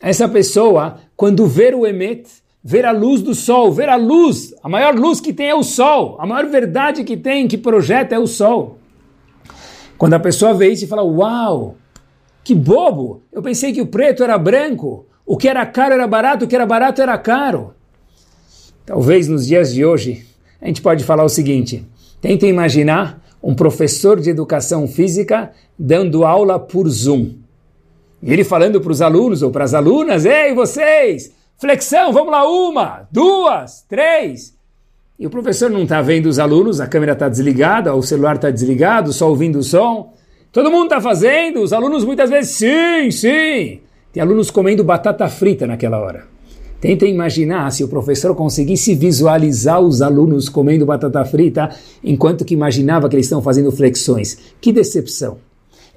Essa 0.00 0.28
pessoa, 0.28 1.00
quando 1.16 1.48
ver 1.48 1.74
o 1.74 1.84
Emet, 1.84 2.28
ver 2.66 2.84
a 2.84 2.90
luz 2.90 3.22
do 3.22 3.32
sol, 3.32 3.70
ver 3.70 3.88
a 3.88 3.94
luz, 3.94 4.52
a 4.60 4.68
maior 4.68 4.92
luz 4.92 5.20
que 5.20 5.32
tem 5.32 5.50
é 5.50 5.54
o 5.54 5.62
sol, 5.62 6.16
a 6.18 6.26
maior 6.26 6.50
verdade 6.50 7.04
que 7.04 7.16
tem, 7.16 7.46
que 7.46 7.56
projeta 7.56 8.16
é 8.16 8.18
o 8.18 8.26
sol. 8.26 8.78
Quando 9.96 10.14
a 10.14 10.18
pessoa 10.18 10.52
vê 10.52 10.70
isso 10.70 10.84
e 10.84 10.88
fala, 10.88 11.04
uau, 11.04 11.76
que 12.42 12.56
bobo, 12.56 13.22
eu 13.32 13.40
pensei 13.40 13.72
que 13.72 13.80
o 13.80 13.86
preto 13.86 14.24
era 14.24 14.36
branco, 14.36 15.06
o 15.24 15.36
que 15.36 15.46
era 15.46 15.64
caro 15.64 15.94
era 15.94 16.08
barato, 16.08 16.44
o 16.44 16.48
que 16.48 16.56
era 16.56 16.66
barato 16.66 17.00
era 17.00 17.16
caro. 17.16 17.72
Talvez 18.84 19.28
nos 19.28 19.46
dias 19.46 19.72
de 19.72 19.84
hoje, 19.84 20.26
a 20.60 20.66
gente 20.66 20.82
pode 20.82 21.04
falar 21.04 21.22
o 21.22 21.28
seguinte, 21.28 21.86
tenta 22.20 22.48
imaginar 22.48 23.22
um 23.40 23.54
professor 23.54 24.20
de 24.20 24.30
educação 24.30 24.88
física 24.88 25.52
dando 25.78 26.24
aula 26.24 26.58
por 26.58 26.88
Zoom. 26.88 27.30
E 28.20 28.32
ele 28.32 28.42
falando 28.42 28.80
para 28.80 28.90
os 28.90 29.00
alunos 29.00 29.40
ou 29.40 29.52
para 29.52 29.62
as 29.62 29.72
alunas, 29.72 30.24
ei, 30.24 30.52
vocês, 30.52 31.35
Flexão, 31.58 32.12
vamos 32.12 32.30
lá, 32.30 32.46
uma, 32.46 33.08
duas, 33.10 33.82
três. 33.88 34.54
E 35.18 35.26
o 35.26 35.30
professor 35.30 35.70
não 35.70 35.84
está 35.84 36.02
vendo 36.02 36.26
os 36.26 36.38
alunos, 36.38 36.80
a 36.80 36.86
câmera 36.86 37.12
está 37.12 37.28
desligada, 37.28 37.94
o 37.94 38.02
celular 38.02 38.36
está 38.36 38.50
desligado, 38.50 39.12
só 39.12 39.28
ouvindo 39.28 39.58
o 39.58 39.62
som. 39.62 40.12
Todo 40.52 40.70
mundo 40.70 40.84
está 40.84 41.00
fazendo, 41.00 41.62
os 41.62 41.72
alunos 41.72 42.04
muitas 42.04 42.28
vezes, 42.28 42.56
sim, 42.56 43.10
sim. 43.10 43.80
Tem 44.12 44.22
alunos 44.22 44.50
comendo 44.50 44.84
batata 44.84 45.26
frita 45.28 45.66
naquela 45.66 45.98
hora. 45.98 46.24
Tenta 46.78 47.06
imaginar 47.06 47.72
se 47.72 47.82
o 47.82 47.88
professor 47.88 48.34
conseguisse 48.34 48.94
visualizar 48.94 49.80
os 49.80 50.02
alunos 50.02 50.50
comendo 50.50 50.84
batata 50.84 51.24
frita 51.24 51.70
enquanto 52.04 52.44
que 52.44 52.52
imaginava 52.52 53.08
que 53.08 53.16
eles 53.16 53.26
estão 53.26 53.40
fazendo 53.40 53.72
flexões. 53.72 54.38
Que 54.60 54.72
decepção. 54.72 55.38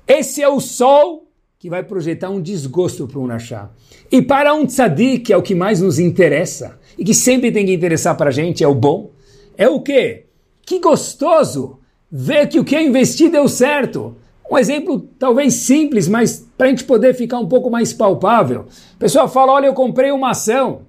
Esse 0.07 0.41
é 0.41 0.47
o 0.47 0.62
sol 0.62 1.28
que 1.60 1.70
vai 1.70 1.84
projetar 1.84 2.30
um 2.30 2.41
desgosto 2.41 3.05
para 3.05 3.20
um 3.20 3.28
Nashá. 3.28 3.70
E 4.10 4.22
para 4.22 4.53
um 4.53 4.66
tzadik, 4.66 5.20
que 5.26 5.34
é 5.34 5.36
o 5.36 5.41
que 5.41 5.53
mais 5.53 5.82
nos 5.82 5.99
interessa, 5.99 6.80
e 6.97 7.03
que 7.03 7.14
sempre 7.14 7.51
tem 7.51 7.66
que 7.66 7.74
interessar 7.74 8.16
para 8.16 8.30
a 8.30 8.32
gente, 8.32 8.64
é 8.64 8.68
o 8.68 8.74
bom, 8.74 9.12
é 9.57 9.68
o 9.68 9.82
quê? 9.82 10.24
Que 10.66 10.80
gostoso 10.80 11.78
ver 12.10 12.47
que 12.47 12.62
o 12.62 12.64
que 12.64 12.78
é 12.78 12.82
investido 12.82 13.34
deu 13.34 13.49
certo. 13.49 14.16
Um 14.49 14.57
exemplo 14.57 15.05
talvez 15.20 15.53
simples, 15.53 16.07
mas 16.07 16.47
para 16.57 16.68
a 16.68 16.70
gente 16.70 16.86
poder 16.86 17.14
ficar 17.14 17.39
um 17.39 17.49
pouco 17.49 17.70
mais 17.70 17.91
palpável. 17.91 18.68
O 18.95 18.97
pessoal 18.97 19.28
fala, 19.28 19.51
olha, 19.51 19.66
eu 19.66 19.74
comprei 19.74 20.12
uma 20.12 20.30
ação, 20.30 20.84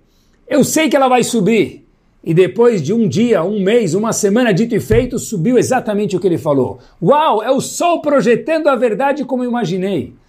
eu 0.46 0.62
sei 0.62 0.88
que 0.88 0.94
ela 0.94 1.08
vai 1.08 1.24
subir. 1.24 1.84
E 2.22 2.32
depois 2.32 2.80
de 2.80 2.92
um 2.92 3.08
dia, 3.08 3.42
um 3.42 3.60
mês, 3.60 3.92
uma 3.92 4.12
semana 4.12 4.54
dito 4.54 4.76
e 4.76 4.78
feito, 4.78 5.18
subiu 5.18 5.58
exatamente 5.58 6.16
o 6.16 6.20
que 6.20 6.28
ele 6.28 6.38
falou. 6.38 6.78
Uau, 7.02 7.42
é 7.42 7.50
o 7.50 7.60
sol 7.60 8.00
projetando 8.00 8.68
a 8.68 8.76
verdade 8.76 9.24
como 9.24 9.42
eu 9.42 9.50
imaginei. 9.50 10.19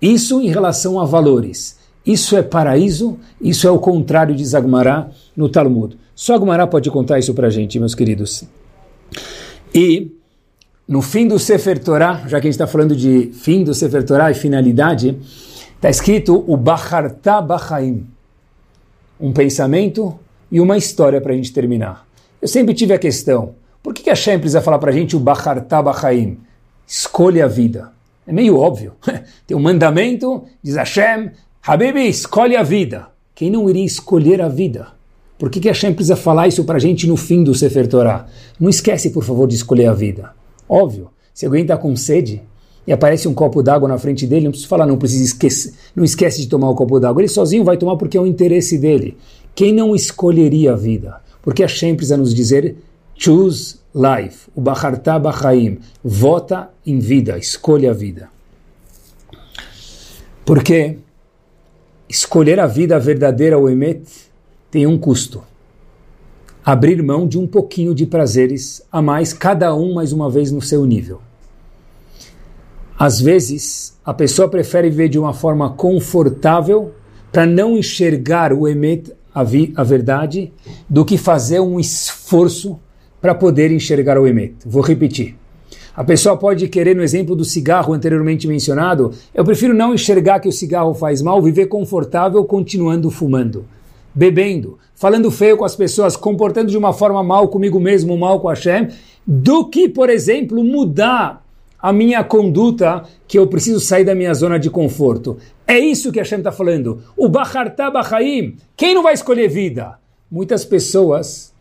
Isso 0.00 0.40
em 0.40 0.48
relação 0.48 0.98
a 0.98 1.04
valores. 1.04 1.78
Isso 2.04 2.36
é 2.36 2.42
paraíso, 2.42 3.18
isso 3.40 3.66
é 3.66 3.70
o 3.70 3.78
contrário 3.78 4.34
de 4.34 4.44
Zagmará 4.44 5.10
no 5.36 5.48
Talmud. 5.48 5.98
Só 6.14 6.34
Agmará 6.34 6.66
pode 6.66 6.90
contar 6.90 7.18
isso 7.18 7.34
para 7.34 7.46
a 7.46 7.50
gente, 7.50 7.78
meus 7.78 7.94
queridos. 7.94 8.44
E 9.74 10.10
no 10.88 11.02
fim 11.02 11.28
do 11.28 11.38
Sefer 11.38 11.78
Torah, 11.78 12.24
já 12.26 12.40
que 12.40 12.46
a 12.46 12.50
gente 12.50 12.54
está 12.54 12.66
falando 12.66 12.96
de 12.96 13.30
fim 13.32 13.62
do 13.62 13.72
Sefer 13.72 14.04
Torah 14.04 14.30
e 14.30 14.34
finalidade, 14.34 15.16
está 15.76 15.88
escrito 15.88 16.44
o 16.46 16.56
Bacharta 16.56 17.40
Bachaim, 17.40 18.06
um 19.20 19.32
pensamento 19.32 20.18
e 20.50 20.60
uma 20.60 20.76
história 20.76 21.20
para 21.20 21.32
a 21.32 21.36
gente 21.36 21.52
terminar. 21.52 22.06
Eu 22.42 22.48
sempre 22.48 22.74
tive 22.74 22.92
a 22.92 22.98
questão, 22.98 23.54
por 23.82 23.94
que, 23.94 24.10
a 24.10 24.14
Shem 24.14 24.38
precisa 24.38 24.60
falar 24.60 24.78
para 24.78 24.90
a 24.90 24.94
gente 24.94 25.14
o 25.14 25.20
Bacharta 25.20 25.80
Bachaim? 25.80 26.38
Escolha 26.86 27.44
a 27.44 27.48
vida. 27.48 27.92
É 28.30 28.32
meio 28.32 28.56
óbvio. 28.56 28.92
Tem 29.44 29.56
um 29.56 29.60
mandamento, 29.60 30.44
diz 30.62 30.76
Hashem, 30.76 31.32
Habibi, 31.66 32.08
escolhe 32.08 32.54
a 32.54 32.62
vida. 32.62 33.08
Quem 33.34 33.50
não 33.50 33.68
iria 33.68 33.84
escolher 33.84 34.40
a 34.40 34.48
vida? 34.48 34.86
Por 35.36 35.50
que, 35.50 35.58
que 35.58 35.66
Hashem 35.66 35.92
precisa 35.92 36.14
falar 36.14 36.46
isso 36.46 36.62
para 36.62 36.76
a 36.76 36.78
gente 36.78 37.08
no 37.08 37.16
fim 37.16 37.42
do 37.42 37.52
Sefer 37.56 37.88
Torah? 37.88 38.28
Não 38.60 38.70
esquece, 38.70 39.10
por 39.10 39.24
favor, 39.24 39.48
de 39.48 39.56
escolher 39.56 39.86
a 39.86 39.92
vida. 39.92 40.30
Óbvio, 40.68 41.10
se 41.34 41.44
alguém 41.44 41.62
está 41.62 41.76
com 41.76 41.96
sede 41.96 42.40
e 42.86 42.92
aparece 42.92 43.26
um 43.26 43.34
copo 43.34 43.64
d'água 43.64 43.88
na 43.88 43.98
frente 43.98 44.28
dele, 44.28 44.44
não 44.44 44.52
precisa 44.52 44.68
falar, 44.68 44.86
não 44.86 44.96
precisa 44.96 45.24
esquecer, 45.24 45.72
não 45.96 46.04
esquece 46.04 46.40
de 46.40 46.46
tomar 46.46 46.70
o 46.70 46.76
copo 46.76 47.00
d'água. 47.00 47.20
Ele 47.20 47.28
sozinho 47.28 47.64
vai 47.64 47.76
tomar 47.76 47.96
porque 47.96 48.16
é 48.16 48.20
o 48.20 48.28
interesse 48.28 48.78
dele. 48.78 49.16
Quem 49.56 49.72
não 49.72 49.92
escolheria 49.92 50.74
a 50.74 50.76
vida? 50.76 51.16
Porque 51.42 51.62
Hashem 51.62 51.96
precisa 51.96 52.16
nos 52.16 52.32
dizer, 52.32 52.76
choose 53.16 53.79
life, 53.94 54.48
o 54.54 54.60
Bacharta 54.60 55.18
Bachaim, 55.18 55.78
vota 56.02 56.70
em 56.86 56.98
vida, 56.98 57.38
escolha 57.38 57.90
a 57.90 57.94
vida. 57.94 58.28
Porque 60.44 60.98
escolher 62.08 62.58
a 62.58 62.66
vida 62.66 62.98
verdadeira, 62.98 63.58
o 63.58 63.68
Emet, 63.68 64.02
tem 64.70 64.86
um 64.86 64.98
custo. 64.98 65.42
Abrir 66.64 67.02
mão 67.02 67.26
de 67.26 67.38
um 67.38 67.46
pouquinho 67.46 67.94
de 67.94 68.06
prazeres 68.06 68.82
a 68.90 69.00
mais, 69.00 69.32
cada 69.32 69.74
um 69.74 69.94
mais 69.94 70.12
uma 70.12 70.28
vez 70.28 70.50
no 70.50 70.60
seu 70.60 70.84
nível. 70.84 71.20
Às 72.98 73.20
vezes, 73.20 73.98
a 74.04 74.12
pessoa 74.12 74.48
prefere 74.48 74.90
viver 74.90 75.08
de 75.08 75.18
uma 75.18 75.32
forma 75.32 75.70
confortável 75.70 76.92
para 77.32 77.46
não 77.46 77.78
enxergar 77.78 78.52
o 78.52 78.68
Emet, 78.68 79.12
a, 79.34 79.40
a 79.40 79.84
verdade, 79.84 80.52
do 80.88 81.04
que 81.04 81.16
fazer 81.16 81.60
um 81.60 81.80
esforço 81.80 82.78
para 83.20 83.34
poder 83.34 83.70
enxergar 83.70 84.18
o 84.18 84.26
Emet. 84.26 84.54
Vou 84.64 84.82
repetir. 84.82 85.36
A 85.94 86.04
pessoa 86.04 86.36
pode 86.36 86.68
querer, 86.68 86.96
no 86.96 87.02
exemplo 87.02 87.36
do 87.36 87.44
cigarro 87.44 87.92
anteriormente 87.92 88.46
mencionado, 88.46 89.12
eu 89.34 89.44
prefiro 89.44 89.74
não 89.74 89.92
enxergar 89.92 90.40
que 90.40 90.48
o 90.48 90.52
cigarro 90.52 90.94
faz 90.94 91.20
mal, 91.20 91.42
viver 91.42 91.66
confortável 91.66 92.44
continuando 92.44 93.10
fumando, 93.10 93.66
bebendo, 94.14 94.78
falando 94.94 95.30
feio 95.30 95.56
com 95.56 95.64
as 95.64 95.76
pessoas, 95.76 96.16
comportando 96.16 96.70
de 96.70 96.78
uma 96.78 96.92
forma 96.92 97.22
mal 97.22 97.48
comigo 97.48 97.78
mesmo, 97.80 98.16
mal 98.16 98.40
com 98.40 98.48
a 98.48 98.54
Hashem, 98.54 98.88
do 99.26 99.68
que, 99.68 99.88
por 99.88 100.08
exemplo, 100.08 100.64
mudar 100.64 101.44
a 101.82 101.92
minha 101.92 102.22
conduta 102.22 103.04
que 103.26 103.38
eu 103.38 103.46
preciso 103.46 103.80
sair 103.80 104.04
da 104.04 104.14
minha 104.14 104.34
zona 104.34 104.58
de 104.58 104.70
conforto. 104.70 105.38
É 105.66 105.78
isso 105.78 106.12
que 106.12 106.18
a 106.18 106.22
Hashem 106.22 106.38
está 106.38 106.52
falando. 106.52 107.02
O 107.16 107.28
Bacharta 107.28 107.90
Bachaim. 107.90 108.56
Quem 108.76 108.94
não 108.94 109.02
vai 109.02 109.14
escolher 109.14 109.48
vida? 109.48 109.98
Muitas 110.30 110.64
pessoas 110.64 111.52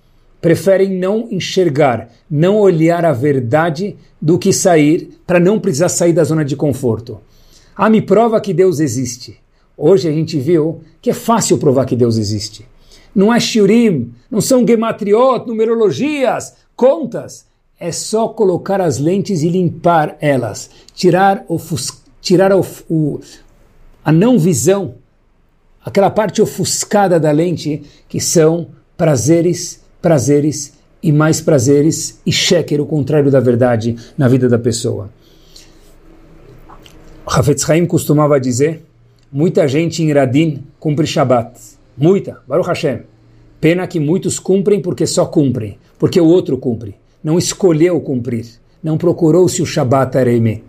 preferem 0.42 0.98
não 0.98 1.28
enxergar, 1.32 2.10
não 2.30 2.58
olhar 2.58 3.06
a 3.06 3.12
verdade 3.12 3.96
do 4.22 4.38
que 4.38 4.54
sair 4.54 5.20
para 5.26 5.40
não 5.40 5.60
precisar 5.60 5.90
sair 5.90 6.14
da 6.14 6.24
zona 6.24 6.46
de 6.46 6.56
conforto. 6.56 7.20
Ah, 7.76 7.90
me 7.90 8.02
prova 8.02 8.42
que 8.42 8.54
Deus 8.54 8.80
existe. 8.80 9.38
Hoje 9.78 10.08
a 10.08 10.12
gente 10.12 10.38
viu 10.38 10.82
que 11.02 11.10
é 11.10 11.14
fácil 11.14 11.58
provar 11.58 11.86
que 11.86 11.96
Deus 11.96 12.18
existe. 12.18 12.66
Não 13.16 13.34
é 13.34 13.40
shiurim, 13.40 14.12
não 14.30 14.42
são 14.42 14.68
gematriot, 14.68 15.48
numerologias, 15.48 16.56
contas. 16.76 17.48
é 17.80 17.94
só 17.94 18.28
colocar 18.28 18.82
as 18.82 19.00
lentes 19.00 19.42
e 19.42 19.50
limpar 19.50 20.18
elas, 20.20 20.70
tirar, 20.94 21.46
o, 21.48 21.58
tirar 22.22 22.52
o, 22.54 23.20
a 24.04 24.12
não 24.12 24.38
visão, 24.38 24.96
aquela 25.84 26.10
parte 26.10 26.42
ofuscada 26.42 27.18
da 27.18 27.32
lente, 27.32 27.82
que 28.10 28.20
são 28.20 28.68
prazeres, 28.98 29.79
prazeres 30.02 30.74
e 31.02 31.12
mais 31.12 31.40
prazeres, 31.40 32.20
e 32.26 32.32
sheker, 32.32 32.82
o 32.82 32.86
contrário 32.86 33.32
da 33.32 33.40
verdade, 33.40 33.96
na 34.18 34.28
vida 34.28 34.50
da 34.50 34.60
pessoa. 34.60 35.10
Hafetz 37.26 37.70
Haim 37.70 37.86
costumava 37.86 38.40
dizer, 38.40 38.84
muita 39.32 39.68
gente 39.68 40.04
em 40.04 40.12
Radin 40.12 40.64
cumpre 40.80 41.08
Shabbat, 41.08 41.60
muita, 41.98 42.42
Baruch 42.48 42.68
Hashem. 42.68 43.02
Pena 43.62 43.88
que 43.88 44.00
muitos 44.00 44.40
cumprem 44.40 44.82
porque 44.82 45.06
só 45.06 45.26
cumprem, 45.26 45.78
porque 45.98 46.20
o 46.20 46.26
outro 46.26 46.58
cumpre. 46.58 46.96
Não 47.24 47.38
escolheu 47.38 48.00
cumprir, 48.02 48.46
não 48.82 48.98
procurou 48.98 49.48
se 49.48 49.62
o 49.62 49.66
Shabbat 49.66 50.18
era 50.18 50.32
emet. 50.32 50.64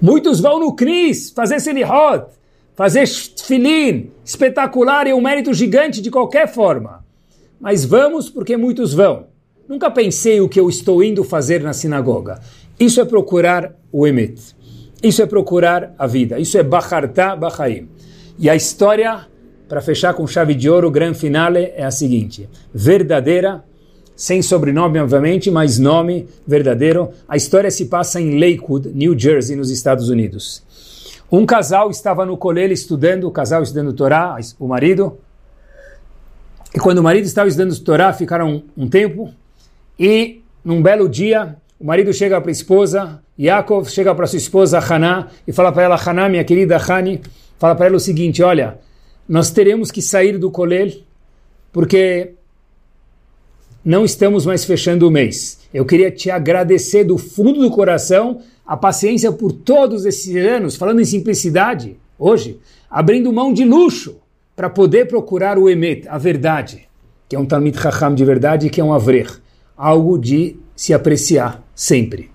Muitos 0.00 0.40
vão 0.40 0.58
no 0.58 0.74
Knis 0.74 1.30
fazer 1.30 1.60
Selihot, 1.60 2.26
fazer 2.74 3.06
Tfilin, 3.06 4.10
espetacular 4.24 5.06
e 5.06 5.12
um 5.12 5.20
mérito 5.20 5.52
gigante 5.54 6.00
de 6.00 6.10
qualquer 6.10 6.52
forma. 6.52 7.04
Mas 7.62 7.84
vamos 7.84 8.28
porque 8.28 8.56
muitos 8.56 8.92
vão. 8.92 9.28
Nunca 9.68 9.88
pensei 9.88 10.40
o 10.40 10.48
que 10.48 10.58
eu 10.58 10.68
estou 10.68 11.00
indo 11.00 11.22
fazer 11.22 11.62
na 11.62 11.72
sinagoga. 11.72 12.40
Isso 12.78 13.00
é 13.00 13.04
procurar 13.04 13.72
o 13.92 14.04
emet. 14.04 14.34
Isso 15.00 15.22
é 15.22 15.26
procurar 15.26 15.94
a 15.96 16.04
vida. 16.08 16.40
Isso 16.40 16.58
é 16.58 16.62
Bachartá 16.64 17.36
Bachaim. 17.36 17.88
E 18.36 18.50
a 18.50 18.56
história, 18.56 19.28
para 19.68 19.80
fechar 19.80 20.12
com 20.12 20.26
chave 20.26 20.56
de 20.56 20.68
ouro, 20.68 20.88
o 20.88 20.90
grande 20.90 21.16
finale 21.16 21.72
é 21.76 21.84
a 21.84 21.92
seguinte: 21.92 22.48
verdadeira, 22.74 23.62
sem 24.16 24.42
sobrenome, 24.42 24.98
obviamente, 24.98 25.48
mas 25.48 25.78
nome 25.78 26.26
verdadeiro. 26.44 27.10
A 27.28 27.36
história 27.36 27.70
se 27.70 27.84
passa 27.84 28.20
em 28.20 28.40
Lakewood, 28.40 28.88
New 28.92 29.16
Jersey, 29.16 29.54
nos 29.54 29.70
Estados 29.70 30.08
Unidos. 30.08 30.64
Um 31.30 31.46
casal 31.46 31.90
estava 31.90 32.26
no 32.26 32.36
colégio 32.36 32.74
estudando, 32.74 33.28
o 33.28 33.30
casal 33.30 33.62
estudando 33.62 33.92
Torá, 33.92 34.36
o 34.58 34.66
marido. 34.66 35.16
E 36.74 36.78
quando 36.80 36.98
o 36.98 37.02
marido 37.02 37.24
estava 37.24 37.48
estudando 37.48 37.78
Torá, 37.80 38.12
ficaram 38.12 38.62
um 38.76 38.88
tempo. 38.88 39.30
E 39.98 40.40
num 40.64 40.80
belo 40.80 41.08
dia, 41.08 41.56
o 41.78 41.84
marido 41.84 42.12
chega 42.12 42.40
para 42.40 42.50
a 42.50 42.52
esposa, 42.52 43.22
Yaakov 43.38 43.90
chega 43.90 44.14
para 44.14 44.26
sua 44.26 44.38
esposa 44.38 44.78
Haná 44.78 45.28
e 45.46 45.52
fala 45.52 45.70
para 45.72 45.82
ela, 45.82 45.96
Haná, 45.96 46.28
minha 46.28 46.44
querida 46.44 46.76
Hani, 46.76 47.20
fala 47.58 47.74
para 47.74 47.86
ela 47.86 47.96
o 47.96 48.00
seguinte, 48.00 48.42
olha, 48.42 48.78
nós 49.28 49.50
teremos 49.50 49.90
que 49.90 50.00
sair 50.00 50.38
do 50.38 50.50
colel 50.50 50.92
porque 51.72 52.34
não 53.84 54.04
estamos 54.04 54.46
mais 54.46 54.64
fechando 54.64 55.06
o 55.08 55.10
mês. 55.10 55.60
Eu 55.74 55.84
queria 55.84 56.10
te 56.10 56.30
agradecer 56.30 57.04
do 57.04 57.18
fundo 57.18 57.60
do 57.60 57.70
coração 57.70 58.40
a 58.64 58.76
paciência 58.76 59.32
por 59.32 59.52
todos 59.52 60.06
esses 60.06 60.34
anos, 60.36 60.76
falando 60.76 61.00
em 61.00 61.04
simplicidade, 61.04 61.96
hoje, 62.18 62.58
abrindo 62.88 63.32
mão 63.32 63.52
de 63.52 63.64
luxo 63.64 64.21
para 64.54 64.68
poder 64.68 65.06
procurar 65.06 65.58
o 65.58 65.68
Emet, 65.68 66.06
a 66.08 66.18
verdade, 66.18 66.88
que 67.28 67.36
é 67.36 67.38
um 67.38 67.46
Talmid 67.46 67.78
Chacham 67.78 68.14
de 68.14 68.24
verdade, 68.24 68.70
que 68.70 68.80
é 68.80 68.84
um 68.84 68.92
Avrer, 68.92 69.40
algo 69.76 70.18
de 70.18 70.56
se 70.76 70.92
apreciar 70.92 71.62
sempre. 71.74 72.30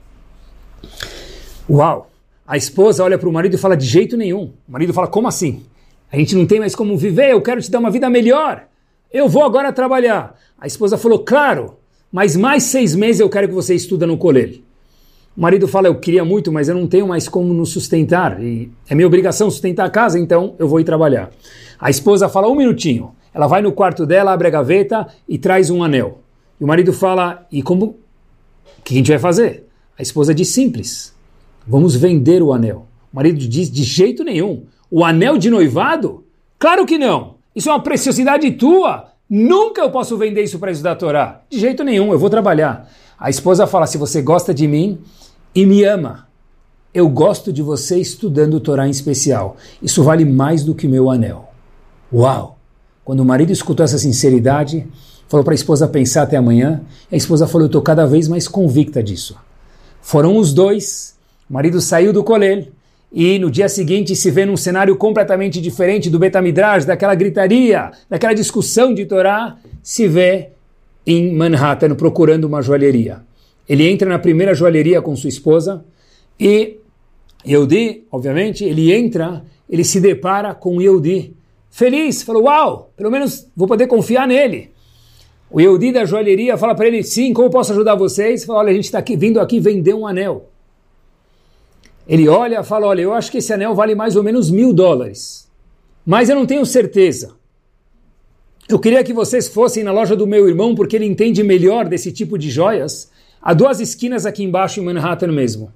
Uau! 1.70 2.10
A 2.48 2.56
esposa 2.56 3.04
olha 3.04 3.18
para 3.18 3.28
o 3.28 3.34
marido 3.34 3.56
e 3.56 3.58
fala: 3.58 3.76
de 3.76 3.86
jeito 3.86 4.16
nenhum. 4.16 4.54
O 4.68 4.72
marido 4.72 4.94
fala: 4.94 5.08
como 5.08 5.28
assim? 5.28 5.66
A 6.10 6.18
gente 6.18 6.34
não 6.36 6.46
tem 6.46 6.60
mais 6.60 6.74
como 6.74 6.98
viver, 6.98 7.32
eu 7.32 7.42
quero 7.42 7.62
te 7.62 7.70
dar 7.70 7.80
uma 7.80 7.92
vida 7.92 8.10
melhor. 8.10 8.68
Eu 9.12 9.28
vou 9.28 9.44
agora 9.44 9.74
trabalhar. 9.74 10.36
A 10.58 10.66
esposa 10.66 10.98
falou: 10.98 11.20
claro, 11.20 11.78
mas 12.12 12.38
mais 12.38 12.64
seis 12.64 12.96
meses 12.96 13.20
eu 13.20 13.30
quero 13.30 13.50
que 13.50 13.54
você 13.54 13.76
estuda 13.76 14.08
no 14.08 14.18
colégio. 14.18 14.64
O 15.38 15.42
marido 15.42 15.68
fala: 15.68 15.88
eu 15.88 16.00
queria 16.00 16.26
muito, 16.26 16.52
mas 16.52 16.68
eu 16.68 16.74
não 16.74 16.88
tenho 16.88 17.08
mais 17.08 17.30
como 17.30 17.54
nos 17.54 17.70
sustentar. 17.70 18.42
E 18.44 18.72
é 18.90 18.96
minha 18.96 19.06
obrigação 19.06 19.52
sustentar 19.52 19.86
a 19.86 19.90
casa, 19.90 20.18
então 20.18 20.56
eu 20.58 20.68
vou 20.68 20.80
ir 20.80 20.84
trabalhar. 20.84 21.30
A 21.80 21.92
esposa 21.92 22.28
fala: 22.28 22.50
um 22.50 22.56
minutinho. 22.56 23.12
Ela 23.32 23.46
vai 23.46 23.62
no 23.62 23.72
quarto 23.72 24.04
dela, 24.04 24.34
abre 24.34 24.48
a 24.48 24.52
gaveta 24.52 25.06
e 25.30 25.38
traz 25.38 25.70
um 25.70 25.84
anel. 25.84 26.22
E 26.60 26.64
o 26.64 26.68
marido 26.68 26.92
fala: 26.92 27.46
e 27.52 27.62
como 27.62 27.86
o 27.86 28.82
que 28.84 28.96
a 28.96 28.98
gente 28.98 29.12
vai 29.12 29.20
fazer? 29.20 29.68
A 29.98 30.02
esposa 30.02 30.34
diz 30.34 30.48
simples: 30.48 31.14
vamos 31.68 31.96
vender 31.96 32.42
o 32.42 32.52
anel. 32.52 32.88
O 33.14 33.16
marido 33.16 33.38
diz: 33.38 33.70
de 33.70 33.84
jeito 33.84 34.24
nenhum. 34.24 34.64
O 34.90 35.06
anel 35.06 35.38
de 35.38 35.52
noivado? 35.52 36.26
Claro 36.58 36.84
que 36.84 36.98
não. 36.98 37.36
Isso 37.56 37.70
é 37.70 37.72
uma 37.72 37.84
preciosidade 37.84 38.50
tua. 38.54 39.10
Nunca 39.30 39.82
eu 39.82 39.92
posso 39.92 40.18
vender 40.18 40.42
isso 40.42 40.58
para 40.58 40.72
estudar 40.72 40.94
a 40.94 40.96
Torá. 40.96 41.42
De 41.48 41.60
jeito 41.60 41.84
nenhum, 41.84 42.12
eu 42.12 42.18
vou 42.18 42.30
trabalhar. 42.30 42.90
A 43.20 43.30
esposa 43.30 43.68
fala: 43.68 43.86
se 43.86 44.00
você 44.00 44.20
gosta 44.20 44.52
de 44.52 44.68
mim 44.68 45.00
e 45.58 45.66
me 45.66 45.84
ama, 45.84 46.28
eu 46.94 47.10
gosto 47.10 47.52
de 47.52 47.64
você 47.64 47.98
estudando 48.00 48.54
o 48.54 48.60
Torá 48.60 48.86
em 48.86 48.92
especial. 48.92 49.58
Isso 49.82 50.04
vale 50.04 50.24
mais 50.24 50.64
do 50.64 50.76
que 50.76 50.88
meu 50.88 51.10
anel. 51.10 51.50
Uau! 52.14 52.60
Quando 53.04 53.22
o 53.22 53.26
marido 53.26 53.52
escutou 53.52 53.84
essa 53.84 53.98
sinceridade, 53.98 54.88
falou 55.28 55.44
para 55.44 55.56
a 55.56 55.56
esposa 55.56 55.88
pensar 55.88 56.22
até 56.22 56.38
amanhã. 56.38 56.82
A 57.12 57.16
esposa 57.16 57.48
falou: 57.48 57.64
Eu 57.64 57.70
estou 57.70 57.82
cada 57.82 58.06
vez 58.06 58.28
mais 58.28 58.48
convicta 58.48 59.02
disso. 59.02 59.36
Foram 60.00 60.38
os 60.38 60.54
dois. 60.54 61.18
O 61.50 61.54
marido 61.54 61.82
saiu 61.82 62.14
do 62.14 62.24
colégio 62.24 62.72
e 63.12 63.40
no 63.40 63.50
dia 63.50 63.68
seguinte 63.68 64.16
se 64.16 64.30
vê 64.30 64.46
num 64.46 64.58
cenário 64.58 64.96
completamente 64.96 65.60
diferente 65.60 66.08
do 66.08 66.20
Betamidrash, 66.20 66.86
daquela 66.86 67.16
gritaria, 67.16 67.90
daquela 68.08 68.36
discussão 68.36 68.94
de 68.94 69.08
Torá, 69.08 69.58
se 69.82 70.08
vê 70.08 70.50
em 71.04 71.34
Manhattan 71.34 71.96
procurando 71.96 72.44
uma 72.44 72.62
joalheria. 72.62 73.26
Ele 73.68 73.88
entra 73.88 74.08
na 74.10 74.20
primeira 74.20 74.54
joalheria 74.54 75.02
com 75.02 75.16
sua 75.16 75.30
esposa 75.30 75.84
e 76.40 76.78
Yehudi, 77.46 78.06
obviamente, 78.12 78.64
ele 78.64 78.94
entra, 78.94 79.44
ele 79.70 79.84
se 79.84 80.00
depara 80.00 80.54
com 80.54 80.82
Yehudi 80.82 81.36
feliz, 81.70 82.24
falou, 82.24 82.44
uau, 82.44 82.92
pelo 82.96 83.12
menos 83.12 83.48
vou 83.56 83.68
poder 83.68 83.88
confiar 83.88 84.28
nele. 84.28 84.72
O 85.50 85.62
Yehudi 85.62 85.92
da 85.92 86.06
joalheria 86.06 86.58
fala 86.58 86.76
para 86.76 86.88
ele, 86.88 87.04
sim, 87.04 87.34
como 87.34 87.50
posso 87.50 87.72
ajudar 87.72 87.96
vocês? 87.96 88.44
Fala, 88.44 88.60
olha, 88.60 88.72
a 88.72 88.74
gente 88.74 88.86
está 88.86 89.02
vindo 89.02 89.40
aqui 89.40 89.60
vender 89.60 89.94
um 89.94 90.06
anel. 90.06 90.50
Ele 92.08 92.28
olha 92.28 92.64
fala, 92.64 92.88
olha, 92.88 93.02
eu 93.02 93.14
acho 93.14 93.32
que 93.32 93.38
esse 93.38 93.52
anel 93.54 93.76
vale 93.76 93.94
mais 93.94 94.16
ou 94.16 94.24
menos 94.24 94.50
mil 94.50 94.74
dólares, 94.74 95.50
mas 96.06 96.30
eu 96.30 96.36
não 96.36 96.46
tenho 96.46 96.66
certeza. 96.66 97.36
Eu 98.68 98.80
queria 98.80 99.04
que 99.04 99.14
vocês 99.14 99.48
fossem 99.48 99.84
na 99.84 99.92
loja 99.92 100.16
do 100.16 100.28
meu 100.28 100.48
irmão, 100.48 100.76
porque 100.76 100.96
ele 100.96 101.06
entende 101.06 101.42
melhor 101.44 101.88
desse 101.88 102.12
tipo 102.12 102.38
de 102.38 102.50
joias, 102.50 103.10
a 103.48 103.54
duas 103.54 103.80
esquinas 103.80 104.26
aqui 104.26 104.44
embaixo 104.44 104.82
em 104.82 104.84
Manhattan 104.84 105.32
mesmo. 105.32 105.72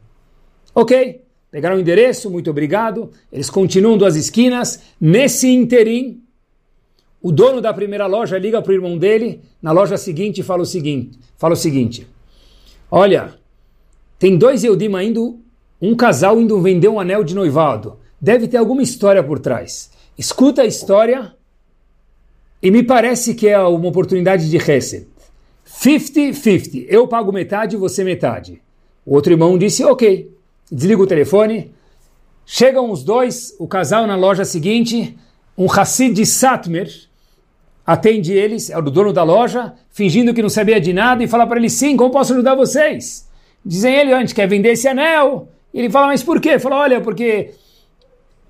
Ok, 0.75 1.21
pegaram 1.49 1.77
o 1.77 1.79
endereço, 1.79 2.29
muito 2.29 2.49
obrigado. 2.49 3.11
Eles 3.31 3.49
continuam 3.49 3.97
duas 3.97 4.17
esquinas. 4.17 4.81
Nesse 4.99 5.47
interim, 5.47 6.21
o 7.21 7.31
dono 7.31 7.61
da 7.61 7.73
primeira 7.73 8.07
loja 8.07 8.37
liga 8.37 8.61
para 8.61 8.71
o 8.71 8.75
irmão 8.75 8.97
dele, 8.97 9.39
na 9.61 9.71
loja 9.71 9.95
seguinte, 9.95 10.41
e 10.41 10.43
fala 10.43 10.63
o 10.63 10.65
seguinte: 10.65 11.17
fala 11.37 11.53
o 11.53 11.55
seguinte: 11.55 12.05
Olha, 12.91 13.35
tem 14.19 14.37
dois 14.37 14.65
Eudim 14.65 14.91
indo, 15.01 15.39
um 15.81 15.95
casal 15.95 16.41
indo 16.41 16.59
vender 16.59 16.89
um 16.89 16.99
anel 16.99 17.23
de 17.23 17.33
noivado. 17.33 17.99
Deve 18.19 18.49
ter 18.49 18.57
alguma 18.57 18.83
história 18.83 19.23
por 19.23 19.39
trás. 19.39 19.91
Escuta 20.17 20.63
a 20.63 20.65
história 20.65 21.33
e 22.61 22.69
me 22.69 22.83
parece 22.83 23.33
que 23.33 23.47
é 23.47 23.57
uma 23.57 23.87
oportunidade 23.87 24.49
de 24.49 24.57
Hesed. 24.57 25.07
50-50. 25.81 26.85
Eu 26.87 27.07
pago 27.07 27.31
metade, 27.31 27.75
você 27.75 28.03
metade. 28.03 28.61
O 29.03 29.15
outro 29.15 29.33
irmão 29.33 29.57
disse, 29.57 29.83
ok. 29.83 30.31
Desliga 30.71 31.01
o 31.01 31.07
telefone. 31.07 31.71
Chegam 32.45 32.91
os 32.91 33.03
dois, 33.03 33.55
o 33.59 33.67
casal 33.67 34.05
na 34.05 34.15
loja 34.15 34.45
seguinte, 34.45 35.17
um 35.57 35.71
Hassid 35.71 36.13
de 36.13 36.25
Satmer, 36.25 36.91
atende 37.85 38.33
eles, 38.33 38.69
é 38.69 38.77
o 38.77 38.81
dono 38.81 39.11
da 39.11 39.23
loja, 39.23 39.73
fingindo 39.89 40.33
que 40.33 40.41
não 40.41 40.49
sabia 40.49 40.79
de 40.79 40.93
nada 40.93 41.23
e 41.23 41.27
fala 41.27 41.47
para 41.47 41.57
ele, 41.57 41.69
sim, 41.69 41.97
como 41.97 42.11
posso 42.11 42.33
ajudar 42.33 42.55
vocês? 42.55 43.27
Dizem 43.65 43.95
ele, 43.95 44.13
a 44.13 44.19
gente 44.19 44.35
quer 44.35 44.47
vender 44.47 44.73
esse 44.73 44.87
anel. 44.87 45.47
E 45.73 45.79
ele 45.79 45.89
fala, 45.89 46.07
mas 46.07 46.21
por 46.21 46.39
quê? 46.39 46.59
Fala, 46.59 46.77
olha, 46.77 47.01
porque 47.01 47.51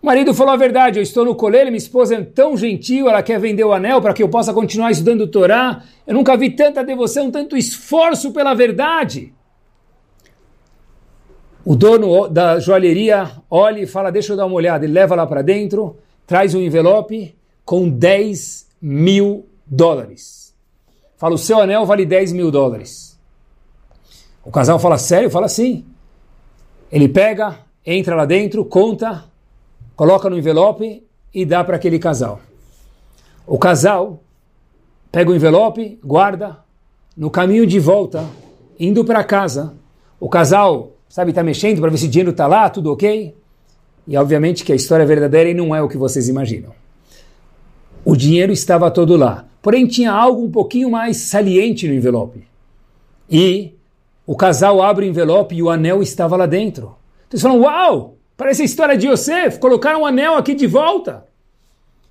o 0.01 0.05
marido 0.05 0.33
falou 0.33 0.53
a 0.53 0.57
verdade, 0.57 0.97
eu 0.97 1.03
estou 1.03 1.23
no 1.23 1.35
colégio, 1.35 1.67
minha 1.67 1.77
esposa 1.77 2.15
é 2.15 2.21
tão 2.23 2.57
gentil, 2.57 3.07
ela 3.07 3.21
quer 3.21 3.39
vender 3.39 3.63
o 3.63 3.71
anel 3.71 4.01
para 4.01 4.13
que 4.13 4.23
eu 4.23 4.29
possa 4.29 4.51
continuar 4.51 4.89
estudando 4.89 5.27
Torá. 5.27 5.83
Eu 6.07 6.15
nunca 6.15 6.35
vi 6.35 6.49
tanta 6.49 6.83
devoção, 6.83 7.29
tanto 7.29 7.55
esforço 7.55 8.31
pela 8.31 8.55
verdade. 8.55 9.31
O 11.63 11.75
dono 11.75 12.27
da 12.27 12.59
joalheria 12.59 13.29
olha 13.47 13.81
e 13.81 13.85
fala, 13.85 14.11
deixa 14.11 14.33
eu 14.33 14.37
dar 14.37 14.47
uma 14.47 14.55
olhada. 14.55 14.83
Ele 14.83 14.93
leva 14.93 15.13
lá 15.13 15.27
para 15.27 15.43
dentro, 15.43 15.97
traz 16.25 16.55
um 16.55 16.61
envelope 16.61 17.35
com 17.63 17.87
10 17.87 18.67
mil 18.81 19.45
dólares. 19.67 20.55
Fala, 21.15 21.35
o 21.35 21.37
seu 21.37 21.59
anel 21.61 21.85
vale 21.85 22.07
10 22.07 22.31
mil 22.31 22.49
dólares. 22.49 23.19
O 24.43 24.49
casal 24.49 24.79
fala, 24.79 24.97
sério? 24.97 25.29
Fala, 25.29 25.47
sim. 25.47 25.85
Ele 26.91 27.07
pega, 27.07 27.59
entra 27.85 28.15
lá 28.15 28.25
dentro, 28.25 28.65
conta, 28.65 29.30
coloca 30.01 30.31
no 30.31 30.35
envelope 30.35 31.03
e 31.31 31.45
dá 31.45 31.63
para 31.63 31.75
aquele 31.75 31.99
casal. 31.99 32.41
O 33.45 33.59
casal 33.59 34.19
pega 35.11 35.29
o 35.29 35.35
envelope, 35.35 35.99
guarda, 36.03 36.57
no 37.15 37.29
caminho 37.29 37.67
de 37.67 37.79
volta, 37.79 38.25
indo 38.79 39.05
para 39.05 39.23
casa, 39.23 39.75
o 40.19 40.27
casal, 40.27 40.93
sabe, 41.07 41.29
está 41.29 41.43
mexendo 41.43 41.79
para 41.81 41.91
ver 41.91 41.99
se 41.99 42.07
o 42.07 42.09
dinheiro 42.09 42.31
está 42.31 42.47
lá, 42.47 42.67
tudo 42.67 42.91
ok. 42.91 43.35
E 44.07 44.17
obviamente 44.17 44.65
que 44.65 44.73
a 44.73 44.75
história 44.75 45.03
é 45.03 45.05
verdadeira 45.05 45.51
e 45.51 45.53
não 45.53 45.75
é 45.75 45.83
o 45.83 45.87
que 45.87 45.97
vocês 45.97 46.27
imaginam. 46.27 46.71
O 48.03 48.15
dinheiro 48.15 48.51
estava 48.51 48.89
todo 48.89 49.15
lá. 49.15 49.45
Porém, 49.61 49.85
tinha 49.85 50.11
algo 50.11 50.43
um 50.43 50.49
pouquinho 50.49 50.89
mais 50.89 51.17
saliente 51.17 51.87
no 51.87 51.93
envelope. 51.93 52.43
E 53.29 53.75
o 54.25 54.35
casal 54.35 54.81
abre 54.81 55.05
o 55.05 55.09
envelope 55.09 55.53
e 55.53 55.61
o 55.61 55.69
anel 55.69 56.01
estava 56.01 56.35
lá 56.35 56.47
dentro. 56.47 56.95
Então 57.27 57.33
eles 57.33 57.41
falam: 57.43 57.61
Uau! 57.61 58.17
Parece 58.41 58.63
a 58.63 58.65
história 58.65 58.97
de 58.97 59.07
Yosef, 59.07 59.59
colocaram 59.59 60.01
o 60.01 60.05
anel 60.07 60.33
aqui 60.33 60.55
de 60.55 60.65
volta. 60.65 61.23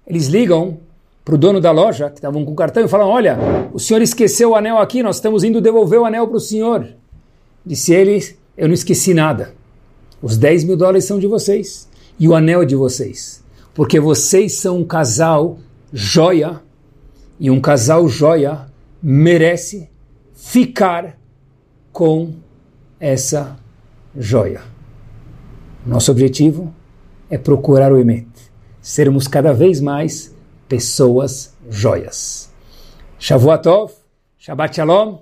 Eles 0.07 0.29
ligam 0.29 0.79
para 1.25 1.35
o 1.35 1.37
dono 1.37 1.61
da 1.61 1.73
loja, 1.73 2.09
que 2.09 2.19
estavam 2.19 2.45
com 2.45 2.53
o 2.53 2.55
cartão, 2.55 2.85
e 2.85 2.89
falam: 2.89 3.09
Olha, 3.09 3.37
o 3.73 3.81
senhor 3.81 4.01
esqueceu 4.01 4.51
o 4.51 4.55
anel 4.55 4.79
aqui, 4.79 5.03
nós 5.03 5.17
estamos 5.17 5.43
indo 5.43 5.61
devolver 5.61 5.99
o 5.99 6.05
anel 6.05 6.29
para 6.29 6.37
o 6.37 6.41
senhor. 6.41 6.87
Disse 7.67 7.93
ele: 7.93 8.37
Eu 8.57 8.69
não 8.69 8.75
esqueci 8.75 9.13
nada. 9.13 9.57
Os 10.23 10.37
10 10.37 10.63
mil 10.63 10.77
dólares 10.77 11.05
são 11.05 11.19
de 11.19 11.27
vocês. 11.27 11.89
E 12.17 12.29
o 12.29 12.35
anel 12.37 12.63
é 12.63 12.65
de 12.65 12.77
vocês. 12.77 13.43
Porque 13.75 13.99
vocês 13.99 14.53
são 14.53 14.79
um 14.79 14.85
casal 14.85 15.59
joia. 15.93 16.61
E 17.41 17.51
um 17.51 17.61
casal 17.61 18.09
joia 18.09 18.69
merece 19.03 19.91
ficar 20.33 21.19
com 21.91 22.35
essa 23.01 23.59
joia. 24.17 24.61
Nosso 25.85 26.11
objetivo 26.11 26.75
é 27.31 27.39
procurar 27.39 27.91
o 27.91 27.99
Emet, 27.99 28.29
sermos 28.83 29.27
cada 29.27 29.53
vez 29.55 29.81
mais 29.81 30.35
pessoas 30.69 31.55
joias. 31.71 32.51
Shavuatov, 33.19 33.93
Shabbat 34.39 34.77
Shalom, 34.77 35.21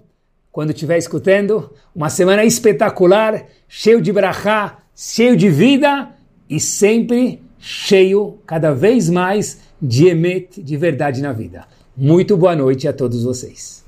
quando 0.51 0.71
estiver 0.71 0.99
escutando, 0.99 1.73
uma 1.95 2.11
semana 2.11 2.45
espetacular, 2.45 3.47
cheio 3.69 4.03
de 4.03 4.13
brachá, 4.13 4.79
cheio 4.97 5.37
de 5.37 5.49
vida 5.49 6.11
e 6.51 6.59
sempre 6.59 7.41
cheio, 7.59 8.39
cada 8.45 8.73
vez 8.73 9.09
mais, 9.09 9.61
de 9.81 10.09
Emet, 10.09 10.61
de 10.61 10.77
verdade 10.77 11.23
na 11.23 11.33
vida. 11.33 11.67
Muito 11.97 12.37
boa 12.37 12.57
noite 12.57 12.89
a 12.89 12.93
todos 12.93 13.23
vocês. 13.23 13.85